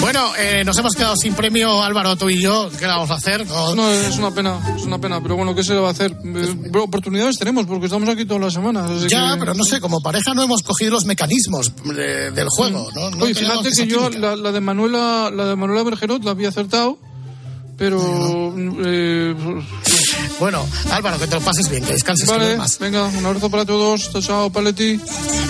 Bueno, 0.03 0.33
eh, 0.37 0.65
nos 0.65 0.77
hemos 0.79 0.95
quedado 0.97 1.15
sin 1.17 1.33
premio, 1.35 1.81
Álvaro, 1.81 2.17
tú 2.17 2.29
y 2.29 2.43
yo. 2.43 2.69
¿Qué 2.77 2.87
vamos 2.87 3.09
a 3.13 3.15
hacer? 3.15 3.47
No, 3.47 3.75
No, 3.77 3.89
es 3.89 4.17
una 4.19 4.33
pena, 4.33 4.59
es 4.77 4.83
una 4.83 4.99
pena, 5.01 5.23
pero 5.23 5.37
bueno, 5.37 5.55
¿qué 5.55 5.63
se 5.63 5.75
le 5.75 5.79
va 5.81 5.89
a 5.89 5.93
hacer? 5.93 6.11
Eh, 6.25 6.71
oportunidades 6.77 7.39
tenemos, 7.39 7.67
porque 7.67 7.87
estamos 7.87 8.09
aquí 8.09 8.25
todas 8.25 8.43
las 8.43 8.53
semanas. 8.53 8.91
así 8.91 9.07
Ya, 9.09 9.35
que- 9.35 9.39
pero 9.39 9.55
no 9.55 9.63
sé, 9.63 9.81
como 9.81 10.01
pareja 10.01 10.35
no 10.35 10.43
hemos 10.43 10.63
cogido 10.65 10.91
los 10.91 11.05
mecanismos 11.05 11.73
de- 11.85 12.33
del 12.33 12.49
juego, 12.49 12.89
¿no? 12.95 13.11
No 13.13 13.25
Oye, 13.25 13.35
fíjate 13.35 13.71
que 13.71 13.87
yo 13.87 14.11
la 14.11 14.51
de 14.53 14.61
Manuela, 14.61 15.31
la 15.33 15.47
de 15.47 15.57
Manuela 15.57 15.85
Bergerot 15.85 16.25
la 16.25 16.33
había 16.33 16.49
acertado, 16.49 16.99
pero 17.79 18.53
eh, 18.85 19.35
Bueno, 20.39 20.69
Álvaro, 20.91 21.19
que 21.19 21.27
te 21.27 21.35
lo 21.37 21.41
pases 21.41 21.69
bien, 21.69 21.85
que 21.85 21.93
descanses 21.93 22.29
vale, 22.29 22.57
más. 22.57 22.79
venga, 22.79 23.05
un 23.05 23.25
abrazo 23.25 23.51
para 23.51 23.65
todos, 23.65 24.11
chao, 24.13 24.23
chao, 24.23 24.51
Paletti. 24.51 25.01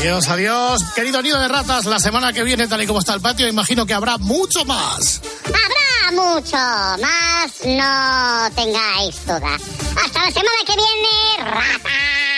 Adiós, 0.00 0.28
adiós. 0.28 0.82
Querido 0.94 1.22
nido 1.22 1.40
de 1.40 1.48
ratas, 1.48 1.86
la 1.86 1.98
semana 1.98 2.32
que 2.32 2.42
viene, 2.42 2.66
tal 2.68 2.82
y 2.82 2.86
como 2.86 2.98
está 3.00 3.14
el 3.14 3.20
patio, 3.20 3.48
imagino 3.48 3.86
que 3.86 3.94
habrá 3.94 4.18
mucho 4.18 4.64
más. 4.64 5.22
Habrá 5.46 6.22
mucho 6.22 6.56
más, 6.56 7.52
no 7.64 8.54
tengáis 8.54 9.24
duda. 9.26 9.58
Hasta 10.04 10.24
la 10.24 10.30
semana 10.30 10.58
que 10.66 10.74
viene, 10.76 11.50
ratas. 11.50 12.31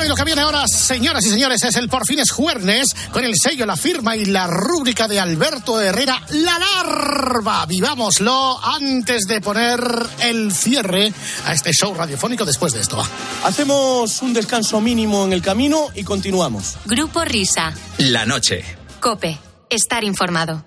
Bueno, 0.00 0.14
y 0.14 0.16
lo 0.16 0.16
que 0.16 0.24
viene 0.24 0.40
ahora, 0.40 0.66
señoras 0.66 1.26
y 1.26 1.28
señores, 1.28 1.62
es 1.62 1.76
el 1.76 1.90
Por 1.90 2.06
fin 2.06 2.20
es 2.20 2.30
Juernes, 2.30 2.88
con 3.12 3.22
el 3.22 3.34
sello, 3.36 3.66
la 3.66 3.76
firma 3.76 4.16
y 4.16 4.24
la 4.24 4.46
rúbrica 4.46 5.06
de 5.06 5.20
Alberto 5.20 5.78
Herrera, 5.78 6.22
La 6.30 6.58
Larva. 6.58 7.66
Vivámoslo 7.66 8.58
antes 8.64 9.26
de 9.26 9.42
poner 9.42 9.78
el 10.20 10.54
cierre 10.54 11.12
a 11.44 11.52
este 11.52 11.72
show 11.72 11.92
radiofónico 11.92 12.46
después 12.46 12.72
de 12.72 12.80
esto. 12.80 12.96
Va. 12.96 13.06
Hacemos 13.44 14.22
un 14.22 14.32
descanso 14.32 14.80
mínimo 14.80 15.26
en 15.26 15.34
el 15.34 15.42
camino 15.42 15.88
y 15.94 16.02
continuamos. 16.02 16.78
Grupo 16.86 17.22
Risa. 17.22 17.74
La 17.98 18.24
noche. 18.24 18.64
Cope. 19.00 19.38
Estar 19.68 20.02
informado. 20.02 20.64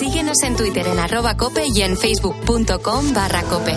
Síguenos 0.00 0.42
en 0.42 0.56
Twitter 0.56 0.88
en 0.88 0.98
arroba 0.98 1.36
cope 1.36 1.68
y 1.72 1.82
en 1.82 1.96
facebook.com 1.96 3.12
barra 3.14 3.44
cope. 3.44 3.76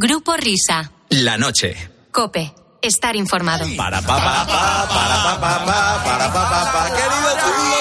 Grupo 0.00 0.36
Risa. 0.36 0.92
La 1.10 1.36
noche. 1.36 1.74
Cope. 2.12 2.54
Estar 2.80 3.16
informado. 3.16 3.66
Para 3.76 4.00
pa 4.00 4.16
pa 4.16 4.46
pa 4.46 4.86
para 4.86 5.16
pa 5.24 5.40
pa 5.40 5.66
pa 5.66 6.04
para 6.04 6.32
pa 6.32 6.50
pa 6.50 6.72
pa 6.72 6.86
amigos 6.86 7.34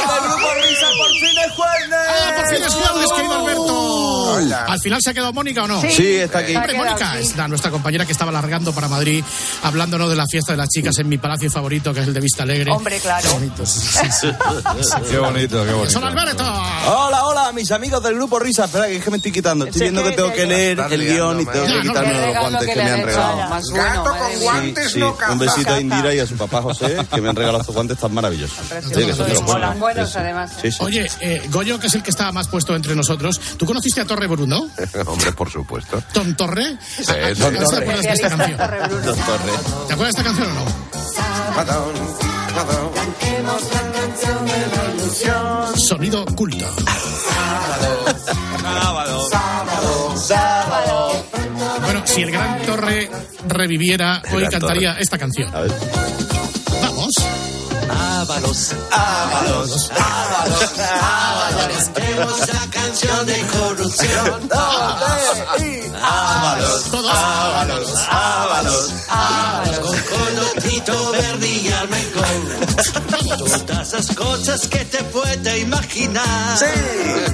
del 0.09 0.21
grupo 0.25 0.47
Risa 0.55 0.87
por 0.97 1.11
fin 1.21 1.37
es 1.37 1.51
jueves. 1.53 1.89
¡Ah, 1.93 2.33
por 2.35 2.47
fin 2.47 2.63
es 2.63 2.73
jueves, 2.73 3.09
querido 3.13 3.35
Alberto! 3.35 3.96
¿Al 4.35 4.79
final 4.79 5.01
se 5.01 5.09
ha 5.09 5.13
quedado 5.13 5.33
Mónica 5.33 5.63
o 5.63 5.67
no? 5.67 5.81
Sí. 5.81 5.91
Sí, 5.91 6.15
está 6.15 6.39
aquí. 6.39 6.55
Hombre, 6.55 6.75
Mónica 6.75 7.13
sí. 7.13 7.19
es 7.19 7.35
la, 7.35 7.47
nuestra 7.47 7.71
compañera 7.71 8.05
que 8.05 8.11
estaba 8.11 8.31
largando 8.31 8.73
para 8.73 8.87
Madrid, 8.87 9.23
hablándonos 9.63 10.09
de 10.09 10.15
la 10.15 10.25
fiesta 10.27 10.53
de 10.53 10.57
las 10.57 10.69
chicas 10.69 10.97
en 10.99 11.09
mi 11.09 11.17
palacio 11.17 11.49
favorito, 11.49 11.93
que 11.93 12.01
es 12.01 12.07
el 12.07 12.13
de 12.13 12.19
Vista 12.19 12.43
Alegre. 12.43 12.71
Hombre, 12.71 12.99
claro. 12.99 13.27
Qué 13.27 13.33
bonito, 13.33 13.65
sí, 13.65 13.79
sí, 13.79 14.07
sí. 14.11 14.27
Qué 15.09 15.17
bonito, 15.17 15.65
qué 15.65 15.71
bonito. 15.71 15.91
¡Son 15.91 16.03
Alberto! 16.03 16.43
Hola, 16.43 17.25
hola, 17.25 17.51
mis 17.53 17.71
amigos 17.71 18.01
del 18.03 18.15
grupo 18.15 18.39
Risa. 18.39 18.65
Espera, 18.65 18.87
que 18.87 18.97
es 18.97 19.03
que 19.03 19.11
me 19.11 19.17
estoy 19.17 19.31
quitando. 19.31 19.65
Estoy 19.65 19.81
viendo 19.81 20.03
que 20.03 20.11
tengo 20.11 20.29
te 20.29 20.35
que 20.35 20.45
leer 20.45 20.79
el 20.91 21.05
guion 21.05 21.41
y 21.41 21.45
tengo 21.45 21.65
que 21.65 21.81
quitarme 21.81 22.13
los 22.13 22.39
guantes 22.39 22.69
que 22.69 22.75
me 22.75 22.91
han 22.91 23.03
regalado. 23.03 23.61
Gato 23.73 24.03
con 24.03 24.29
mía. 24.29 24.37
guantes 24.41 24.91
Sí, 24.91 24.99
no. 24.99 25.17
Un 25.31 25.39
besito 25.39 25.73
a. 25.73 25.79
Indira 25.79 26.13
y 26.13 26.19
a 26.19 26.27
su 26.27 26.35
papá 26.35 26.61
José, 26.61 26.97
que 27.13 27.21
me 27.21 27.29
han 27.29 27.35
regalado 27.35 27.61
estos 27.61 27.75
guantes 27.75 27.97
tan 27.97 28.13
maravillosos. 28.13 28.57
Sí, 28.57 29.05
que 29.05 29.13
son 29.13 29.27
de 29.27 29.33
los 29.33 29.79
buenos. 29.79 30.15
además. 30.15 30.51
Sí. 30.61 30.69
Oye, 30.79 31.07
eh, 31.21 31.47
Goyo, 31.49 31.79
que 31.79 31.87
es 31.87 31.95
el 31.95 32.03
que 32.03 32.09
está 32.09 32.31
más 32.31 32.47
puesto 32.47 32.75
entre 32.75 32.95
nosotros, 32.95 33.39
¿tú 33.57 33.65
conociste 33.65 34.01
a 34.01 34.05
Torre 34.17 34.27
Bruno? 34.27 34.67
Hombre, 35.05 35.31
por 35.33 35.49
supuesto. 35.51 36.01
¿Ton 36.11 36.35
Torre? 36.35 36.75
Sí, 36.81 37.03
¿A- 37.11 37.27
a- 37.27 37.35
sí. 37.35 37.43
a- 37.43 37.51
¿Te 37.51 37.77
acuerdas 37.77 38.01
de 38.03 38.11
esta 38.13 38.29
canción? 38.29 38.57
Doctor 38.57 39.39
Re. 39.45 39.51
¿Te 39.87 39.93
acuerdas 39.93 39.99
de 39.99 40.09
esta 40.09 40.23
canción 40.23 40.47
o 40.49 40.53
no? 40.53 40.65
Sonido 45.75 46.25
culto. 46.35 46.65
Sábado, 48.61 49.27
sábado, 49.29 50.17
sábado. 50.17 51.25
Bueno, 51.83 52.01
si 52.05 52.21
el 52.21 52.31
gran 52.31 52.61
Torre 52.63 53.09
reviviera, 53.47 54.21
hoy 54.33 54.47
cantaría 54.49 54.91
Torre. 54.91 55.03
esta 55.03 55.17
canción. 55.17 55.53
A 55.55 55.61
ver. 55.61 55.71
Vamos. 56.81 57.13
Ábalos, 57.89 58.73
ábalos, 58.91 59.91
ábalos, 59.91 60.73
ábalos. 61.01 61.67
Cantemos 61.67 62.39
la 62.39 62.69
canción 62.69 63.25
de 63.25 63.47
corrupción. 63.47 64.49
Ábalos, 64.51 65.39
ábalos, 66.93 67.91
ábalos, 68.09 68.93
ábalos. 69.09 69.79
Con 69.81 69.99
Colotito 69.99 71.11
Verde 71.11 71.47
y. 71.47 71.67
Todas 73.67 73.93
las 73.93 74.15
cosas 74.15 74.67
que 74.67 74.83
te 74.85 75.03
puedes 75.05 75.61
imaginar. 75.61 76.57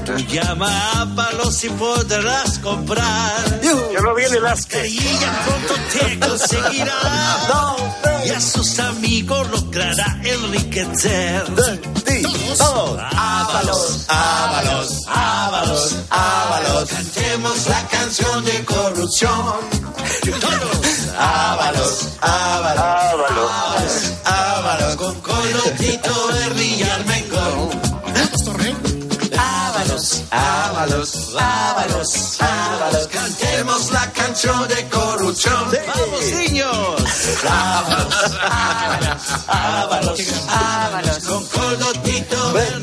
Tú 0.06 0.18
llama 0.18 0.68
a 0.68 1.02
Ábalos 1.02 1.64
y 1.64 1.70
podrás 1.70 2.60
comprar. 2.60 3.62
Ya 3.62 4.02
no 4.02 4.14
viene 4.16 4.39
las 4.39 4.66
que. 4.66 4.88
Y 4.88 4.98
ella 4.98 5.44
pronto 5.46 5.74
te 5.91 6.20
conseguirá. 6.28 7.76
Y 8.26 8.30
a 8.30 8.39
sus 8.39 8.80
amigos 8.80 9.50
logrará 9.52 10.20
enriquecer. 10.24 11.44
Todos. 12.58 13.00
Ábalos, 13.16 14.06
ábalos, 14.08 15.02
ábalos, 15.08 15.96
ábalos. 16.10 16.89
Cantemos 16.89 17.68
la 17.68 17.88
canción 17.88 18.46
de 18.46 18.66
corrupción. 18.66 19.56
Todos. 20.41 20.94
Ábalos, 21.18 22.08
ábalos, 22.22 22.80
ábalos, 22.80 23.52
ábalos. 24.26 24.53
Con 24.74 25.13
Colotito 25.21 26.28
Verde 26.34 26.93
Ábalos, 30.84 31.34
Ábalos, 31.39 32.38
Ábalos, 32.41 33.07
cantemos 33.07 33.89
la 33.93 34.11
canción 34.11 34.67
de 34.67 34.86
corrupción. 34.89 35.71
¡Vamos, 35.88 36.25
niños! 36.25 36.67
Ábalos, 37.49 38.13
Ábalos, 38.41 39.21
Ábalos, 39.47 40.19
Ábalos, 40.49 41.19
con 41.53 41.73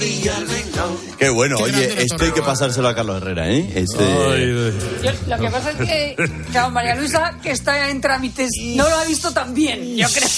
el 0.00 0.48
rincón. 0.48 0.96
Qué 1.18 1.28
bueno, 1.28 1.58
Qué 1.58 1.62
oye, 1.64 2.02
esto 2.04 2.24
hay 2.24 2.32
que 2.32 2.40
pasárselo 2.40 2.88
a 2.88 2.94
Carlos 2.94 3.20
Herrera, 3.20 3.50
¿eh? 3.50 3.70
Este... 3.74 4.72
Yo- 5.02 5.12
lo 5.26 5.38
que 5.38 5.50
pasa 5.50 5.70
es 5.72 5.76
que, 5.76 6.16
claro, 6.52 6.70
María 6.70 6.94
Luisa, 6.94 7.34
que 7.42 7.50
está 7.50 7.90
en 7.90 8.00
trámites, 8.00 8.48
no 8.76 8.88
lo 8.88 8.96
ha 8.96 9.04
visto 9.04 9.30
tan 9.30 9.52
bien, 9.52 9.94
yo 9.98 10.08
creo. 10.08 10.28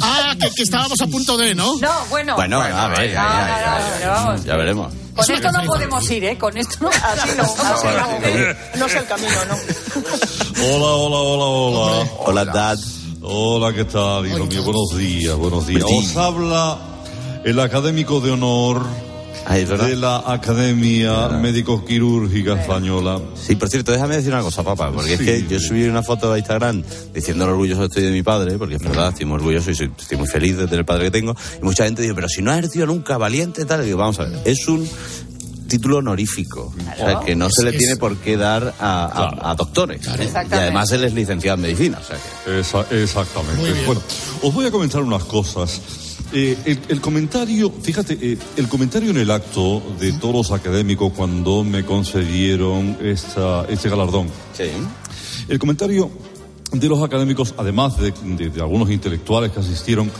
Ah, 0.00 0.34
que, 0.40 0.50
que 0.54 0.62
estábamos 0.62 0.98
a 1.02 1.06
punto 1.06 1.36
de, 1.36 1.54
¿no? 1.54 1.76
No, 1.80 2.06
bueno. 2.08 2.34
Bueno, 2.36 2.62
a 2.62 2.88
ver, 2.88 3.12
ya, 3.12 3.98
ya, 4.00 4.08
vamos. 4.08 4.44
ya 4.44 4.56
veremos. 4.56 4.94
Con 5.18 5.30
esto 5.34 5.50
no 5.50 5.64
podemos 5.64 6.10
ir, 6.12 6.24
¿eh? 6.24 6.38
Con 6.38 6.56
esto 6.56 6.76
no. 6.80 6.90
Así 6.90 7.30
no. 7.36 7.42
así 7.64 7.86
no. 7.86 8.78
No 8.78 8.86
es 8.86 8.94
el 8.94 9.04
camino, 9.06 9.44
¿no? 9.48 9.54
Hola, 10.62 10.86
hola, 10.86 11.16
hola, 11.16 11.44
hola. 11.44 12.10
Hola, 12.18 12.44
Dad. 12.44 12.78
Hola, 13.22 13.72
¿qué 13.74 13.84
tal, 13.84 14.26
hijo 14.28 14.46
mío? 14.46 14.62
Buenos 14.62 14.96
días, 14.96 15.34
buenos 15.34 15.66
días. 15.66 15.82
Os 15.84 16.16
habla 16.16 16.78
el 17.44 17.58
académico 17.58 18.20
de 18.20 18.30
honor 18.30 18.86
de 19.46 19.96
la 19.96 20.18
Academia 20.26 21.28
Médico-Quirúrgica 21.28 22.60
Española. 22.60 23.20
Sí, 23.34 23.56
por 23.56 23.68
cierto, 23.68 23.92
déjame 23.92 24.16
decir 24.16 24.32
una 24.32 24.42
cosa, 24.42 24.62
papá, 24.62 24.90
porque 24.92 25.16
Sí. 25.16 25.24
es 25.30 25.44
que 25.44 25.46
yo 25.48 25.60
subí 25.60 25.84
una 25.84 26.02
foto 26.02 26.32
a 26.32 26.38
Instagram 26.38 26.82
diciendo 27.14 27.46
lo 27.46 27.52
orgulloso 27.52 27.80
que 27.80 27.86
estoy 27.86 28.02
de 28.04 28.10
mi 28.10 28.22
padre, 28.22 28.58
porque 28.58 28.74
es 28.76 28.82
verdad, 28.82 29.08
estoy 29.10 29.26
muy 29.26 29.36
orgulloso 29.36 29.70
y 29.70 29.74
soy- 29.74 29.90
estoy 29.98 30.18
muy 30.18 30.26
feliz 30.28 30.56
de 30.56 30.64
tener 30.64 30.80
el 30.80 30.84
padre 30.84 31.04
que 31.04 31.10
tengo. 31.12 31.34
Y 31.60 31.64
mucha 31.64 31.84
gente 31.84 32.02
dice, 32.02 32.14
pero 32.14 32.28
si 32.28 32.42
no 32.42 32.50
has 32.50 32.58
ejercido 32.58 32.86
nunca, 32.86 33.16
valiente, 33.16 33.64
tal. 33.64 33.82
Y 33.82 33.86
digo, 33.86 33.98
vamos 33.98 34.18
a 34.20 34.24
ver, 34.24 34.40
es 34.44 34.66
un 34.68 34.86
título 35.68 35.98
honorífico, 35.98 36.72
o 36.74 36.96
sea, 36.96 37.20
que 37.24 37.34
no 37.36 37.48
se 37.50 37.62
le 37.64 37.70
Es- 37.70 37.78
tiene 37.78 37.96
por 37.96 38.16
qué 38.18 38.36
dar 38.36 38.74
a, 38.80 39.04
a- 39.04 39.50
a 39.50 39.54
doctores. 39.54 40.06
¿eh? 40.06 40.30
Y 40.50 40.54
además 40.54 40.90
él 40.92 41.04
es 41.04 41.14
licenciado 41.14 41.56
en 41.56 41.62
medicina, 41.62 41.98
o 42.02 42.04
sea 42.04 42.16
que... 42.44 42.60
Esa- 42.60 42.86
exactamente. 42.90 43.84
Bueno, 43.86 44.00
os 44.42 44.52
voy 44.54 44.66
a 44.66 44.70
comentar 44.70 45.02
unas 45.02 45.24
cosas. 45.24 45.80
Eh, 46.32 46.58
el, 46.66 46.78
el 46.88 47.00
comentario, 47.00 47.72
fíjate, 47.82 48.18
eh, 48.20 48.38
el 48.56 48.68
comentario 48.68 49.10
en 49.10 49.16
el 49.16 49.30
acto 49.30 49.82
de 49.98 50.12
todos 50.12 50.34
los 50.34 50.50
académicos 50.52 51.12
cuando 51.14 51.64
me 51.64 51.84
concedieron 51.84 52.98
esta, 53.02 53.64
este 53.68 53.88
galardón. 53.88 54.28
El 55.48 55.58
comentario 55.58 56.10
de 56.70 56.86
los 56.88 57.02
académicos, 57.02 57.54
además 57.56 57.98
de, 57.98 58.12
de- 58.36 58.50
de 58.50 58.60
algunos 58.60 58.90
intelectuales 58.90 59.52
que 59.52 59.60
asistieron, 59.60 60.10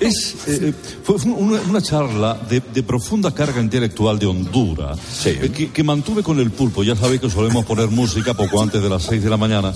es, 0.00 0.36
eh, 0.46 0.72
fue, 1.02 1.18
fue 1.18 1.32
una, 1.32 1.60
una 1.68 1.82
charla 1.82 2.40
de, 2.48 2.62
de 2.72 2.82
profunda 2.82 3.34
carga 3.34 3.60
intelectual 3.60 4.18
de 4.18 4.24
Honduras, 4.26 4.98
eh, 5.44 5.50
que, 5.50 5.70
que 5.70 5.82
mantuve 5.84 6.22
con 6.22 6.40
el 6.40 6.50
pulpo. 6.50 6.82
Ya 6.82 6.96
sabéis 6.96 7.20
que 7.20 7.28
solemos 7.28 7.66
poner 7.66 7.88
música 7.88 8.32
poco 8.32 8.62
antes 8.62 8.82
de 8.82 8.88
las 8.88 9.02
seis 9.02 9.22
de 9.22 9.28
la 9.28 9.36
mañana. 9.36 9.74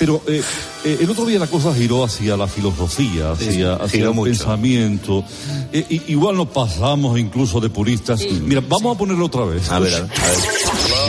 Pero 0.00 0.22
eh, 0.26 0.42
eh, 0.84 0.98
el 1.02 1.10
otro 1.10 1.26
día 1.26 1.38
la 1.38 1.46
cosa 1.46 1.74
giró 1.74 2.02
hacia 2.02 2.34
la 2.36 2.48
filosofía, 2.48 3.36
Sí, 3.38 3.62
hacia, 3.62 4.00
el 4.00 4.14
mucho. 4.14 4.30
pensamiento. 4.30 5.22
Eh, 5.72 6.00
igual 6.08 6.36
nos 6.38 6.48
pasamos 6.48 7.18
incluso 7.18 7.60
de 7.60 7.68
puristas. 7.68 8.20
Mira, 8.42 8.62
vamos 8.66 8.96
a 8.96 8.98
ponerlo 8.98 9.26
otra 9.26 9.44
vez. 9.44 9.70
A 9.70 9.78
ver, 9.78 9.94
a 9.94 10.00
ver. 10.00 10.08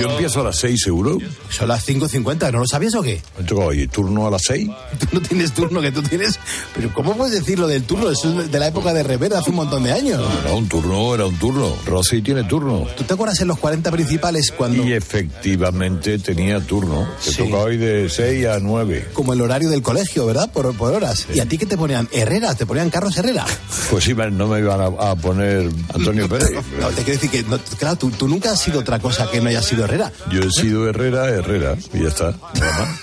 Yo 0.02 0.10
empiezo 0.12 0.42
a 0.42 0.44
las 0.46 0.58
6, 0.58 0.82
seguro. 0.84 1.18
Son 1.50 1.68
las 1.68 1.88
5.50, 1.88 2.52
¿no 2.52 2.60
lo 2.60 2.68
sabías 2.68 2.96
o 2.96 3.02
qué? 3.02 3.22
Hoy 3.56 3.88
turno 3.88 4.28
a 4.28 4.32
las 4.32 4.42
6. 4.44 4.70
Tú 5.00 5.08
no 5.14 5.22
tienes 5.22 5.54
turno, 5.54 5.82
que 5.82 5.92
tú 5.92 6.02
tienes... 6.02 6.40
Pero 6.76 6.94
¿cómo 6.94 7.16
puedes 7.16 7.34
decir 7.40 7.60
lo 7.60 7.68
del 7.68 7.84
turno? 7.84 8.10
Eso 8.10 8.42
es 8.42 8.52
de 8.52 8.60
la 8.60 8.68
época 8.68 8.94
de 8.94 9.04
Rivera, 9.04 9.40
hace 9.40 9.50
un 9.52 9.58
montón 9.58 9.84
de 9.84 9.92
años. 9.92 10.22
Era 10.44 10.54
un 10.54 10.68
turno, 10.68 11.14
era 11.16 11.26
un 11.26 11.36
turno. 11.38 11.76
Rossi 11.86 12.22
tiene 12.22 12.44
turno. 12.46 12.88
¿Tú 12.98 13.04
te 13.04 13.14
acuerdas 13.14 13.40
en 13.42 13.48
los 13.50 13.60
40 13.60 13.92
principales 13.92 14.52
cuando... 14.52 14.84
Y 14.86 14.94
efectivamente 14.94 16.18
tenía 16.20 16.60
turno. 16.60 17.08
Te 17.24 17.32
Sí. 17.32 17.38
toca 17.38 17.58
hoy 17.58 17.78
de 17.78 18.10
6 18.10 18.46
a 18.48 18.60
9. 18.60 19.10
Como 19.14 19.34
el 19.34 19.42
horario 19.42 19.70
del 19.70 19.82
colegio, 19.82 20.26
¿verdad? 20.26 20.52
Por, 20.52 20.76
por 20.76 20.94
horas. 20.94 21.28
¿Y 21.34 21.40
a 21.40 21.46
ti 21.48 21.58
qué 21.58 21.66
te 21.66 21.78
ponían? 21.78 22.08
Herrera, 22.12 22.56
te 22.56 22.66
ponían 22.66 22.90
Carlos 22.90 23.16
Herrera. 23.18 23.46
Pues 23.90 24.04
sí, 24.04 24.14
no 24.14 24.48
me 24.48 24.60
iban 24.60 24.80
a, 24.82 24.86
a 25.12 25.16
poner 25.16 25.70
Antonio 25.94 26.28
Pérez. 26.30 26.50
No, 26.80 26.88
te 26.90 27.04
quiero 27.04 27.20
decir 27.20 27.30
que, 27.30 27.44
no, 27.44 27.60
claro, 27.78 27.96
tú, 27.98 28.10
tú 28.12 28.28
nunca 28.28 28.52
has 28.52 28.60
sido 28.60 28.80
otra 28.80 29.00
cosa 29.00 29.30
que 29.30 29.42
no 29.42 29.50
hayas 29.50 29.66
sido 29.66 29.86
Herrera. 29.92 30.12
Yo 30.32 30.40
he 30.42 30.50
sido 30.52 30.88
Herrera, 30.88 31.28
Herrera, 31.28 31.76
y 31.94 32.04
ya 32.04 32.08
está. 32.08 32.34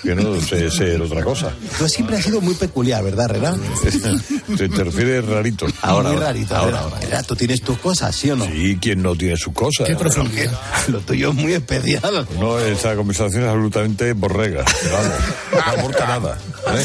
Que 0.02 0.14
no 0.14 0.40
sé 0.40 0.70
ser 0.70 1.02
otra 1.02 1.22
cosa. 1.22 1.52
Tú 1.78 1.86
siempre 1.86 2.16
has 2.16 2.24
sido 2.24 2.40
muy 2.40 2.54
peculiar, 2.54 3.04
¿verdad, 3.04 3.26
Herrera? 3.26 3.54
¿Te, 4.56 4.68
te 4.70 4.84
refieres 4.84 5.26
rarito? 5.26 5.66
muy 5.66 6.16
rarito. 6.16 6.56
Herrera. 6.56 6.84
Herrera, 7.02 7.22
tú 7.24 7.36
tienes 7.36 7.60
tus 7.60 7.78
cosas, 7.78 8.16
¿sí 8.16 8.30
o 8.30 8.36
no? 8.36 8.46
Sí, 8.46 8.78
¿quién 8.80 9.02
no 9.02 9.14
tiene 9.14 9.36
sus 9.36 9.52
cosas? 9.52 9.86
Qué 9.86 9.96
profundidad. 9.96 10.58
Lo 10.88 11.00
tuyo 11.00 11.28
es 11.30 11.34
muy 11.34 11.52
especial. 11.52 12.26
No, 12.40 12.58
esta 12.58 12.96
conversación 12.96 13.42
es 13.42 13.48
absolutamente 13.50 14.12
borrega. 14.14 14.64
Vamos, 14.90 15.12
no 15.52 15.72
aporta 15.80 16.06
nada. 16.06 16.38
¿eh? 16.74 16.84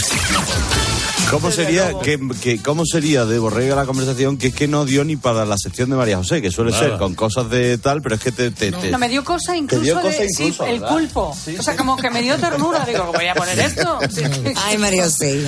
¿Cómo 1.33 1.51
sería, 1.51 1.91
que, 1.99 2.19
que- 2.41 2.61
¿Cómo 2.61 2.85
sería 2.85 3.25
de 3.25 3.39
Borrega 3.39 3.75
la 3.75 3.85
conversación 3.85 4.37
que 4.37 4.47
es 4.47 4.53
que 4.53 4.67
no 4.67 4.85
dio 4.85 5.03
ni 5.03 5.15
para 5.15 5.45
la 5.45 5.57
sección 5.57 5.89
de 5.89 5.95
María 5.95 6.17
José, 6.17 6.41
que 6.41 6.51
suele 6.51 6.71
Nada. 6.71 6.83
ser 6.89 6.97
con 6.97 7.15
cosas 7.15 7.49
de 7.49 7.77
tal, 7.79 8.01
pero 8.01 8.15
es 8.15 8.21
que 8.21 8.31
te... 8.31 8.51
te- 8.51 8.71
te- 8.71 8.91
No, 8.91 8.99
me 8.99 9.09
dio 9.09 9.23
cosa 9.23 9.55
incluso 9.57 9.83
dio 9.83 9.95
de. 9.95 10.27
incluso, 10.29 10.63
sí, 10.65 10.69
el 10.69 10.81
pulpo. 10.81 11.35
o 11.59 11.63
sea, 11.63 11.75
como 11.75 11.97
que 11.97 12.09
me 12.11 12.21
dio 12.21 12.37
ternura. 12.37 12.85
Digo, 12.85 13.11
voy 13.15 13.27
a 13.27 13.33
poner 13.35 13.59
esto. 13.59 13.99
Ay, 14.65 14.77
María 14.77 15.05
José. 15.05 15.43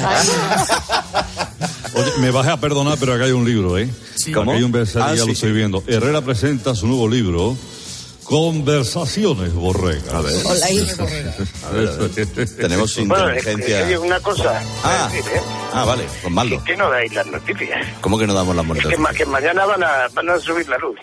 Oye, 1.93 2.11
me 2.19 2.31
bajé 2.31 2.49
a 2.49 2.59
perdonar, 2.59 2.97
pero 2.99 3.13
acá 3.13 3.25
hay 3.25 3.31
un 3.31 3.45
libro, 3.45 3.77
¿eh? 3.77 3.89
¿Cómo? 4.33 4.51
Acá 4.51 4.57
hay 4.57 4.63
un 4.63 4.71
bestseller, 4.71 5.07
Ah, 5.09 5.13
ya 5.15 5.21
sí, 5.21 5.27
lo 5.27 5.33
estoy 5.33 5.51
viendo. 5.53 5.83
Herrera 5.88 6.21
presenta 6.21 6.75
su 6.75 6.88
nuevo 6.88 7.07
libro, 7.07 7.55
Conversaciones 8.26 9.53
Borrega. 9.53 10.17
A 10.17 10.21
ver. 10.21 10.34
Hola, 10.45 10.71
hijo. 10.71 11.05
Tenemos 12.57 12.95
Bueno, 13.05 13.30
es 13.30 13.43
que, 13.45 13.51
inteligencia... 13.51 13.99
una 13.99 14.19
cosa. 14.19 14.61
Ah. 14.84 15.07
es 15.11 15.23
decir, 15.23 15.38
¿eh? 15.38 15.41
Ah, 15.71 15.86
vale, 15.86 16.05
con 16.23 16.34
Maldo. 16.34 16.63
que 16.63 16.76
no 16.76 16.89
dais 16.89 17.13
las 17.13 17.28
noticias. 17.28 17.88
¿Cómo 18.01 18.17
que 18.17 18.26
no 18.26 18.34
damos 18.34 18.55
las 18.55 18.63
Es 18.63 18.67
monedas? 18.67 18.89
que, 18.89 18.97
ma- 18.97 19.13
que 19.13 19.26
mañana 19.26 19.65
van 19.65 19.84
a, 19.84 20.07
van 20.13 20.30
a 20.30 20.39
subir 20.39 20.67
la 20.67 20.78
luz. 20.80 20.97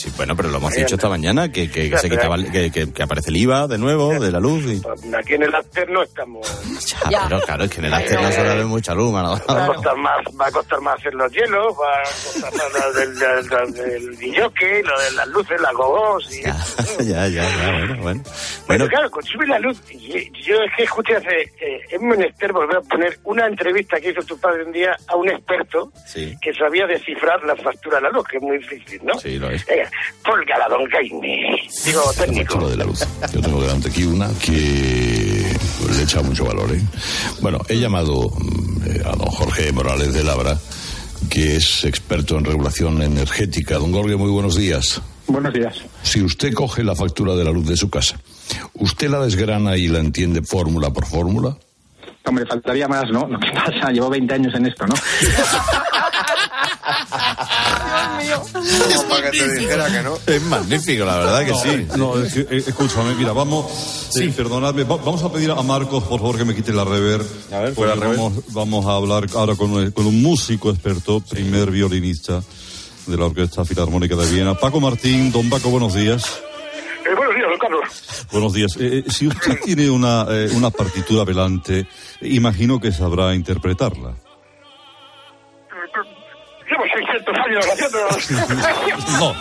Sí, 0.00 0.10
bueno, 0.16 0.34
pero 0.34 0.48
lo 0.48 0.56
hemos 0.56 0.70
Mañana. 0.70 0.86
dicho 0.86 0.94
esta 0.94 1.08
mañana, 1.10 1.52
que, 1.52 1.70
que, 1.70 1.90
que 1.90 1.98
se 1.98 2.08
Ya, 2.08 2.16
quitaba, 2.16 2.36
que, 2.42 2.70
que- 2.70 2.90
que 2.92 3.02
aparece 3.02 3.28
el 3.28 3.36
IVA 3.36 3.66
de 3.66 3.76
nuevo, 3.76 4.18
de 4.18 4.32
la 4.32 4.40
luz. 4.40 4.64
Y... 4.64 4.80
Aquí 5.14 5.34
en 5.34 5.42
el 5.42 5.54
Aster 5.54 5.90
no 5.90 6.02
estamos. 6.02 6.46
Ya, 7.10 7.24
pero 7.28 7.40
claro, 7.40 7.64
es 7.64 7.70
que 7.70 7.78
en 7.78 7.86
el 7.86 7.94
Aster 7.94 8.20
no 8.20 8.30
suele 8.32 8.50
haber 8.50 8.64
mucha 8.66 8.94
luz, 8.94 9.12
mano. 9.12 9.30
Va 9.48 9.64
a 9.64 9.66
costar 9.66 9.96
más, 9.96 10.18
va 10.40 10.46
a 10.46 10.52
costar 10.52 10.80
más 10.80 10.98
hacer 10.98 11.14
los 11.14 11.32
hielos, 11.32 11.74
va 11.80 11.98
a 11.98 12.02
costar 12.04 12.52
más 12.52 12.72
lo 12.72 12.92
del, 12.92 13.18
del, 13.18 13.48
del, 13.48 13.72
del 13.72 14.18
guilloque, 14.18 14.82
lo 14.84 15.00
de 15.00 15.10
las 15.12 15.28
luces, 15.28 15.60
las 15.60 15.72
gogos 15.72 16.32
y 16.32 16.42
ya, 16.42 16.56
ya, 17.00 17.26
ya, 17.28 17.42
bueno, 17.42 17.86
bueno. 17.86 18.00
Bueno, 18.02 18.22
Bueno, 18.66 18.86
claro, 18.88 19.10
con 19.10 19.22
sube 19.24 19.46
la 19.46 19.58
luz. 19.58 19.80
Yo 19.90 20.54
es 20.56 20.70
que 20.76 20.82
escuché 20.84 21.16
hace. 21.16 21.40
Eh, 21.60 21.80
es 21.90 22.00
menester 22.00 22.52
volver 22.52 22.76
a 22.76 22.80
poner 22.82 23.18
una 23.24 23.46
entrevista 23.46 23.98
que 24.00 24.10
hizo 24.10 24.22
tu 24.22 24.38
padre 24.38 24.64
un 24.64 24.72
día 24.72 24.96
a 25.08 25.16
un 25.16 25.28
experto 25.28 25.90
sí, 26.06 26.36
que 26.40 26.52
sabía 26.54 26.86
descifrar 26.86 27.42
la 27.44 27.56
factura 27.56 27.96
de 27.96 28.02
la 28.04 28.10
luz, 28.10 28.24
que 28.28 28.36
es 28.36 28.42
muy 28.42 28.58
difícil, 28.58 29.00
¿no? 29.04 29.18
sí, 29.18 29.38
lo 29.38 29.50
es. 29.50 29.66
Venga, 29.66 29.89
Polga, 30.24 30.68
don 30.68 30.88
Jaime. 30.90 31.56
Digo, 31.84 32.02
técnico. 32.16 32.68
De 32.68 32.76
la 32.76 32.84
luz. 32.84 33.00
Yo 33.32 33.40
tengo 33.40 33.62
delante 33.62 33.88
aquí 33.88 34.04
una 34.04 34.28
que 34.38 35.56
le 35.90 36.02
echa 36.02 36.22
mucho 36.22 36.44
valor. 36.44 36.70
¿eh? 36.74 36.80
Bueno, 37.40 37.58
he 37.68 37.76
llamado 37.76 38.30
mm, 38.30 38.82
eh, 38.86 39.02
a 39.04 39.16
don 39.16 39.28
Jorge 39.28 39.72
Morales 39.72 40.12
de 40.12 40.24
Labra, 40.24 40.58
que 41.28 41.56
es 41.56 41.84
experto 41.84 42.36
en 42.38 42.44
regulación 42.44 43.02
energética. 43.02 43.78
Don 43.78 43.92
Jorge, 43.92 44.16
muy 44.16 44.30
buenos 44.30 44.56
días. 44.56 45.00
Buenos 45.26 45.52
días. 45.52 45.76
Si 46.02 46.22
usted 46.22 46.52
coge 46.52 46.82
la 46.82 46.96
factura 46.96 47.34
de 47.34 47.44
la 47.44 47.50
luz 47.52 47.66
de 47.66 47.76
su 47.76 47.88
casa, 47.88 48.20
¿usted 48.74 49.08
la 49.08 49.20
desgrana 49.20 49.76
y 49.76 49.86
la 49.88 50.00
entiende 50.00 50.42
fórmula 50.42 50.90
por 50.90 51.06
fórmula? 51.06 51.56
Hombre, 52.24 52.44
faltaría 52.46 52.86
más, 52.86 53.10
¿no? 53.10 53.26
Lo 53.26 53.38
que 53.38 53.50
pasa, 53.50 53.90
llevo 53.90 54.10
20 54.10 54.34
años 54.34 54.54
en 54.54 54.66
esto, 54.66 54.86
¿no? 54.86 54.94
Es 58.24 59.02
para 59.04 59.30
que 59.30 59.38
te 59.38 59.54
dijera 59.58 59.86
que 59.90 60.02
no. 60.02 60.14
Es 60.26 60.42
magnífico, 60.42 61.04
la 61.04 61.16
verdad 61.18 61.44
que 61.44 61.50
No, 61.52 61.58
sí. 61.58 61.86
No, 61.96 62.22
es 62.22 62.32
que, 62.34 62.40
eh, 62.40 62.64
escúchame, 62.66 63.14
mira, 63.14 63.32
vamos, 63.32 64.10
eh, 64.16 64.32
perdonadme, 64.36 64.84
va- 64.84 64.96
vamos 64.96 65.22
a 65.22 65.32
pedir 65.32 65.50
a 65.50 65.62
Marcos, 65.62 66.04
por 66.04 66.20
favor, 66.20 66.36
que 66.36 66.44
me 66.44 66.54
quite 66.54 66.72
la 66.72 66.84
rever. 66.84 67.22
A 67.52 67.58
ver, 67.60 67.74
fuera 67.74 67.94
rever. 67.94 68.16
vamos, 68.16 68.32
vamos 68.48 68.86
a 68.86 68.92
hablar 68.96 69.26
ahora 69.34 69.54
con, 69.56 69.70
un- 69.72 69.90
con 69.92 70.06
un 70.06 70.22
músico 70.22 70.70
experto, 70.70 71.20
primer 71.20 71.70
violinista 71.70 72.42
de 73.06 73.16
la 73.16 73.26
Orquesta 73.26 73.64
Filarmónica 73.64 74.14
de 74.16 74.30
Viena. 74.30 74.54
Paco 74.54 74.80
Martín, 74.80 75.32
don 75.32 75.48
Paco, 75.48 75.70
buenos 75.70 75.94
días. 75.94 76.22
Eh, 77.06 77.14
buenos 77.16 77.34
días, 77.34 77.46
don 77.48 77.58
Carlos. 77.58 77.80
Buenos 78.30 78.52
días. 78.52 78.76
Eh, 78.78 79.02
eh, 79.06 79.10
si 79.10 79.26
usted 79.26 79.58
tiene 79.64 79.88
una, 79.90 80.26
eh, 80.28 80.50
una 80.54 80.70
partitura 80.70 81.24
velante, 81.24 81.86
imagino 82.20 82.78
que 82.78 82.92
sabrá 82.92 83.34
interpretarla. 83.34 84.14
Llevo 87.30 87.44
600 87.44 87.46
años 87.46 87.46
años 87.46 87.66
haciéndolos. 87.72 88.30
No, 89.20 89.34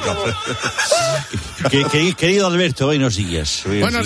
Que- 1.69 1.83
que- 1.85 2.13
querido 2.13 2.47
Alberto, 2.47 2.85
buenos 2.87 3.15
días. 3.17 3.63
Buenos 3.65 4.05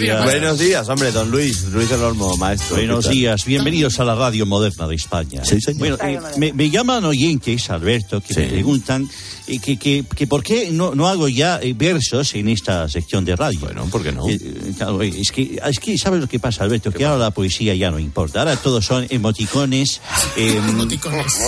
días, 0.59 0.89
hombre, 0.89 1.11
don 1.11 1.29
Luis, 1.29 1.63
Luis 1.65 1.89
del 1.89 2.01
Olmo, 2.01 2.36
maestro. 2.38 2.75
Buenos 2.75 3.07
días, 3.09 3.45
bienvenidos 3.45 3.99
a 3.99 4.05
la 4.05 4.15
radio 4.15 4.45
moderna 4.45 4.88
de 4.88 4.95
España. 4.95 5.43
Sí, 5.45 5.61
señor. 5.61 5.97
Bueno, 5.97 5.97
eh, 6.03 6.19
me, 6.38 6.51
me 6.53 6.69
llaman 6.69 7.05
oyentes, 7.05 7.69
Alberto, 7.69 8.21
que 8.21 8.34
me 8.36 8.45
preguntan 8.47 9.07
eh, 9.47 9.59
que, 9.59 9.77
que, 9.77 10.03
que 10.15 10.25
por 10.27 10.41
qué 10.43 10.69
no, 10.71 10.95
no 10.95 11.07
hago 11.07 11.27
ya 11.27 11.59
eh, 11.61 11.73
versos 11.75 12.34
en 12.36 12.49
esta 12.49 12.89
sección 12.89 13.23
de 13.23 13.36
radio. 13.36 13.59
Bueno, 13.59 13.86
¿por 13.86 14.01
qué 14.03 14.11
no? 14.11 14.27
es, 14.27 15.31
que, 15.31 15.59
es 15.63 15.79
que, 15.79 15.97
¿sabes 15.97 16.21
lo 16.21 16.27
que 16.27 16.39
pasa, 16.39 16.63
Alberto? 16.63 16.91
Que 16.91 17.05
ahora 17.05 17.25
la 17.25 17.31
poesía 17.31 17.75
ya 17.75 17.91
no 17.91 17.99
importa. 17.99 18.39
Ahora 18.39 18.55
todos 18.55 18.84
son 18.86 19.05
emoticones, 19.09 20.01
eh, 20.38 20.59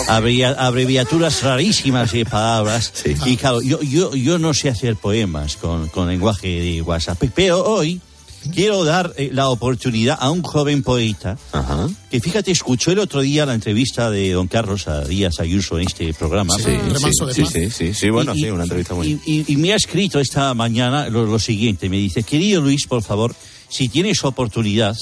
abrevia- 0.08 0.54
abreviaturas 0.58 1.42
rarísimas 1.42 2.14
palabras. 2.28 2.92
Y 3.26 3.36
claro, 3.36 3.60
yo, 3.62 3.80
yo, 3.82 4.14
yo 4.14 4.38
no 4.38 4.54
sé 4.54 4.68
hacer 4.68 4.96
poemas 4.96 5.56
con, 5.56 5.88
con 5.88 6.08
lenguaje 6.08 6.48
de 6.60 6.82
WhatsApp, 6.82 7.22
pero 7.34 7.64
hoy 7.64 8.00
quiero 8.54 8.84
dar 8.84 9.12
eh, 9.16 9.30
la 9.32 9.48
oportunidad 9.48 10.16
a 10.20 10.30
un 10.30 10.42
joven 10.42 10.82
poeta 10.84 11.36
que, 12.10 12.20
fíjate, 12.20 12.52
escuchó 12.52 12.92
el 12.92 13.00
otro 13.00 13.20
día 13.20 13.44
la 13.44 13.54
entrevista 13.54 14.08
de 14.10 14.30
don 14.32 14.46
Carlos 14.46 14.86
a 14.86 15.00
Díaz 15.04 15.40
Ayuso 15.40 15.78
en 15.80 15.86
este 15.88 16.14
programa. 16.14 16.54
Sí, 16.56 16.76
sí, 16.96 17.10
sí, 17.34 17.46
sí, 17.46 17.70
sí, 17.70 17.94
sí, 17.94 18.10
bueno, 18.10 18.34
Y- 18.34 18.42
sí, 18.42 18.50
una 18.50 18.62
entrevista 18.62 18.94
muy... 18.94 19.08
y, 19.08 19.20
y- 19.26 19.44
y 19.52 19.56
me 19.56 19.72
ha 19.72 19.76
escrito 19.76 20.20
esta 20.20 20.54
mañana 20.54 21.08
lo, 21.08 21.26
lo 21.26 21.38
siguiente, 21.40 21.88
me 21.88 21.96
dice, 21.96 22.22
querido 22.22 22.60
Luis, 22.60 22.86
por 22.86 23.02
favor, 23.02 23.34
si 23.68 23.88
tienes 23.88 24.22
oportunidad, 24.22 24.94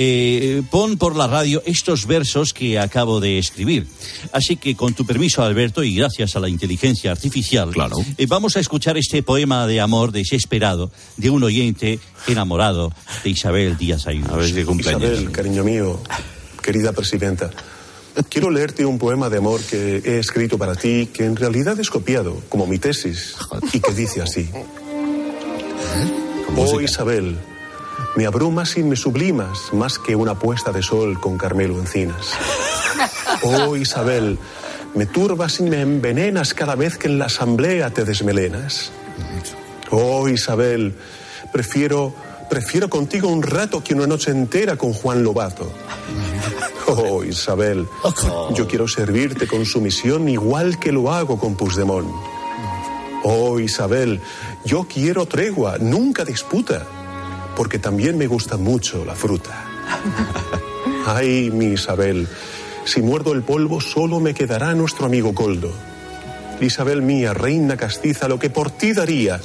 eh, 0.00 0.62
pon 0.70 0.96
por 0.96 1.16
la 1.16 1.26
radio 1.26 1.60
estos 1.66 2.06
versos 2.06 2.54
que 2.54 2.78
acabo 2.78 3.18
de 3.18 3.36
escribir. 3.38 3.88
Así 4.32 4.54
que 4.54 4.76
con 4.76 4.94
tu 4.94 5.04
permiso, 5.04 5.42
Alberto, 5.42 5.82
y 5.82 5.96
gracias 5.96 6.36
a 6.36 6.40
la 6.40 6.48
inteligencia 6.48 7.10
artificial, 7.10 7.70
eh, 8.16 8.26
vamos 8.26 8.56
a 8.56 8.60
escuchar 8.60 8.96
este 8.96 9.24
poema 9.24 9.66
de 9.66 9.80
amor 9.80 10.12
desesperado 10.12 10.92
de 11.16 11.30
un 11.30 11.42
oyente 11.42 11.98
enamorado 12.28 12.92
de 13.24 13.30
Isabel 13.30 13.76
Díaz 13.76 14.06
Ayuso. 14.06 14.32
A 14.32 14.36
ver 14.36 14.46
si 14.46 14.60
Isabel, 14.60 15.32
cariño 15.32 15.64
mío, 15.64 16.00
querida 16.62 16.92
presidenta, 16.92 17.50
quiero 18.28 18.50
leerte 18.50 18.86
un 18.86 18.98
poema 18.98 19.28
de 19.28 19.38
amor 19.38 19.60
que 19.62 19.96
he 20.04 20.20
escrito 20.20 20.58
para 20.58 20.76
ti, 20.76 21.08
que 21.12 21.24
en 21.24 21.34
realidad 21.34 21.78
es 21.80 21.90
copiado, 21.90 22.40
como 22.48 22.68
mi 22.68 22.78
tesis, 22.78 23.34
y 23.72 23.80
que 23.80 23.92
dice 23.92 24.22
así. 24.22 24.48
Oh 26.56 26.80
Isabel, 26.80 27.36
me 28.18 28.26
abrumas 28.26 28.76
y 28.76 28.82
me 28.82 28.96
sublimas 28.96 29.72
más 29.72 30.00
que 30.00 30.16
una 30.16 30.36
puesta 30.36 30.72
de 30.72 30.82
sol 30.82 31.20
con 31.20 31.38
Carmelo 31.38 31.78
Encinas. 31.78 32.32
Oh 33.42 33.76
Isabel, 33.76 34.40
me 34.96 35.06
turbas 35.06 35.60
y 35.60 35.62
me 35.62 35.82
envenenas 35.82 36.52
cada 36.52 36.74
vez 36.74 36.98
que 36.98 37.06
en 37.06 37.20
la 37.20 37.26
asamblea 37.26 37.90
te 37.90 38.04
desmelenas. 38.04 38.90
Oh 39.92 40.28
Isabel, 40.28 40.96
prefiero, 41.52 42.12
prefiero 42.50 42.90
contigo 42.90 43.28
un 43.28 43.40
rato 43.40 43.84
que 43.84 43.94
una 43.94 44.08
noche 44.08 44.32
entera 44.32 44.74
con 44.74 44.94
Juan 44.94 45.22
Lobato. 45.22 45.70
Oh 46.88 47.22
Isabel, 47.22 47.86
yo 48.52 48.66
quiero 48.66 48.88
servirte 48.88 49.46
con 49.46 49.64
sumisión 49.64 50.28
igual 50.28 50.80
que 50.80 50.90
lo 50.90 51.12
hago 51.12 51.38
con 51.38 51.54
Puigdemont. 51.54 52.10
Oh 53.22 53.60
Isabel, 53.60 54.20
yo 54.64 54.88
quiero 54.92 55.26
tregua, 55.26 55.78
nunca 55.78 56.24
disputa, 56.24 56.84
porque 57.58 57.80
también 57.80 58.16
me 58.16 58.28
gusta 58.28 58.56
mucho 58.56 59.04
la 59.04 59.16
fruta. 59.16 59.64
Ay, 61.06 61.50
mi 61.50 61.72
Isabel, 61.72 62.28
si 62.84 63.02
muerdo 63.02 63.32
el 63.32 63.42
polvo 63.42 63.80
solo 63.80 64.20
me 64.20 64.32
quedará 64.32 64.76
nuestro 64.76 65.06
amigo 65.06 65.34
Coldo. 65.34 65.72
Isabel 66.60 67.02
mía, 67.02 67.34
reina 67.34 67.76
castiza, 67.76 68.28
lo 68.28 68.38
que 68.38 68.48
por 68.48 68.70
ti 68.70 68.92
daría. 68.92 69.40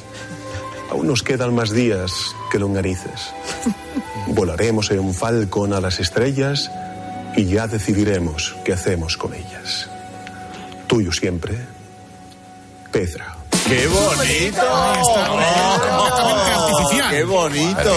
Aún 0.92 1.08
nos 1.08 1.24
quedan 1.24 1.56
más 1.56 1.72
días 1.72 2.14
que 2.52 2.60
longanices. 2.60 3.32
Volaremos 4.28 4.92
en 4.92 5.00
un 5.00 5.16
falcón 5.16 5.74
a 5.74 5.82
las 5.82 6.00
estrellas 6.00 6.70
y 7.36 7.46
ya 7.46 7.66
decidiremos 7.68 8.56
qué 8.64 8.74
hacemos 8.74 9.18
con 9.18 9.34
ellas. 9.34 9.90
Tuyo 10.86 11.12
siempre, 11.12 11.58
Pedra. 12.92 13.33
¡Qué 13.68 13.88
bonito! 13.88 14.62
artificial. 16.66 17.10
¡Qué 17.12 17.24
bonito! 17.24 17.92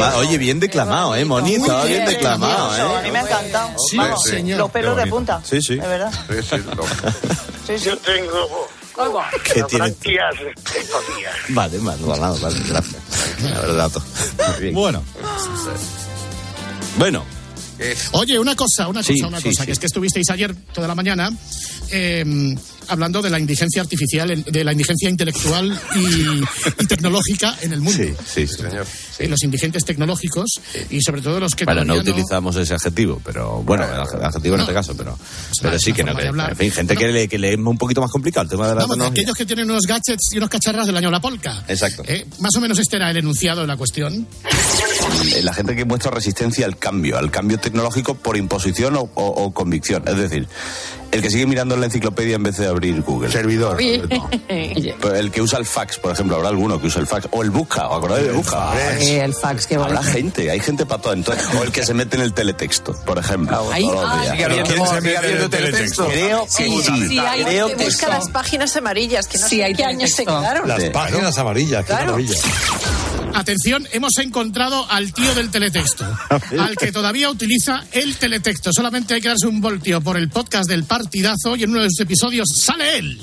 Va, 0.00 0.16
Oye, 0.16 0.38
bien 0.38 0.60
declamado, 0.60 1.14
¿eh? 1.16 1.24
Bonito, 1.24 1.76
Muy 1.78 1.88
bien 1.88 2.04
bien, 2.04 2.06
declamado, 2.06 2.68
precioso. 2.68 2.96
A 2.96 3.00
¿eh? 3.00 3.02
mí 3.04 3.10
me 3.10 3.18
ha 3.18 3.22
encantado. 3.22 3.70
Sí, 3.90 3.96
Vamos, 3.96 4.22
sí. 4.22 4.42
Los 4.42 4.70
Qué 4.70 4.72
pelos 4.72 4.96
de 4.96 5.06
punta. 5.06 5.40
Sí, 5.44 5.60
sí. 5.62 5.76
De 5.76 5.86
verdad. 5.86 6.12
Yo 7.84 7.96
tengo 7.98 8.68
¿Qué 9.44 9.60
las 9.60 9.68
tiene? 9.68 9.84
branquias 9.86 10.34
escocías. 10.76 11.34
Vale, 11.48 11.78
vale, 11.78 12.02
vale, 12.04 12.38
vale, 12.40 12.58
gracias. 12.68 12.96
La 13.42 13.60
verdad. 13.60 13.90
Muy 13.92 14.60
bien. 14.60 14.74
Bueno. 14.74 15.02
Bueno. 16.98 17.24
Oye, 18.12 18.38
una 18.38 18.54
cosa, 18.54 18.86
una 18.88 19.00
cosa, 19.00 19.12
Sí, 19.12 19.22
una 19.22 19.38
sí, 19.40 19.48
cosa, 19.48 19.62
sí. 19.62 19.66
que 19.66 19.72
es 19.72 19.78
que 19.78 19.86
estuvisteis 19.86 20.30
ayer 20.30 20.54
toda 20.72 20.86
la 20.86 20.94
mañana 20.94 21.30
eh, 21.92 22.54
hablando 22.88 23.22
de 23.22 23.30
la 23.30 23.38
indigencia 23.38 23.80
artificial, 23.82 24.42
de 24.44 24.64
la 24.64 24.72
indigencia 24.72 25.08
intelectual 25.08 25.78
y, 25.94 26.82
y 26.82 26.86
tecnológica 26.86 27.56
en 27.60 27.72
el 27.74 27.80
mundo. 27.80 27.98
Sí, 28.02 28.12
sí, 28.26 28.46
señor. 28.46 28.86
Eh, 29.18 29.28
los 29.28 29.42
indigentes 29.42 29.84
tecnológicos 29.84 30.60
y 30.90 31.00
sobre 31.02 31.22
todo 31.22 31.38
los 31.38 31.54
que 31.54 31.64
Bueno, 31.64 31.84
no 31.84 31.94
utilizamos 31.94 32.56
ese 32.56 32.74
adjetivo, 32.74 33.20
pero 33.24 33.62
bueno, 33.62 33.84
el 33.84 33.90
adje- 34.00 34.22
adjetivo 34.24 34.54
en 34.56 34.60
este 34.62 34.72
caso, 34.74 34.96
pero, 34.96 35.16
pero 35.60 35.78
sí 35.78 35.92
que 35.92 36.02
no. 36.02 36.16
Que, 36.16 36.26
en 36.26 36.56
fin, 36.56 36.70
gente 36.72 36.96
que, 36.96 37.08
le, 37.08 37.28
que 37.28 37.38
le 37.38 37.52
es 37.52 37.58
un 37.58 37.78
poquito 37.78 38.00
más 38.00 38.10
complicado 38.10 38.44
el 38.44 38.50
tema 38.50 38.68
de 38.68 38.74
la 38.74 38.86
Vamos, 38.86 39.06
aquellos 39.06 39.36
que 39.36 39.46
tienen 39.46 39.70
unos 39.70 39.86
gadgets 39.86 40.32
y 40.32 40.38
unos 40.38 40.48
cacharras 40.50 40.86
del 40.86 40.96
año 40.96 41.10
la 41.10 41.20
polca. 41.20 41.62
Exacto. 41.68 42.02
Eh, 42.06 42.26
más 42.40 42.54
o 42.56 42.60
menos 42.60 42.78
este 42.78 42.96
era 42.96 43.10
el 43.10 43.16
enunciado 43.18 43.60
de 43.60 43.66
la 43.66 43.76
cuestión. 43.76 44.26
Eh, 45.34 45.42
La 45.42 45.52
gente 45.54 45.76
que 45.76 45.84
muestra 45.84 46.10
resistencia 46.10 46.66
al 46.66 46.76
cambio, 46.78 47.18
al 47.18 47.30
cambio 47.30 47.58
tecnológico 47.58 48.14
por 48.14 48.36
imposición 48.36 48.96
o, 48.96 49.02
o- 49.14 49.44
o 49.44 49.52
convicción. 49.52 50.02
Es 50.06 50.16
decir, 50.16 50.48
el 51.12 51.22
que 51.22 51.30
sigue 51.30 51.46
mirando 51.46 51.74
en 51.74 51.80
la 51.80 51.86
enciclopedia 51.86 52.34
en 52.36 52.42
vez 52.42 52.56
de 52.56 52.66
abrir 52.66 53.00
Google. 53.02 53.30
Servidor. 53.30 53.76
Pero 54.48 55.14
El 55.14 55.30
que 55.30 55.42
usa 55.42 55.58
el 55.58 55.66
fax, 55.66 55.98
por 55.98 56.10
ejemplo, 56.12 56.36
habrá 56.36 56.48
alguno 56.48 56.80
que 56.80 56.86
usa 56.88 57.00
el 57.00 57.06
fax. 57.06 57.28
O 57.30 57.42
el 57.42 57.50
busca, 57.50 57.86
¿os 57.88 57.98
acordáis 57.98 58.24
del 58.24 58.34
busca? 58.34 58.72
Eh, 58.98 59.20
el 59.22 59.34
fax, 59.34 59.66
qué 59.66 59.76
Habrá 59.76 59.96
bonito. 60.00 60.12
gente, 60.12 60.50
hay 60.50 60.60
gente 60.60 60.86
para 60.86 61.02
todo. 61.02 61.12
Entonces, 61.12 61.46
o 61.58 61.62
el 61.62 61.70
que 61.70 61.84
se 61.84 61.94
mete 61.94 62.16
en 62.16 62.22
el 62.22 62.32
teletexto, 62.34 62.94
por 63.04 63.18
ejemplo. 63.18 63.70
Ahí- 63.72 63.86
ah, 63.94 64.20
días. 64.22 64.30
sigue 64.32 64.44
habiendo- 64.44 64.64
¿Quién 64.70 64.86
se 64.86 64.88
sigue 64.88 65.00
mete 65.00 65.10
en 65.12 65.16
habiendo 65.18 65.44
el 65.44 65.50
teletexto? 65.50 66.06
Creo 66.08 66.44
que 66.44 66.50
sí, 66.50 66.82
sí. 67.08 67.18
hay 67.18 67.44
Creo 67.44 67.68
que 67.68 67.76
que 67.76 67.84
busca 67.84 68.08
las 68.08 68.28
páginas 68.30 68.76
amarillas, 68.76 69.28
que 69.28 69.38
no 69.38 69.48
Sí, 69.48 69.56
sé 69.56 69.64
hay 69.64 69.74
qué 69.74 69.84
años 69.84 70.10
se 70.10 70.24
quedaron. 70.24 70.66
Las 70.66 70.84
páginas 70.84 71.36
amarillas, 71.38 71.80
qué 71.84 71.86
Claro. 71.92 72.04
maravilla. 72.12 72.34
Atención, 73.34 73.86
hemos 73.92 74.12
encontrado 74.18 74.90
al 74.90 75.12
tío 75.12 75.34
del 75.34 75.50
teletexto, 75.50 76.04
al 76.58 76.76
que 76.76 76.92
todavía 76.92 77.30
utiliza 77.30 77.84
el 77.92 78.16
teletexto. 78.16 78.70
Solamente 78.72 79.14
hay 79.14 79.20
que 79.20 79.28
darse 79.28 79.46
un 79.46 79.60
voltio 79.60 80.00
por 80.00 80.16
el 80.16 80.28
podcast 80.28 80.68
del 80.68 80.84
partidazo 80.84 81.56
y 81.56 81.64
en 81.64 81.70
uno 81.70 81.82
de 81.82 81.88
sus 81.90 82.00
episodios 82.00 82.48
sale 82.54 82.98
él. 82.98 83.20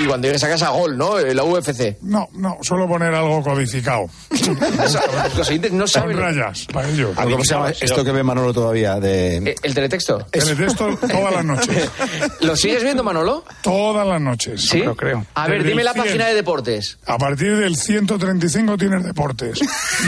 Y 0.00 0.04
cuando 0.04 0.28
llegues 0.28 0.44
a 0.44 0.48
casa, 0.48 0.68
gol, 0.70 0.96
¿no? 0.96 1.18
Eh, 1.18 1.34
La 1.34 1.42
UFC. 1.44 1.96
No, 2.02 2.28
no, 2.34 2.58
solo 2.62 2.86
poner 2.86 3.12
algo 3.14 3.42
codificado. 3.42 4.06
Los 5.36 5.48
oyentes 5.48 5.72
no 5.72 5.78
Con 5.80 5.88
saben. 5.88 6.16
rayas, 6.16 6.66
para 6.72 6.88
ellos. 6.88 7.10
¿Cómo 7.16 7.44
se 7.44 7.54
llama 7.54 7.70
esto 7.70 8.04
que 8.04 8.12
ve 8.12 8.22
Manolo 8.22 8.52
todavía? 8.54 9.00
De... 9.00 9.56
¿El 9.62 9.74
teletexto? 9.74 10.18
Teletexto 10.30 10.96
todas 10.98 11.34
las 11.34 11.44
noches. 11.44 11.90
¿Lo 12.40 12.56
sigues 12.56 12.82
viendo, 12.82 13.02
Manolo? 13.02 13.44
Todas 13.62 14.06
las 14.06 14.20
noches. 14.20 14.68
¿Sí? 14.68 14.78
Lo 14.82 14.94
creo. 14.96 15.26
A 15.34 15.48
ver, 15.48 15.58
Desde 15.58 15.70
dime 15.70 15.82
el 15.82 15.86
la 15.86 15.92
100. 15.94 16.04
página 16.04 16.26
de 16.28 16.34
deportes. 16.34 16.98
A 17.06 17.18
partir 17.18 17.56
del 17.56 17.76
135 17.76 18.76
tienes 18.78 19.04
deportes. 19.04 19.58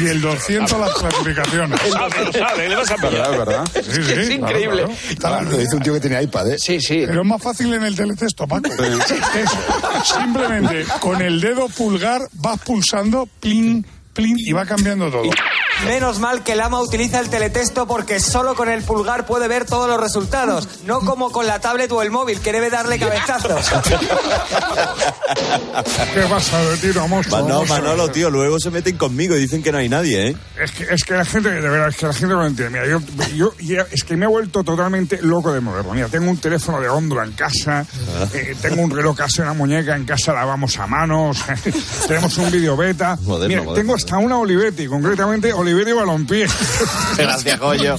Y 0.02 0.06
el 0.06 0.20
200 0.20 0.78
las 0.78 0.94
clasificaciones. 0.94 1.80
Sabe, 1.90 2.32
sabe, 2.32 2.68
le 2.68 2.76
vas 2.76 2.90
a. 2.90 2.96
¿Verdad, 2.96 3.30
verdad? 3.30 3.64
Sí, 3.74 3.80
sí, 3.82 4.00
Es 4.00 4.28
claro, 4.28 4.32
increíble. 4.34 4.84
claro. 5.18 5.50
Lo 5.50 5.56
dice 5.58 5.76
un 5.76 5.82
tío 5.82 5.92
que 5.94 6.00
tiene 6.00 6.22
iPad, 6.22 6.50
¿eh? 6.52 6.58
Sí, 6.58 6.80
sí. 6.80 7.04
Pero 7.06 7.22
es 7.22 7.26
más 7.26 7.42
fácil 7.42 7.72
en 7.74 7.82
el 7.82 7.96
teletexto, 7.96 8.46
Paco. 8.46 8.68
Es 8.68 8.80
simplemente 10.04 10.84
con 11.00 11.20
el 11.22 11.40
dedo 11.40 11.68
pulgar 11.68 12.22
vas 12.34 12.60
pulsando, 12.60 13.26
plin, 13.40 13.84
plin, 14.20 14.36
y 14.38 14.52
va 14.52 14.64
cambiando 14.66 15.10
todo. 15.10 15.24
Menos 15.86 16.18
mal 16.18 16.42
que 16.42 16.54
Lama 16.56 16.78
utiliza 16.82 17.20
el 17.20 17.30
teletexto 17.30 17.86
porque 17.86 18.20
solo 18.20 18.54
con 18.54 18.68
el 18.68 18.82
pulgar 18.82 19.24
puede 19.24 19.48
ver 19.48 19.64
todos 19.64 19.88
los 19.88 19.98
resultados, 19.98 20.68
no 20.84 21.00
como 21.00 21.30
con 21.32 21.46
la 21.46 21.58
tablet 21.58 21.90
o 21.92 22.02
el 22.02 22.10
móvil 22.10 22.38
que 22.40 22.52
debe 22.52 22.68
darle 22.68 22.98
cabezazos. 22.98 23.70
¿Qué 26.14 26.20
pasa 26.28 26.58
No, 26.94 27.00
Vamos 27.00 27.28
ver. 27.30 27.68
Manolo, 27.68 28.10
tío, 28.10 28.28
luego 28.30 28.58
se 28.60 28.70
meten 28.70 28.96
conmigo 28.96 29.36
y 29.36 29.40
dicen 29.40 29.62
que 29.62 29.72
no 29.72 29.78
hay 29.78 29.88
nadie, 29.88 30.28
¿eh? 30.28 30.36
Es 30.62 30.72
que, 30.72 30.84
es 30.90 31.02
que 31.04 31.14
la 31.14 31.24
gente, 31.24 31.50
de 31.50 31.60
verdad, 31.60 31.88
es 31.88 31.96
que 31.96 32.06
la 32.06 32.12
gente 32.12 32.34
no 32.34 32.40
lo 32.42 32.46
entiende. 32.46 32.78
Mira, 32.80 32.86
yo, 32.90 33.00
yo 33.34 33.52
ya- 33.60 33.86
es 33.90 34.04
que 34.04 34.16
me 34.16 34.26
he 34.26 34.28
vuelto 34.28 34.62
totalmente 34.62 35.18
loco 35.22 35.52
de 35.52 35.60
moderno. 35.60 35.92
Mira, 35.94 36.08
tengo 36.08 36.30
un 36.30 36.36
teléfono 36.38 36.80
de 36.80 36.88
góndola 36.88 37.24
en 37.24 37.32
casa, 37.32 37.86
eh, 38.34 38.54
tengo 38.60 38.82
un 38.82 38.90
reloj 38.90 39.16
casi 39.16 39.40
una 39.40 39.52
muñeca 39.54 39.96
en 39.96 40.04
casa, 40.04 40.32
lavamos 40.34 40.78
a 40.78 40.86
manos, 40.86 41.38
tenemos 42.06 42.36
un 42.38 42.50
vídeo 42.50 42.76
beta. 42.76 43.16
Moderno, 43.22 43.48
Mira, 43.48 43.62
moderno, 43.62 43.74
tengo 43.74 43.92
moderno. 43.92 43.94
hasta 43.94 44.09
una 44.18 44.38
Olivetti, 44.38 44.86
concretamente 44.86 45.52
Olivetti 45.52 45.92
Balompié. 45.92 46.46
Gracias, 47.16 47.58
coño. 47.58 47.96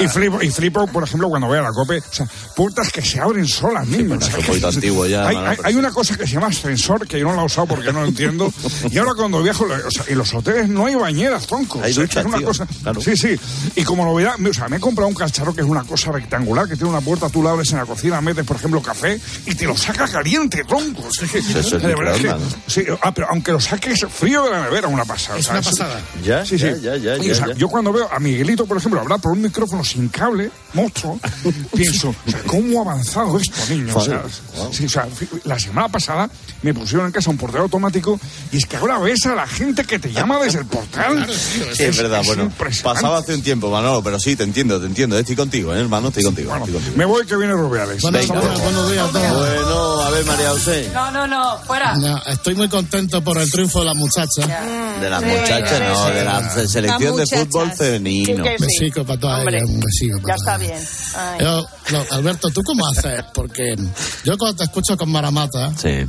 y 0.00 0.08
flipo, 0.08 0.42
y 0.42 0.50
flipo, 0.50 0.86
por 0.86 1.04
ejemplo, 1.04 1.28
cuando 1.28 1.46
voy 1.48 1.58
a 1.58 1.62
la 1.62 1.72
COPE, 1.72 1.98
o 1.98 2.02
sea, 2.12 2.26
puertas 2.56 2.90
que 2.92 3.02
se 3.02 3.20
abren 3.20 3.46
solas 3.46 3.86
mismas. 3.86 4.28
Es 4.28 4.34
un 4.34 4.44
poquito 4.44 4.68
antiguo 4.68 5.06
ya. 5.06 5.26
Hay, 5.64 5.74
una 5.74 5.90
cosa 5.90 6.16
que 6.16 6.26
se 6.26 6.34
llama 6.34 6.48
ascensor 6.48 7.06
que 7.06 7.18
yo 7.18 7.26
no 7.26 7.34
la 7.36 7.42
he 7.42 7.46
usado 7.46 7.66
porque 7.66 7.92
no 7.92 8.00
lo 8.02 8.06
entiendo. 8.08 8.52
Y 8.90 8.98
ahora 8.98 9.12
cuando 9.16 9.42
viajo, 9.42 9.64
o 9.64 9.90
sea, 9.90 10.04
en 10.08 10.18
los 10.18 10.32
hoteles 10.34 10.68
no 10.68 10.86
hay 10.86 10.94
bañeras, 10.94 11.46
tonco. 11.46 11.80
Hay 11.82 11.92
O 11.92 11.94
sea, 11.94 12.02
duchas, 12.04 12.22
es 12.24 12.26
una 12.28 12.38
tío. 12.38 12.46
cosa. 12.48 12.66
Sí, 13.00 13.16
sí. 13.16 13.36
Y 13.76 13.84
como 13.84 14.04
lo 14.04 14.14
verá, 14.14 14.36
o 14.48 14.52
sea, 14.54 14.68
me 14.68 14.76
he 14.76 14.80
comprado 14.80 15.08
un 15.08 15.14
cacharro 15.14 15.54
que 15.54 15.62
es 15.62 15.66
una 15.66 15.84
cosa 15.84 16.12
rectangular, 16.12 16.68
que 16.68 16.74
tiene 16.76 16.90
una 16.90 17.00
puerta, 17.00 17.28
tú 17.28 17.42
la 17.42 17.50
abres 17.50 17.70
en 17.72 17.78
la 17.78 17.86
cocina, 17.86 18.20
metes, 18.20 18.44
por 18.44 18.56
ejemplo, 18.56 18.82
café 18.82 19.20
y 19.46 19.54
te 19.54 19.66
lo 19.66 19.76
saca 19.76 20.06
caliente, 20.08 20.64
tronco. 20.64 21.02
O 21.06 21.12
sea, 21.12 21.28
que- 21.28 21.38
Eso 21.38 21.76
es 21.76 21.82
de 21.82 21.94
verdad 21.94 22.14
que- 22.16 22.70
sí, 22.70 22.84
ah, 23.02 23.12
pero 23.14 23.28
aunque 23.30 23.52
lo 23.52 23.60
saques 23.60 24.04
frío 24.10 24.44
de 24.44 24.50
la 24.50 24.62
nevera, 24.64 24.88
una 24.88 25.04
pasada. 25.04 25.21
Es 25.36 25.38
o 25.38 25.42
sea, 25.42 25.52
una 25.54 25.62
pasada. 25.62 26.00
Ya, 26.24 26.44
Sí, 26.44 26.58
sí. 26.58 26.64
ya, 26.64 26.76
ya, 26.76 26.96
ya, 26.96 27.16
Y, 27.18 27.26
ya, 27.26 27.32
o 27.32 27.34
sea, 27.36 27.46
ya. 27.48 27.54
Yo 27.54 27.68
cuando 27.68 27.92
veo 27.92 28.08
a 28.12 28.18
Miguelito, 28.18 28.66
por 28.66 28.76
ejemplo, 28.76 29.00
hablar 29.00 29.20
por 29.20 29.32
un 29.32 29.42
micrófono 29.42 29.84
sin 29.84 30.08
cable, 30.08 30.50
monstruo, 30.74 31.18
pienso, 31.74 32.10
o 32.26 32.30
sea, 32.30 32.40
¿cómo 32.46 32.78
ha 32.78 32.82
avanzado 32.82 33.38
esto, 33.38 33.56
niño? 33.74 33.94
O 33.96 34.00
sea, 34.00 34.22
sí, 34.72 34.84
o 34.86 34.88
sea, 34.88 35.06
fi- 35.06 35.28
la 35.44 35.58
semana 35.58 35.88
pasada 35.88 36.28
me 36.62 36.72
pusieron 36.74 37.06
en 37.06 37.12
casa 37.12 37.30
un 37.30 37.36
portero 37.38 37.64
automático 37.64 38.18
y 38.52 38.56
es 38.58 38.66
que 38.66 38.76
ahora 38.76 38.98
ves 38.98 39.26
a 39.26 39.34
la 39.34 39.46
gente 39.46 39.84
que 39.84 39.98
te 39.98 40.12
llama 40.12 40.38
desde 40.40 40.60
el 40.60 40.66
portal. 40.66 41.26
Sí, 41.32 41.84
es 41.84 41.96
verdad, 41.96 42.22
bueno, 42.24 42.44
impresionante. 42.44 42.82
pasaba 43.00 43.18
hace 43.18 43.34
un 43.34 43.42
tiempo, 43.42 43.70
Manolo, 43.70 44.02
pero 44.02 44.18
sí, 44.20 44.36
te 44.36 44.44
entiendo, 44.44 44.80
te 44.80 44.86
entiendo. 44.86 45.18
Estoy 45.18 45.36
contigo, 45.36 45.74
¿eh, 45.74 45.80
hermano, 45.80 46.08
estoy 46.08 46.22
contigo. 46.24 46.54
estoy 46.56 46.72
contigo. 46.72 46.94
Me 46.96 47.04
voy 47.04 47.26
que 47.26 47.36
viene 47.36 47.52
Rubiales. 47.54 48.02
Venga. 48.02 48.40
Buenos 48.40 48.90
días 48.90 49.08
a 49.08 49.12
todos. 49.12 49.30
Bueno, 49.30 50.00
a 50.02 50.10
ver, 50.10 50.24
María 50.24 50.50
José. 50.50 50.90
No, 50.94 51.10
no, 51.10 51.26
no, 51.26 51.58
fuera. 51.66 51.94
No, 51.96 52.18
estoy 52.26 52.54
muy 52.54 52.68
contento 52.68 53.22
por 53.22 53.38
el 53.38 53.50
triunfo 53.50 53.80
de 53.80 53.86
la 53.86 53.94
muchacha. 53.94 54.46
De 55.00 55.10
las 55.10 55.22
muchachas, 55.22 55.80
no, 55.80 56.06
de 56.10 56.24
la 56.24 56.50
se- 56.54 56.68
selección 56.68 57.16
de 57.16 57.26
fútbol 57.26 57.72
femenino. 57.72 58.44
Un 58.44 58.56
besico 58.58 59.04
para 59.04 59.18
todas 59.20 59.46
ellas, 59.46 59.62
un 59.66 59.80
besico 59.80 60.18
Ya 60.18 60.22
para 60.22 60.34
está 60.36 60.44
todas. 60.44 60.60
bien. 60.60 60.78
Ay. 61.16 61.38
Yo, 61.40 61.66
no, 61.92 62.04
Alberto, 62.16 62.50
¿tú 62.50 62.62
cómo 62.62 62.86
haces? 62.86 63.24
Porque 63.34 63.74
yo 64.24 64.38
cuando 64.38 64.56
te 64.56 64.64
escucho 64.64 64.96
con 64.96 65.10
Maramata, 65.10 65.72
Sí, 65.76 66.06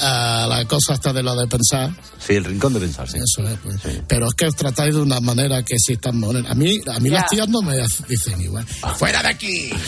eh, 0.00 0.46
la 0.48 0.64
cosa 0.68 0.94
está 0.94 1.12
de 1.12 1.22
lo 1.22 1.34
de 1.34 1.46
pensar, 1.46 1.90
sí, 2.18 2.34
el 2.34 2.44
rincón 2.44 2.72
de 2.74 2.80
pensar, 2.80 3.08
sí. 3.08 3.16
eso 3.18 3.48
es, 3.48 3.58
pues. 3.60 3.76
pero 4.06 4.26
es 4.28 4.34
que 4.34 4.46
os 4.46 4.54
tratáis 4.56 4.94
de 4.94 5.00
una 5.00 5.20
manera 5.20 5.62
que 5.62 5.74
sí 5.78 5.96
tan 5.96 6.20
bonita. 6.20 6.50
A 6.50 6.54
mí, 6.54 6.78
a 6.94 6.98
mí 7.00 7.10
Ya. 7.10 7.20
las 7.20 7.30
tías 7.30 7.48
no 7.48 7.62
me 7.62 7.74
dicen 8.08 8.40
igual. 8.40 8.66
¡Fuera 8.96 9.22
de 9.22 9.28
aquí! 9.28 9.70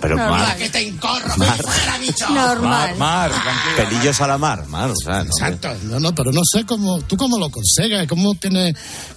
Pero 0.00 0.16
mar, 0.18 0.54
¡Que 0.58 0.68
te 0.68 0.82
incorro! 0.82 1.34
Mar. 1.38 1.56
¡Fuera, 1.62 1.98
bicho! 1.98 2.28
mar, 2.28 2.94
mar, 2.96 3.30
pelillos 3.74 4.20
a 4.20 4.26
la 4.26 4.36
mar, 4.36 4.66
mar, 4.66 4.90
o 4.90 4.94
sea, 4.96 5.22
no, 5.24 5.30
Exacto, 5.30 5.68
no, 5.84 5.98
no, 5.98 6.14
pero 6.14 6.30
no 6.30 6.42
sé 6.44 6.66
cómo, 6.66 7.00
tú 7.02 7.16
cómo 7.16 7.38
lo 7.38 7.48
consigues, 7.48 8.06
cómo 8.06 8.34
tienes... 8.34 8.74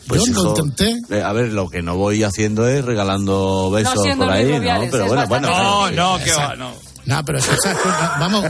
Pues, 0.07 0.23
yo 0.25 0.31
lo 0.33 0.41
hijo, 0.43 0.55
intenté. 0.59 0.95
eh, 1.09 1.21
a 1.21 1.33
ver, 1.33 1.51
lo 1.51 1.67
que 1.69 1.81
no 1.81 1.97
voy 1.97 2.23
haciendo 2.23 2.69
es 2.69 2.85
regalando 2.85 3.69
besos 3.71 4.01
siendo 4.01 4.25
por 4.25 4.33
ahí, 4.33 4.45
¿no? 4.45 4.59
Pero 4.89 5.07
bueno, 5.07 5.27
bueno. 5.27 5.47
bastante 5.47 5.47
pero- 5.47 5.91
No, 5.91 6.23
que 6.23 6.31
va, 6.31 6.55
no. 6.55 6.71
No, 7.07 7.23
pero 7.23 7.39
escucha, 7.39 7.71
escucha, 7.71 8.17
vamos, 8.19 8.45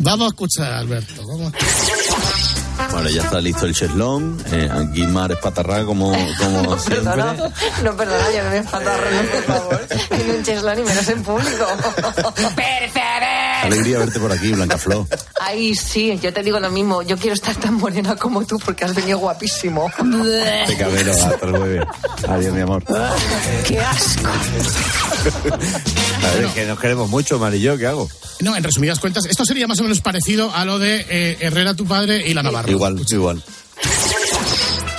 vamos 0.00 0.26
a 0.26 0.28
escuchar, 0.30 0.72
Alberto. 0.72 1.24
Vamos. 1.24 1.52
Bueno, 2.92 3.08
ya 3.08 3.22
está 3.22 3.40
listo 3.40 3.64
el 3.64 3.74
cheslón. 3.74 4.42
Eh, 4.52 4.68
aquí 4.70 5.06
Mar 5.06 5.30
espatarrá 5.30 5.84
como, 5.84 6.10
como 6.38 6.78
siempre. 6.78 6.96
Perdona, 6.96 7.32
no, 7.84 7.96
perdona, 7.96 8.30
yo 8.32 8.44
no 8.44 8.50
me 8.50 8.58
espantarro, 8.58 9.10
no, 9.10 9.30
por 9.30 9.42
favor. 9.44 9.86
Ni 10.10 10.30
un 10.30 10.42
cheslón, 10.42 10.76
ni 10.76 10.82
menos 10.82 11.08
en 11.08 11.22
público. 11.22 11.66
Alegría 13.62 13.98
verte 13.98 14.20
por 14.20 14.32
aquí, 14.32 14.52
Blanca 14.52 14.78
Flor. 14.78 15.06
Ay, 15.40 15.74
sí, 15.74 16.18
yo 16.22 16.32
te 16.32 16.42
digo 16.42 16.60
lo 16.60 16.70
mismo. 16.70 17.02
Yo 17.02 17.16
quiero 17.16 17.34
estar 17.34 17.54
tan 17.56 17.74
morena 17.74 18.16
como 18.16 18.46
tú 18.46 18.58
porque 18.58 18.84
has 18.84 18.94
venido 18.94 19.18
guapísimo. 19.18 19.90
Te 20.66 20.76
cabero, 20.76 21.12
hasta 21.12 21.46
el 21.46 21.56
jueves. 21.56 21.84
Adiós, 22.28 22.54
mi 22.54 22.60
amor. 22.60 22.84
¡Qué 23.66 23.80
asco! 23.80 24.28
A 26.22 26.34
ver, 26.34 26.46
que 26.54 26.66
nos 26.66 26.78
queremos 26.78 27.08
mucho, 27.08 27.38
Mar 27.38 27.54
y 27.54 27.60
yo, 27.60 27.76
¿qué 27.76 27.86
hago? 27.86 28.08
No, 28.40 28.56
en 28.56 28.62
resumidas 28.62 28.98
cuentas, 28.98 29.24
esto 29.26 29.44
sería 29.44 29.66
más 29.66 29.80
o 29.80 29.82
menos 29.82 30.00
parecido 30.00 30.54
a 30.54 30.64
lo 30.64 30.78
de 30.78 31.06
eh, 31.08 31.38
Herrera, 31.40 31.74
tu 31.74 31.86
padre, 31.86 32.26
y 32.26 32.34
la 32.34 32.42
Navarra. 32.42 32.70
Igual, 32.70 33.00
igual. 33.08 33.42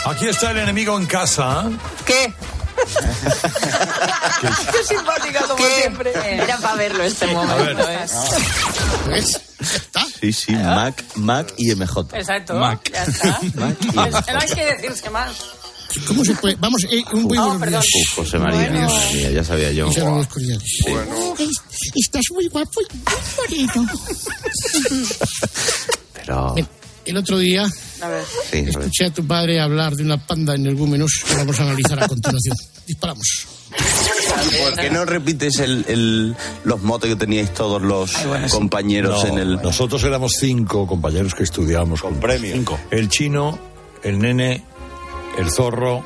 Aquí 0.06 0.28
está 0.28 0.52
el 0.52 0.58
enemigo 0.58 0.98
en 0.98 1.06
casa. 1.06 1.70
¿Qué? 2.06 2.34
Qué 4.72 4.84
simpática 4.96 5.42
como 5.48 5.66
siempre. 5.68 6.14
Era 6.26 6.58
para 6.58 6.76
verlo 6.76 7.04
este 7.04 7.28
momento, 7.28 7.90
¿eh? 7.90 8.06
¿Ves? 9.10 9.42
Sí, 10.20 10.32
sí, 10.34 10.52
Mac, 10.54 11.04
Mac 11.16 11.54
y 11.58 11.74
MJ. 11.76 12.08
Exacto. 12.14 12.56
Mac. 12.56 12.92
Ya 12.92 13.04
está. 13.04 13.40
Mac 13.56 13.76
y 13.82 13.88
No 13.96 14.06
MJ. 14.08 14.24
hay 14.42 14.50
que 14.52 14.66
decirse 14.66 15.10
más. 15.10 15.32
¿Cómo 16.06 16.24
se 16.26 16.36
puede? 16.36 16.56
Vamos, 16.56 16.84
eh, 16.92 17.02
un 17.14 17.24
muy 17.24 17.38
Oh, 17.38 17.58
perdón. 17.58 17.82
Uf, 17.82 18.16
José 18.18 18.38
María, 18.38 18.70
Bueno. 18.70 18.82
madre 18.90 19.14
mía, 19.14 19.32
ya 19.32 19.44
sabía 19.44 19.72
yo. 19.72 19.92
Saludos 19.92 20.28
cordiales. 20.28 20.64
Es- 21.40 21.62
Estás 21.96 22.24
muy 22.34 22.48
guapo 22.50 22.82
y 22.82 23.56
muy 23.64 23.66
moreno. 23.74 23.92
Pero. 26.14 26.56
El 27.06 27.16
otro 27.16 27.38
día 27.38 27.66
A 28.02 28.08
ver. 28.10 28.26
Sí, 28.52 28.58
a 28.58 28.62
ver. 28.62 28.68
escuché 28.70 29.06
a 29.06 29.10
tu 29.14 29.26
padre 29.26 29.62
hablar 29.62 29.96
de 29.96 30.04
una 30.04 30.18
panda 30.18 30.56
en 30.56 30.66
el 30.66 30.76
Gúmenos 30.76 31.24
que 31.26 31.36
vamos 31.36 31.58
a 31.58 31.64
analizar 31.64 32.04
a 32.04 32.08
continuación. 32.08 32.58
Disparamos. 32.88 33.28
¿Por 34.64 34.76
qué 34.80 34.90
no 34.90 35.04
repites 35.06 35.60
el, 35.60 35.86
el- 35.90 36.36
los 36.64 36.82
motes 36.82 37.10
que 37.12 37.16
teníais 37.18 37.54
todos 37.54 37.82
los 37.82 38.12
compañeros 38.52 39.24
No, 39.26 39.30
en 39.30 39.38
el. 39.40 39.62
Nosotros 39.62 40.04
éramos 40.06 40.34
cinco 40.40 40.88
compañeros 40.88 41.36
que 41.36 41.44
estudiábamos 41.44 42.02
con 42.02 42.16
premio. 42.20 42.54
Cinco. 42.54 42.80
El 42.90 43.10
chino, 43.10 43.60
el 44.04 44.20
nene, 44.20 44.64
el 45.38 45.52
zorro, 45.52 46.04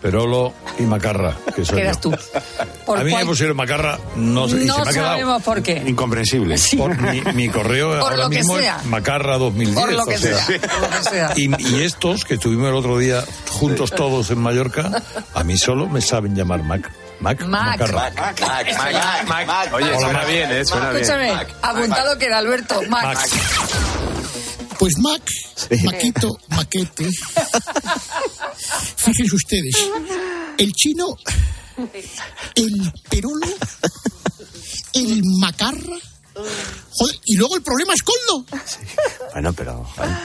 Perolo 0.00 0.52
y 0.78 0.82
Macarra, 0.82 1.34
que 1.54 1.64
soy 1.64 1.76
¿Qué 1.76 1.82
eras 1.82 1.96
yo. 2.00 2.10
tú? 2.10 2.16
¿Por 2.84 2.98
A 2.98 3.04
mí 3.04 3.10
cuál? 3.10 3.24
me 3.24 3.30
pusieron 3.30 3.56
Macarra, 3.56 3.98
no 4.16 4.48
sé, 4.48 4.62
y 4.62 4.66
No 4.66 4.74
se 4.76 4.82
me 4.84 4.90
ha 4.90 4.92
quedado 4.92 5.08
sabemos 5.10 5.42
por 5.42 5.62
qué. 5.62 5.82
incomprensible. 5.86 6.56
Por 6.76 6.96
mi, 7.00 7.20
mi 7.34 7.48
correo 7.48 7.88
Por 7.90 7.98
ahora 8.00 8.16
lo 8.16 8.30
que 8.30 8.36
mismo 8.38 8.58
sea. 8.58 8.76
es 8.80 8.86
Macarra 8.86 9.38
2010. 9.38 9.78
Por 9.80 9.92
lo 9.94 10.04
que 10.06 10.14
o 10.14 10.18
sea. 10.18 10.38
sea. 10.44 10.60
Por 10.60 10.80
lo 10.82 10.90
que 10.90 11.02
sea. 11.10 11.32
Y, 11.36 11.50
y 11.76 11.82
estos 11.82 12.24
que 12.24 12.34
estuvimos 12.34 12.68
el 12.68 12.74
otro 12.74 12.98
día 12.98 13.24
juntos 13.50 13.90
todos 13.90 14.30
en 14.30 14.38
Mallorca, 14.38 15.02
a 15.34 15.44
mí 15.44 15.56
solo 15.56 15.88
me 15.88 16.00
saben 16.00 16.34
llamar 16.36 16.62
Mac. 16.62 16.90
Mac, 17.18 17.42
Mac. 17.46 17.80
Macarra. 17.80 18.12
Oye, 19.72 19.86
Hola, 19.86 19.98
suena 19.98 20.12
Mac. 20.18 20.28
bien, 20.28 20.52
¿eh? 20.52 20.64
Suena 20.66 20.90
bien. 20.90 21.02
Escúchame, 21.02 21.32
apuntado 21.62 22.18
que 22.18 22.26
era 22.26 22.38
Alberto. 22.38 22.82
Max. 22.90 23.30
Pues 24.78 24.92
Mac, 24.98 25.22
Maquito, 25.84 26.38
Maquete. 26.48 27.08
Fíjense 28.96 29.34
ustedes, 29.34 29.76
el 30.58 30.72
chino, 30.72 31.16
el 32.54 32.92
Perolo, 33.08 33.46
el 34.92 35.22
Macarra. 35.40 35.96
Joder, 36.90 37.16
y 37.24 37.36
luego 37.36 37.56
el 37.56 37.62
problema 37.62 37.94
es 37.94 38.02
Coldo. 38.02 38.44
Bueno, 39.32 39.52
pero. 39.54 39.86
bueno. 39.96 40.20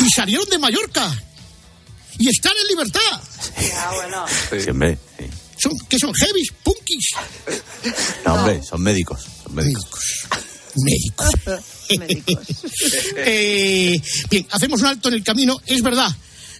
Y 0.00 0.10
salieron 0.10 0.48
de 0.48 0.58
Mallorca. 0.58 1.10
Y 2.18 2.28
están 2.28 2.52
en 2.62 2.68
libertad. 2.68 3.00
Sí, 4.50 4.70
hombre. 4.70 4.98
sí. 5.18 5.24
Son, 5.56 5.72
¿Qué 5.88 5.98
son? 5.98 6.12
Heavies, 6.12 6.48
punkis. 6.62 7.10
No, 8.26 8.34
hombre, 8.34 8.62
son 8.62 8.82
médicos. 8.82 9.26
Son 9.44 9.54
médicos. 9.54 10.26
Médicos. 10.74 11.30
Eh, 13.24 14.00
bien, 14.30 14.46
hacemos 14.50 14.80
un 14.80 14.86
alto 14.86 15.08
en 15.08 15.14
el 15.14 15.22
camino. 15.22 15.60
Es 15.66 15.82
verdad, 15.82 16.08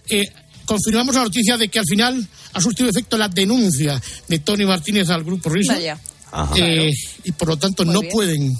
eh, 0.09 0.31
confirmamos 0.65 1.15
la 1.15 1.23
noticia 1.23 1.57
de 1.57 1.67
que 1.67 1.79
al 1.79 1.85
final 1.85 2.27
ha 2.53 2.61
surtido 2.61 2.89
efecto 2.89 3.17
la 3.17 3.27
denuncia 3.27 4.01
de 4.27 4.39
Tony 4.39 4.65
Martínez 4.65 5.09
al 5.09 5.23
grupo 5.23 5.49
Risa. 5.49 5.73
Vaya. 5.73 5.99
Ajá. 6.35 6.53
Eh, 6.57 6.91
y 7.25 7.31
por 7.33 7.47
lo 7.49 7.57
tanto 7.57 7.85
no 7.85 7.99
bien. 8.01 8.11
pueden 8.11 8.53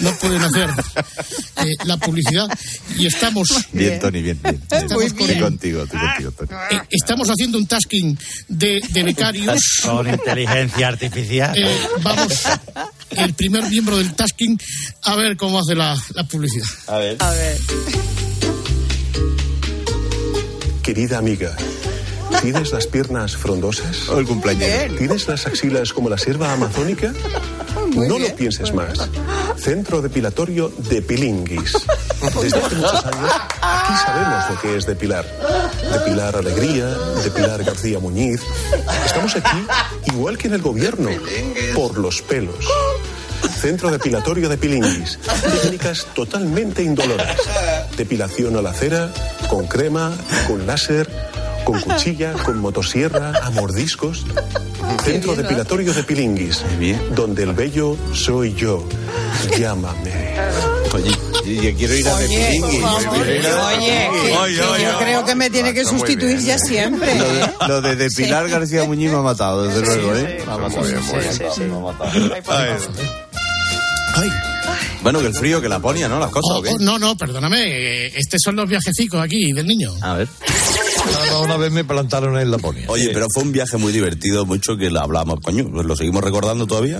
no 0.00 0.12
pueden 0.18 0.42
hacer 0.42 0.70
eh, 1.56 1.74
la 1.84 1.96
publicidad 1.96 2.46
y 2.96 3.06
estamos 3.06 3.48
Bien, 3.72 3.98
Tony, 3.98 4.22
bien. 4.22 4.38
bien, 4.42 4.62
bien. 4.68 4.82
Estamos 4.82 5.04
Estoy 5.04 5.26
con- 5.34 5.40
contigo, 5.40 5.82
estoy 5.82 5.98
contigo, 6.00 6.30
Tony. 6.32 6.48
eh, 6.70 6.80
estamos 6.90 7.28
haciendo 7.28 7.58
un 7.58 7.66
tasking 7.66 8.16
de, 8.48 8.80
de 8.90 9.02
becarios 9.02 9.60
Con 9.82 10.08
inteligencia 10.08 10.88
artificial. 10.88 11.56
Eh, 11.58 11.68
vamos 12.02 12.42
el 13.10 13.34
primer 13.34 13.68
miembro 13.70 13.96
del 13.98 14.14
tasking 14.14 14.58
a 15.02 15.16
ver 15.16 15.36
cómo 15.36 15.58
hace 15.58 15.74
la, 15.74 15.96
la 16.14 16.24
publicidad 16.24 16.66
A 16.86 16.98
ver. 16.98 17.16
A 17.20 17.30
ver. 17.30 17.58
Querida 20.82 21.18
amiga, 21.18 21.56
¿tienes 22.42 22.72
las 22.72 22.86
piernas 22.86 23.36
frondosas? 23.36 24.08
O 24.08 24.18
el 24.18 24.26
cumpleaños. 24.26 24.96
¿Tienes 24.98 25.28
las 25.28 25.46
axilas 25.46 25.92
como 25.92 26.08
la 26.08 26.18
sierva 26.18 26.52
amazónica? 26.52 27.12
no 27.94 28.18
lo 28.18 28.34
pienses 28.34 28.72
más. 28.74 28.98
Centro 29.56 30.02
depilatorio 30.02 30.70
de 30.76 31.02
Pilinguis. 31.02 31.72
Desde 32.42 32.58
hace 32.58 32.74
muchos 32.74 33.04
años, 33.04 33.30
aquí 33.60 33.92
sabemos 34.04 34.50
lo 34.50 34.60
que 34.60 34.76
es 34.76 34.86
depilar. 34.86 35.24
Depilar 35.92 36.36
Alegría, 36.36 36.86
depilar 37.22 37.64
García 37.64 37.98
Muñiz. 37.98 38.40
Estamos 39.04 39.34
aquí 39.36 39.66
igual 40.06 40.36
que 40.36 40.48
en 40.48 40.54
el 40.54 40.62
gobierno, 40.62 41.10
por 41.74 41.98
los 41.98 42.22
pelos. 42.22 42.66
Centro 43.60 43.90
depilatorio 43.90 44.48
de 44.48 44.58
Pilinguis. 44.58 45.18
Técnicas 45.62 46.06
totalmente 46.14 46.82
indoloras. 46.82 47.36
Depilación 47.96 48.56
a 48.56 48.62
la 48.62 48.72
cera, 48.72 49.10
con 49.48 49.66
crema, 49.66 50.12
con 50.46 50.66
láser 50.66 51.08
con 51.66 51.80
cuchilla, 51.80 52.32
con 52.44 52.60
motosierra, 52.60 53.32
a 53.42 53.50
mordiscos. 53.50 54.24
Centro 55.04 55.34
depilatorio 55.34 55.92
de 55.92 56.02
Pilinguis, 56.04 56.62
donde 57.14 57.42
el 57.42 57.52
bello 57.54 57.96
soy 58.14 58.54
yo. 58.54 58.86
Llámame. 59.58 60.36
Oye, 60.94 61.10
yo 61.44 61.76
quiero 61.76 61.94
ir 61.96 62.08
a 62.08 62.14
Oye, 62.14 62.28
Pepilingui. 62.28 62.82
oye, 62.82 64.08
que- 64.10 64.76
que 64.76 64.82
yo 64.84 64.98
creo 64.98 65.24
que 65.24 65.34
me 65.34 65.50
tiene 65.50 65.74
que 65.74 65.80
Está 65.80 65.92
muy 65.92 66.00
sustituir 66.00 66.36
bien, 66.36 66.46
ya 66.46 66.54
¿eh? 66.54 66.58
siempre. 66.64 67.14
Lo 67.18 67.32
de, 67.32 67.48
lo 67.68 67.80
de 67.82 67.96
depilar 67.96 68.48
García 68.48 68.84
Muñiz 68.84 69.10
me 69.10 69.18
ha 69.18 69.22
matado, 69.22 69.64
desde 69.66 69.84
luego, 69.84 70.14
¿eh? 70.16 70.42
Me 70.46 70.52
ha 70.52 70.56
matado. 70.58 70.84
sí, 70.86 70.94
sí, 71.32 71.44
sí. 71.56 71.62
Ay. 74.14 74.30
Bueno, 75.02 75.20
que 75.20 75.26
el 75.26 75.34
frío, 75.34 75.60
que 75.60 75.68
la 75.68 75.78
ponía, 75.80 76.08
¿no? 76.08 76.18
Las 76.20 76.30
cosas, 76.30 76.56
¿o 76.58 76.62
qué? 76.62 76.70
Oh, 76.70 76.78
no, 76.78 76.98
no, 76.98 77.16
perdóname. 77.16 77.58
eh, 78.06 78.12
Estos 78.14 78.40
son 78.42 78.56
los 78.56 78.68
viajecicos 78.68 79.20
aquí 79.22 79.52
del 79.52 79.66
niño. 79.66 79.92
A 80.00 80.14
ver. 80.14 80.28
Una 81.42 81.56
vez 81.56 81.70
me 81.72 81.84
plantaron 81.84 82.38
en 82.38 82.50
Laponia. 82.50 82.84
Oye, 82.88 83.10
pero 83.12 83.26
fue 83.32 83.42
un 83.44 83.52
viaje 83.52 83.76
muy 83.76 83.92
divertido, 83.92 84.44
mucho 84.46 84.76
que 84.76 84.90
lo 84.90 85.00
hablábamos, 85.00 85.40
coño, 85.42 85.68
pues 85.72 85.86
lo 85.86 85.94
seguimos 85.96 86.22
recordando 86.24 86.66
todavía. 86.66 86.98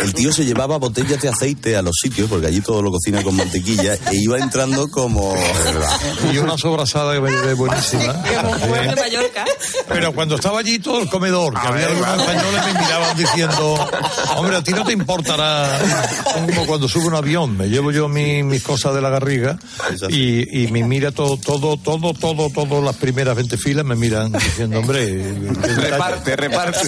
El 0.00 0.14
tío 0.14 0.32
se 0.32 0.44
llevaba 0.44 0.78
botellas 0.78 1.20
de 1.20 1.28
aceite 1.28 1.76
a 1.76 1.82
los 1.82 1.96
sitios, 2.00 2.28
porque 2.28 2.46
allí 2.46 2.60
todo 2.60 2.82
lo 2.82 2.90
cocina 2.90 3.22
con 3.22 3.36
mantequilla, 3.36 3.94
e 4.10 4.16
iba 4.16 4.38
entrando 4.38 4.88
como... 4.88 5.34
Y 6.32 6.38
una 6.38 6.56
sobrasada 6.58 7.14
que 7.14 7.20
me 7.20 7.30
llevé 7.30 7.54
buenísima. 7.54 8.12
de 8.14 8.96
Mallorca. 8.96 9.44
Pero 9.88 10.12
cuando 10.12 10.34
estaba 10.36 10.60
allí 10.60 10.78
todo 10.78 11.00
el 11.02 11.08
comedor, 11.08 11.52
que 11.60 11.66
había 11.68 11.86
algunos 11.86 12.20
españoles 12.20 12.60
me 12.66 12.80
miraban 12.80 13.16
diciendo, 13.16 13.88
hombre, 14.36 14.56
a 14.56 14.62
ti 14.62 14.72
no 14.72 14.84
te 14.84 14.92
importará, 14.92 15.78
como 16.34 16.66
cuando 16.66 16.88
sube 16.88 17.06
un 17.06 17.14
avión, 17.14 17.56
me 17.56 17.68
llevo 17.68 17.92
yo 17.92 18.08
mi- 18.08 18.42
mis 18.42 18.62
cosas 18.62 18.94
de 18.94 19.00
la 19.00 19.10
garriga 19.10 19.58
y, 20.08 20.62
y 20.64 20.70
me 20.72 20.82
mira 20.84 21.12
todo, 21.12 21.36
todo, 21.36 21.76
todo, 21.76 22.12
todo, 22.14 22.50
todo, 22.50 22.80
las 22.96 23.02
primeras 23.02 23.36
20 23.36 23.58
filas 23.58 23.84
me 23.84 23.94
miran 23.94 24.32
diciendo, 24.32 24.78
hombre, 24.78 25.06
Reparte, 25.76 26.34
reparte. 26.36 26.80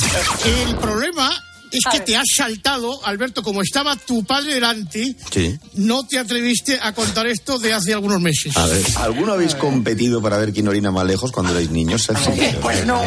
El 0.68 0.76
problema 0.76 1.30
es 1.72 1.84
que 1.90 2.00
te 2.00 2.16
has 2.16 2.24
saltado, 2.36 3.04
Alberto, 3.06 3.42
como 3.42 3.62
estaba 3.62 3.96
tu 3.96 4.24
padre 4.24 4.54
delante, 4.54 5.14
Sí. 5.30 5.58
no 5.74 6.06
te 6.06 6.18
atreviste 6.18 6.78
a 6.80 6.92
contar 6.94 7.26
esto 7.26 7.58
de 7.58 7.72
hace 7.72 7.92
algunos 7.92 8.20
meses. 8.20 8.56
A 8.56 8.66
ver. 8.66 8.82
¿Alguno 8.96 9.32
habéis 9.32 9.54
competido 9.54 10.20
para 10.22 10.38
ver 10.38 10.52
quién 10.52 10.68
orina 10.68 10.90
más 10.90 11.04
lejos 11.06 11.32
cuando 11.32 11.52
erais 11.52 11.70
niños? 11.70 12.08
Pues 12.62 12.86
no. 12.86 13.00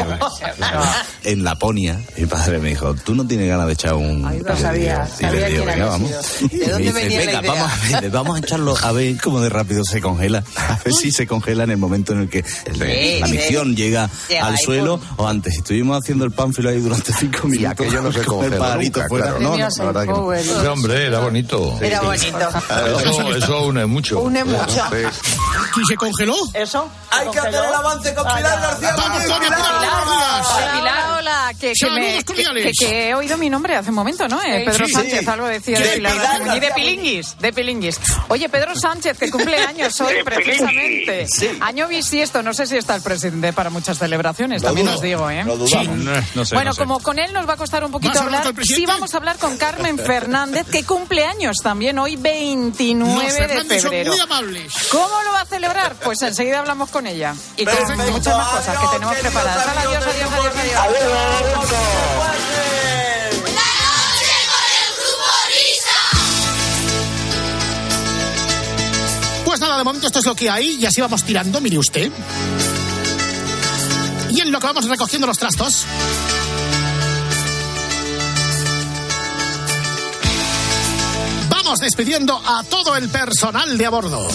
En 1.24 1.44
Laponia, 1.44 2.00
mi 2.16 2.26
padre 2.26 2.58
me 2.58 2.70
dijo, 2.70 2.94
¿tú 2.94 3.14
no 3.14 3.26
tienes 3.26 3.48
ganas 3.48 3.66
de 3.66 3.72
echar 3.74 3.94
un... 3.94 4.24
Ay, 4.26 4.40
lo 4.40 4.56
sabía, 4.56 5.08
Y 5.18 5.22
le 5.22 5.28
sabía 5.30 5.48
digo, 5.48 5.64
venga, 5.64 5.86
vamos. 5.86 6.10
sido. 6.10 6.48
¿De 6.48 6.56
Y 6.56 6.58
me 6.58 6.66
dónde 6.72 7.04
dice, 7.04 7.18
venga, 7.18 7.40
idea? 7.40 7.40
vamos 7.52 7.70
a, 7.94 8.00
ver, 8.00 8.10
vamos 8.10 8.36
a 8.36 8.38
echarlo 8.40 8.76
a 8.82 8.92
ver 8.92 9.20
cómo 9.20 9.40
de 9.40 9.48
rápido 9.48 9.82
se 9.84 10.00
congela. 10.00 10.42
A 10.56 10.78
ver 10.84 10.92
si 10.94 11.12
se 11.12 11.26
congela 11.26 11.64
en 11.64 11.70
el 11.70 11.76
momento 11.78 12.12
en 12.12 12.20
el 12.22 12.28
que 12.28 12.42
Sí, 12.42 13.18
la 13.20 13.26
sí. 13.26 13.32
misión 13.32 13.76
llega 13.76 14.10
Llega 14.28 14.46
al 14.46 14.58
suelo 14.58 15.00
o 15.16 15.26
antes. 15.28 15.54
Estuvimos 15.56 15.98
haciendo 16.02 16.24
el 16.24 16.32
pánfilo 16.32 16.70
ahí 16.70 16.80
durante 16.80 17.12
cinco 17.12 17.46
minutos. 17.48 17.72
aquello 17.72 18.02
no 18.02 18.12
se 18.12 18.20
con 18.24 18.51
el 18.54 18.58
congela 18.58 18.66
pajarito 18.74 18.98
nunca, 19.00 19.08
fuera. 19.08 19.24
claro. 19.26 19.40
No, 19.40 19.48
no, 19.48 19.52
Premios 19.54 19.78
la 19.78 19.84
verdad 19.84 20.00
que 20.02 20.06
no. 20.08 20.14
Power. 20.14 20.42
Sí, 20.44 20.66
hombre, 20.66 21.06
era 21.06 21.18
bonito. 21.20 21.78
Era 21.80 22.00
bonito. 22.00 22.38
Eso, 23.04 23.36
eso 23.36 23.66
une 23.66 23.86
mucho. 23.86 24.20
Une 24.20 24.44
mucho. 24.44 24.84
¿Y 25.76 25.86
se 25.86 25.96
congeló? 25.96 26.34
Eso. 26.54 26.88
Hay 27.10 27.28
que 27.30 27.38
hacer 27.38 27.54
el 27.54 27.74
avance 27.74 28.14
con 28.14 28.24
Pilar 28.24 28.60
García. 28.60 28.94
Vamos, 28.96 29.24
Tony, 29.26 29.44
Pilar, 29.46 30.72
Pilar, 30.74 31.18
hola, 31.18 31.52
que, 31.58 31.68
que, 31.68 31.74
Saludos 31.76 32.00
me- 32.00 32.18
que, 32.18 32.24
cordiales. 32.24 32.64
que- 32.78 32.86
que 32.86 33.08
he 33.08 33.14
oído 33.14 33.36
mi 33.38 33.48
nombre 33.50 33.76
hace 33.76 33.90
un 33.90 33.94
momento, 33.96 34.28
¿no? 34.28 34.42
Eh, 34.42 34.62
Pedro 34.66 34.86
Sí. 34.86 34.92
Sánchez, 34.92 35.20
Sí. 35.20 35.26
algo 35.30 35.46
decía 35.46 35.78
de 35.80 35.88
Pilar 35.90 36.42
Muñiz, 36.42 36.60
de 36.60 36.70
Pilinguis, 36.72 37.36
de 37.38 37.52
Pilinguis. 37.52 38.00
Oye, 38.28 38.48
Pedro 38.48 38.74
Sánchez, 38.74 39.18
que 39.18 39.30
cumple 39.30 39.56
años 39.66 40.00
hoy 40.00 40.16
precisamente. 40.24 41.26
Año 41.60 41.88
bisiesto, 41.88 42.42
no 42.42 42.52
sé 42.54 42.66
si 42.66 42.76
está 42.76 42.94
el 42.96 43.02
presidente 43.02 43.52
para 43.52 43.70
muchas 43.70 43.98
celebraciones, 43.98 44.62
también 44.62 44.86
dudo, 44.86 44.96
os 44.96 45.02
digo, 45.02 45.30
¿eh? 45.30 45.44
dudamos. 45.44 45.96
No, 45.98 46.12
no 46.34 46.44
sé, 46.44 46.54
bueno, 46.54 46.70
no 46.70 46.74
sé. 46.74 46.80
como 46.80 47.00
con 47.00 47.18
él 47.18 47.32
nos 47.32 47.48
va 47.48 47.54
a 47.54 47.56
costar 47.56 47.84
un 47.84 47.90
poquito 47.92 48.10
¿Vas 48.12 48.20
a 48.20 48.24
hablar 48.24 48.41
hablar, 48.48 48.66
sí 48.66 48.86
vamos 48.86 49.14
a 49.14 49.16
hablar 49.16 49.38
con 49.38 49.56
Carmen 49.56 49.98
Fernández, 50.04 50.66
que 50.70 50.84
cumple 50.84 51.24
años 51.24 51.56
también 51.62 51.98
hoy, 51.98 52.16
29 52.16 53.24
Los 53.24 53.34
de 53.68 53.80
son 53.80 53.90
febrero. 53.90 54.12
muy 54.12 54.20
amables. 54.20 54.72
¿Cómo 54.90 55.22
lo 55.24 55.32
va 55.32 55.40
a 55.42 55.46
celebrar? 55.46 55.94
Pues 55.96 56.20
enseguida 56.22 56.58
hablamos 56.60 56.90
con 56.90 57.06
ella. 57.06 57.34
Y 57.56 57.64
con 57.64 57.74
Perfecto. 57.74 58.12
muchas 58.12 58.36
más 58.36 58.48
cosas 58.48 58.78
que 58.78 58.86
tenemos 58.86 59.12
Adiós, 59.16 59.20
preparadas. 59.22 59.64
queridos 59.66 59.86
Adiós, 59.86 60.04
adiós, 60.06 60.32
adiós, 60.56 60.78
adiós. 60.78 61.82
Pues 69.44 69.60
nada, 69.60 69.76
de 69.78 69.84
momento 69.84 70.06
esto 70.06 70.20
es 70.20 70.24
lo 70.24 70.34
que 70.34 70.48
hay 70.48 70.76
y 70.80 70.86
así 70.86 71.00
vamos 71.00 71.24
tirando, 71.24 71.60
mire 71.60 71.78
usted. 71.78 72.10
Y 74.30 74.40
en 74.40 74.50
lo 74.50 74.60
que 74.60 74.66
vamos 74.66 74.86
recogiendo 74.88 75.26
los 75.26 75.36
trastos. 75.38 75.84
Vamos 81.64 81.78
despidiendo 81.78 82.42
a 82.44 82.64
todo 82.64 82.96
el 82.96 83.08
personal 83.08 83.78
de 83.78 83.86
a 83.86 83.90
bordo. 83.90 84.26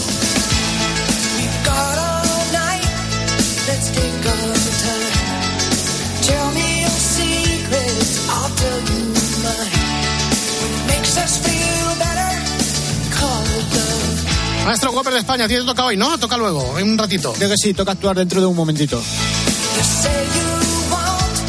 Maestro 14.66 14.92
Whopper 14.92 15.14
de 15.14 15.20
España, 15.20 15.48
tiene 15.50 15.66
toca 15.66 15.84
hoy, 15.84 15.98
¿no? 15.98 16.18
Toca 16.18 16.38
luego, 16.38 16.80
en 16.80 16.92
un 16.92 16.98
ratito. 16.98 17.34
Creo 17.34 17.50
que 17.50 17.58
sí, 17.58 17.74
toca 17.74 17.92
actuar 17.92 18.16
dentro 18.16 18.40
de 18.40 18.48
un 18.48 18.56
momentito. 18.56 19.00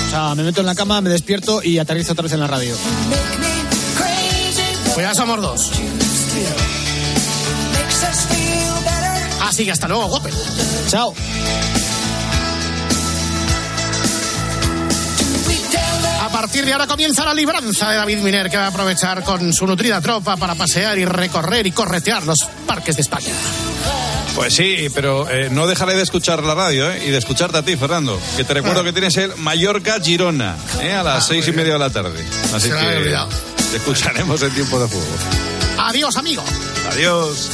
O 0.06 0.10
sea, 0.10 0.34
me 0.34 0.42
meto 0.42 0.60
en 0.60 0.66
la 0.66 0.74
cama, 0.74 1.00
me 1.00 1.10
despierto 1.10 1.62
y 1.62 1.78
aterrizo 1.78 2.14
otra 2.14 2.24
vez 2.24 2.32
en 2.32 2.40
la 2.40 2.48
radio. 2.48 2.74
Pues 4.94 5.06
ya 5.06 5.14
somos 5.14 5.40
dos. 5.40 5.70
Así 9.42 9.64
que 9.64 9.72
hasta 9.72 9.88
luego, 9.88 10.06
Whopper. 10.06 10.32
Chao. 10.88 11.14
A 16.22 16.30
partir 16.30 16.64
de 16.64 16.72
ahora 16.72 16.86
comienza 16.86 17.24
la 17.24 17.32
libranza 17.32 17.90
de 17.90 17.96
David 17.96 18.18
Miner, 18.18 18.50
que 18.50 18.56
va 18.56 18.66
a 18.66 18.68
aprovechar 18.68 19.24
con 19.24 19.52
su 19.52 19.66
nutrida 19.66 20.00
tropa 20.00 20.36
para 20.36 20.54
pasear 20.54 20.98
y 20.98 21.04
recorrer 21.04 21.66
y 21.66 21.72
corretear 21.72 22.24
los 22.24 22.38
parques 22.66 22.96
de 22.96 23.02
España. 23.02 23.32
Pues 24.34 24.54
sí, 24.54 24.88
pero 24.94 25.28
eh, 25.28 25.48
no 25.50 25.66
dejaré 25.66 25.94
de 25.94 26.02
escuchar 26.02 26.42
la 26.44 26.54
radio 26.54 26.92
¿eh? 26.92 27.02
y 27.06 27.10
de 27.10 27.18
escucharte 27.18 27.58
a 27.58 27.62
ti, 27.64 27.76
Fernando. 27.76 28.20
Que 28.36 28.44
te 28.44 28.54
recuerdo 28.54 28.84
que 28.84 28.92
tienes 28.92 29.16
el 29.16 29.34
Mallorca-Girona 29.36 30.54
¿eh? 30.82 30.92
a 30.92 31.02
las 31.02 31.26
seis 31.26 31.48
y 31.48 31.52
media 31.52 31.72
de 31.72 31.78
la 31.78 31.90
tarde. 31.90 32.24
Así 32.54 32.68
Se 32.68 32.74
que 32.76 33.16
te 33.70 33.76
escucharemos 33.78 34.42
en 34.42 34.50
tiempo 34.52 34.78
de 34.78 34.86
juego. 34.88 35.06
Adiós, 35.78 36.16
amigo. 36.16 36.42
Adiós. 36.90 37.50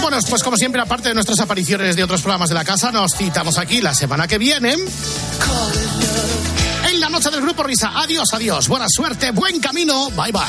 Bueno, 0.00 0.18
pues 0.30 0.42
como 0.42 0.56
siempre, 0.56 0.80
aparte 0.80 1.08
de 1.08 1.14
nuestras 1.14 1.40
apariciones 1.40 1.96
de 1.96 2.04
otros 2.04 2.22
programas 2.22 2.48
de 2.48 2.54
la 2.54 2.64
casa, 2.64 2.92
nos 2.92 3.12
citamos 3.14 3.58
aquí 3.58 3.80
la 3.80 3.92
semana 3.94 4.28
que 4.28 4.38
viene. 4.38 4.74
En 6.88 7.00
la 7.00 7.08
noche 7.08 7.30
del 7.30 7.40
Grupo 7.40 7.64
Risa. 7.64 7.90
Adiós, 7.94 8.28
adiós. 8.32 8.68
Buena 8.68 8.86
suerte, 8.88 9.32
buen 9.32 9.58
camino. 9.58 10.08
Bye, 10.10 10.32
bye. 10.32 10.42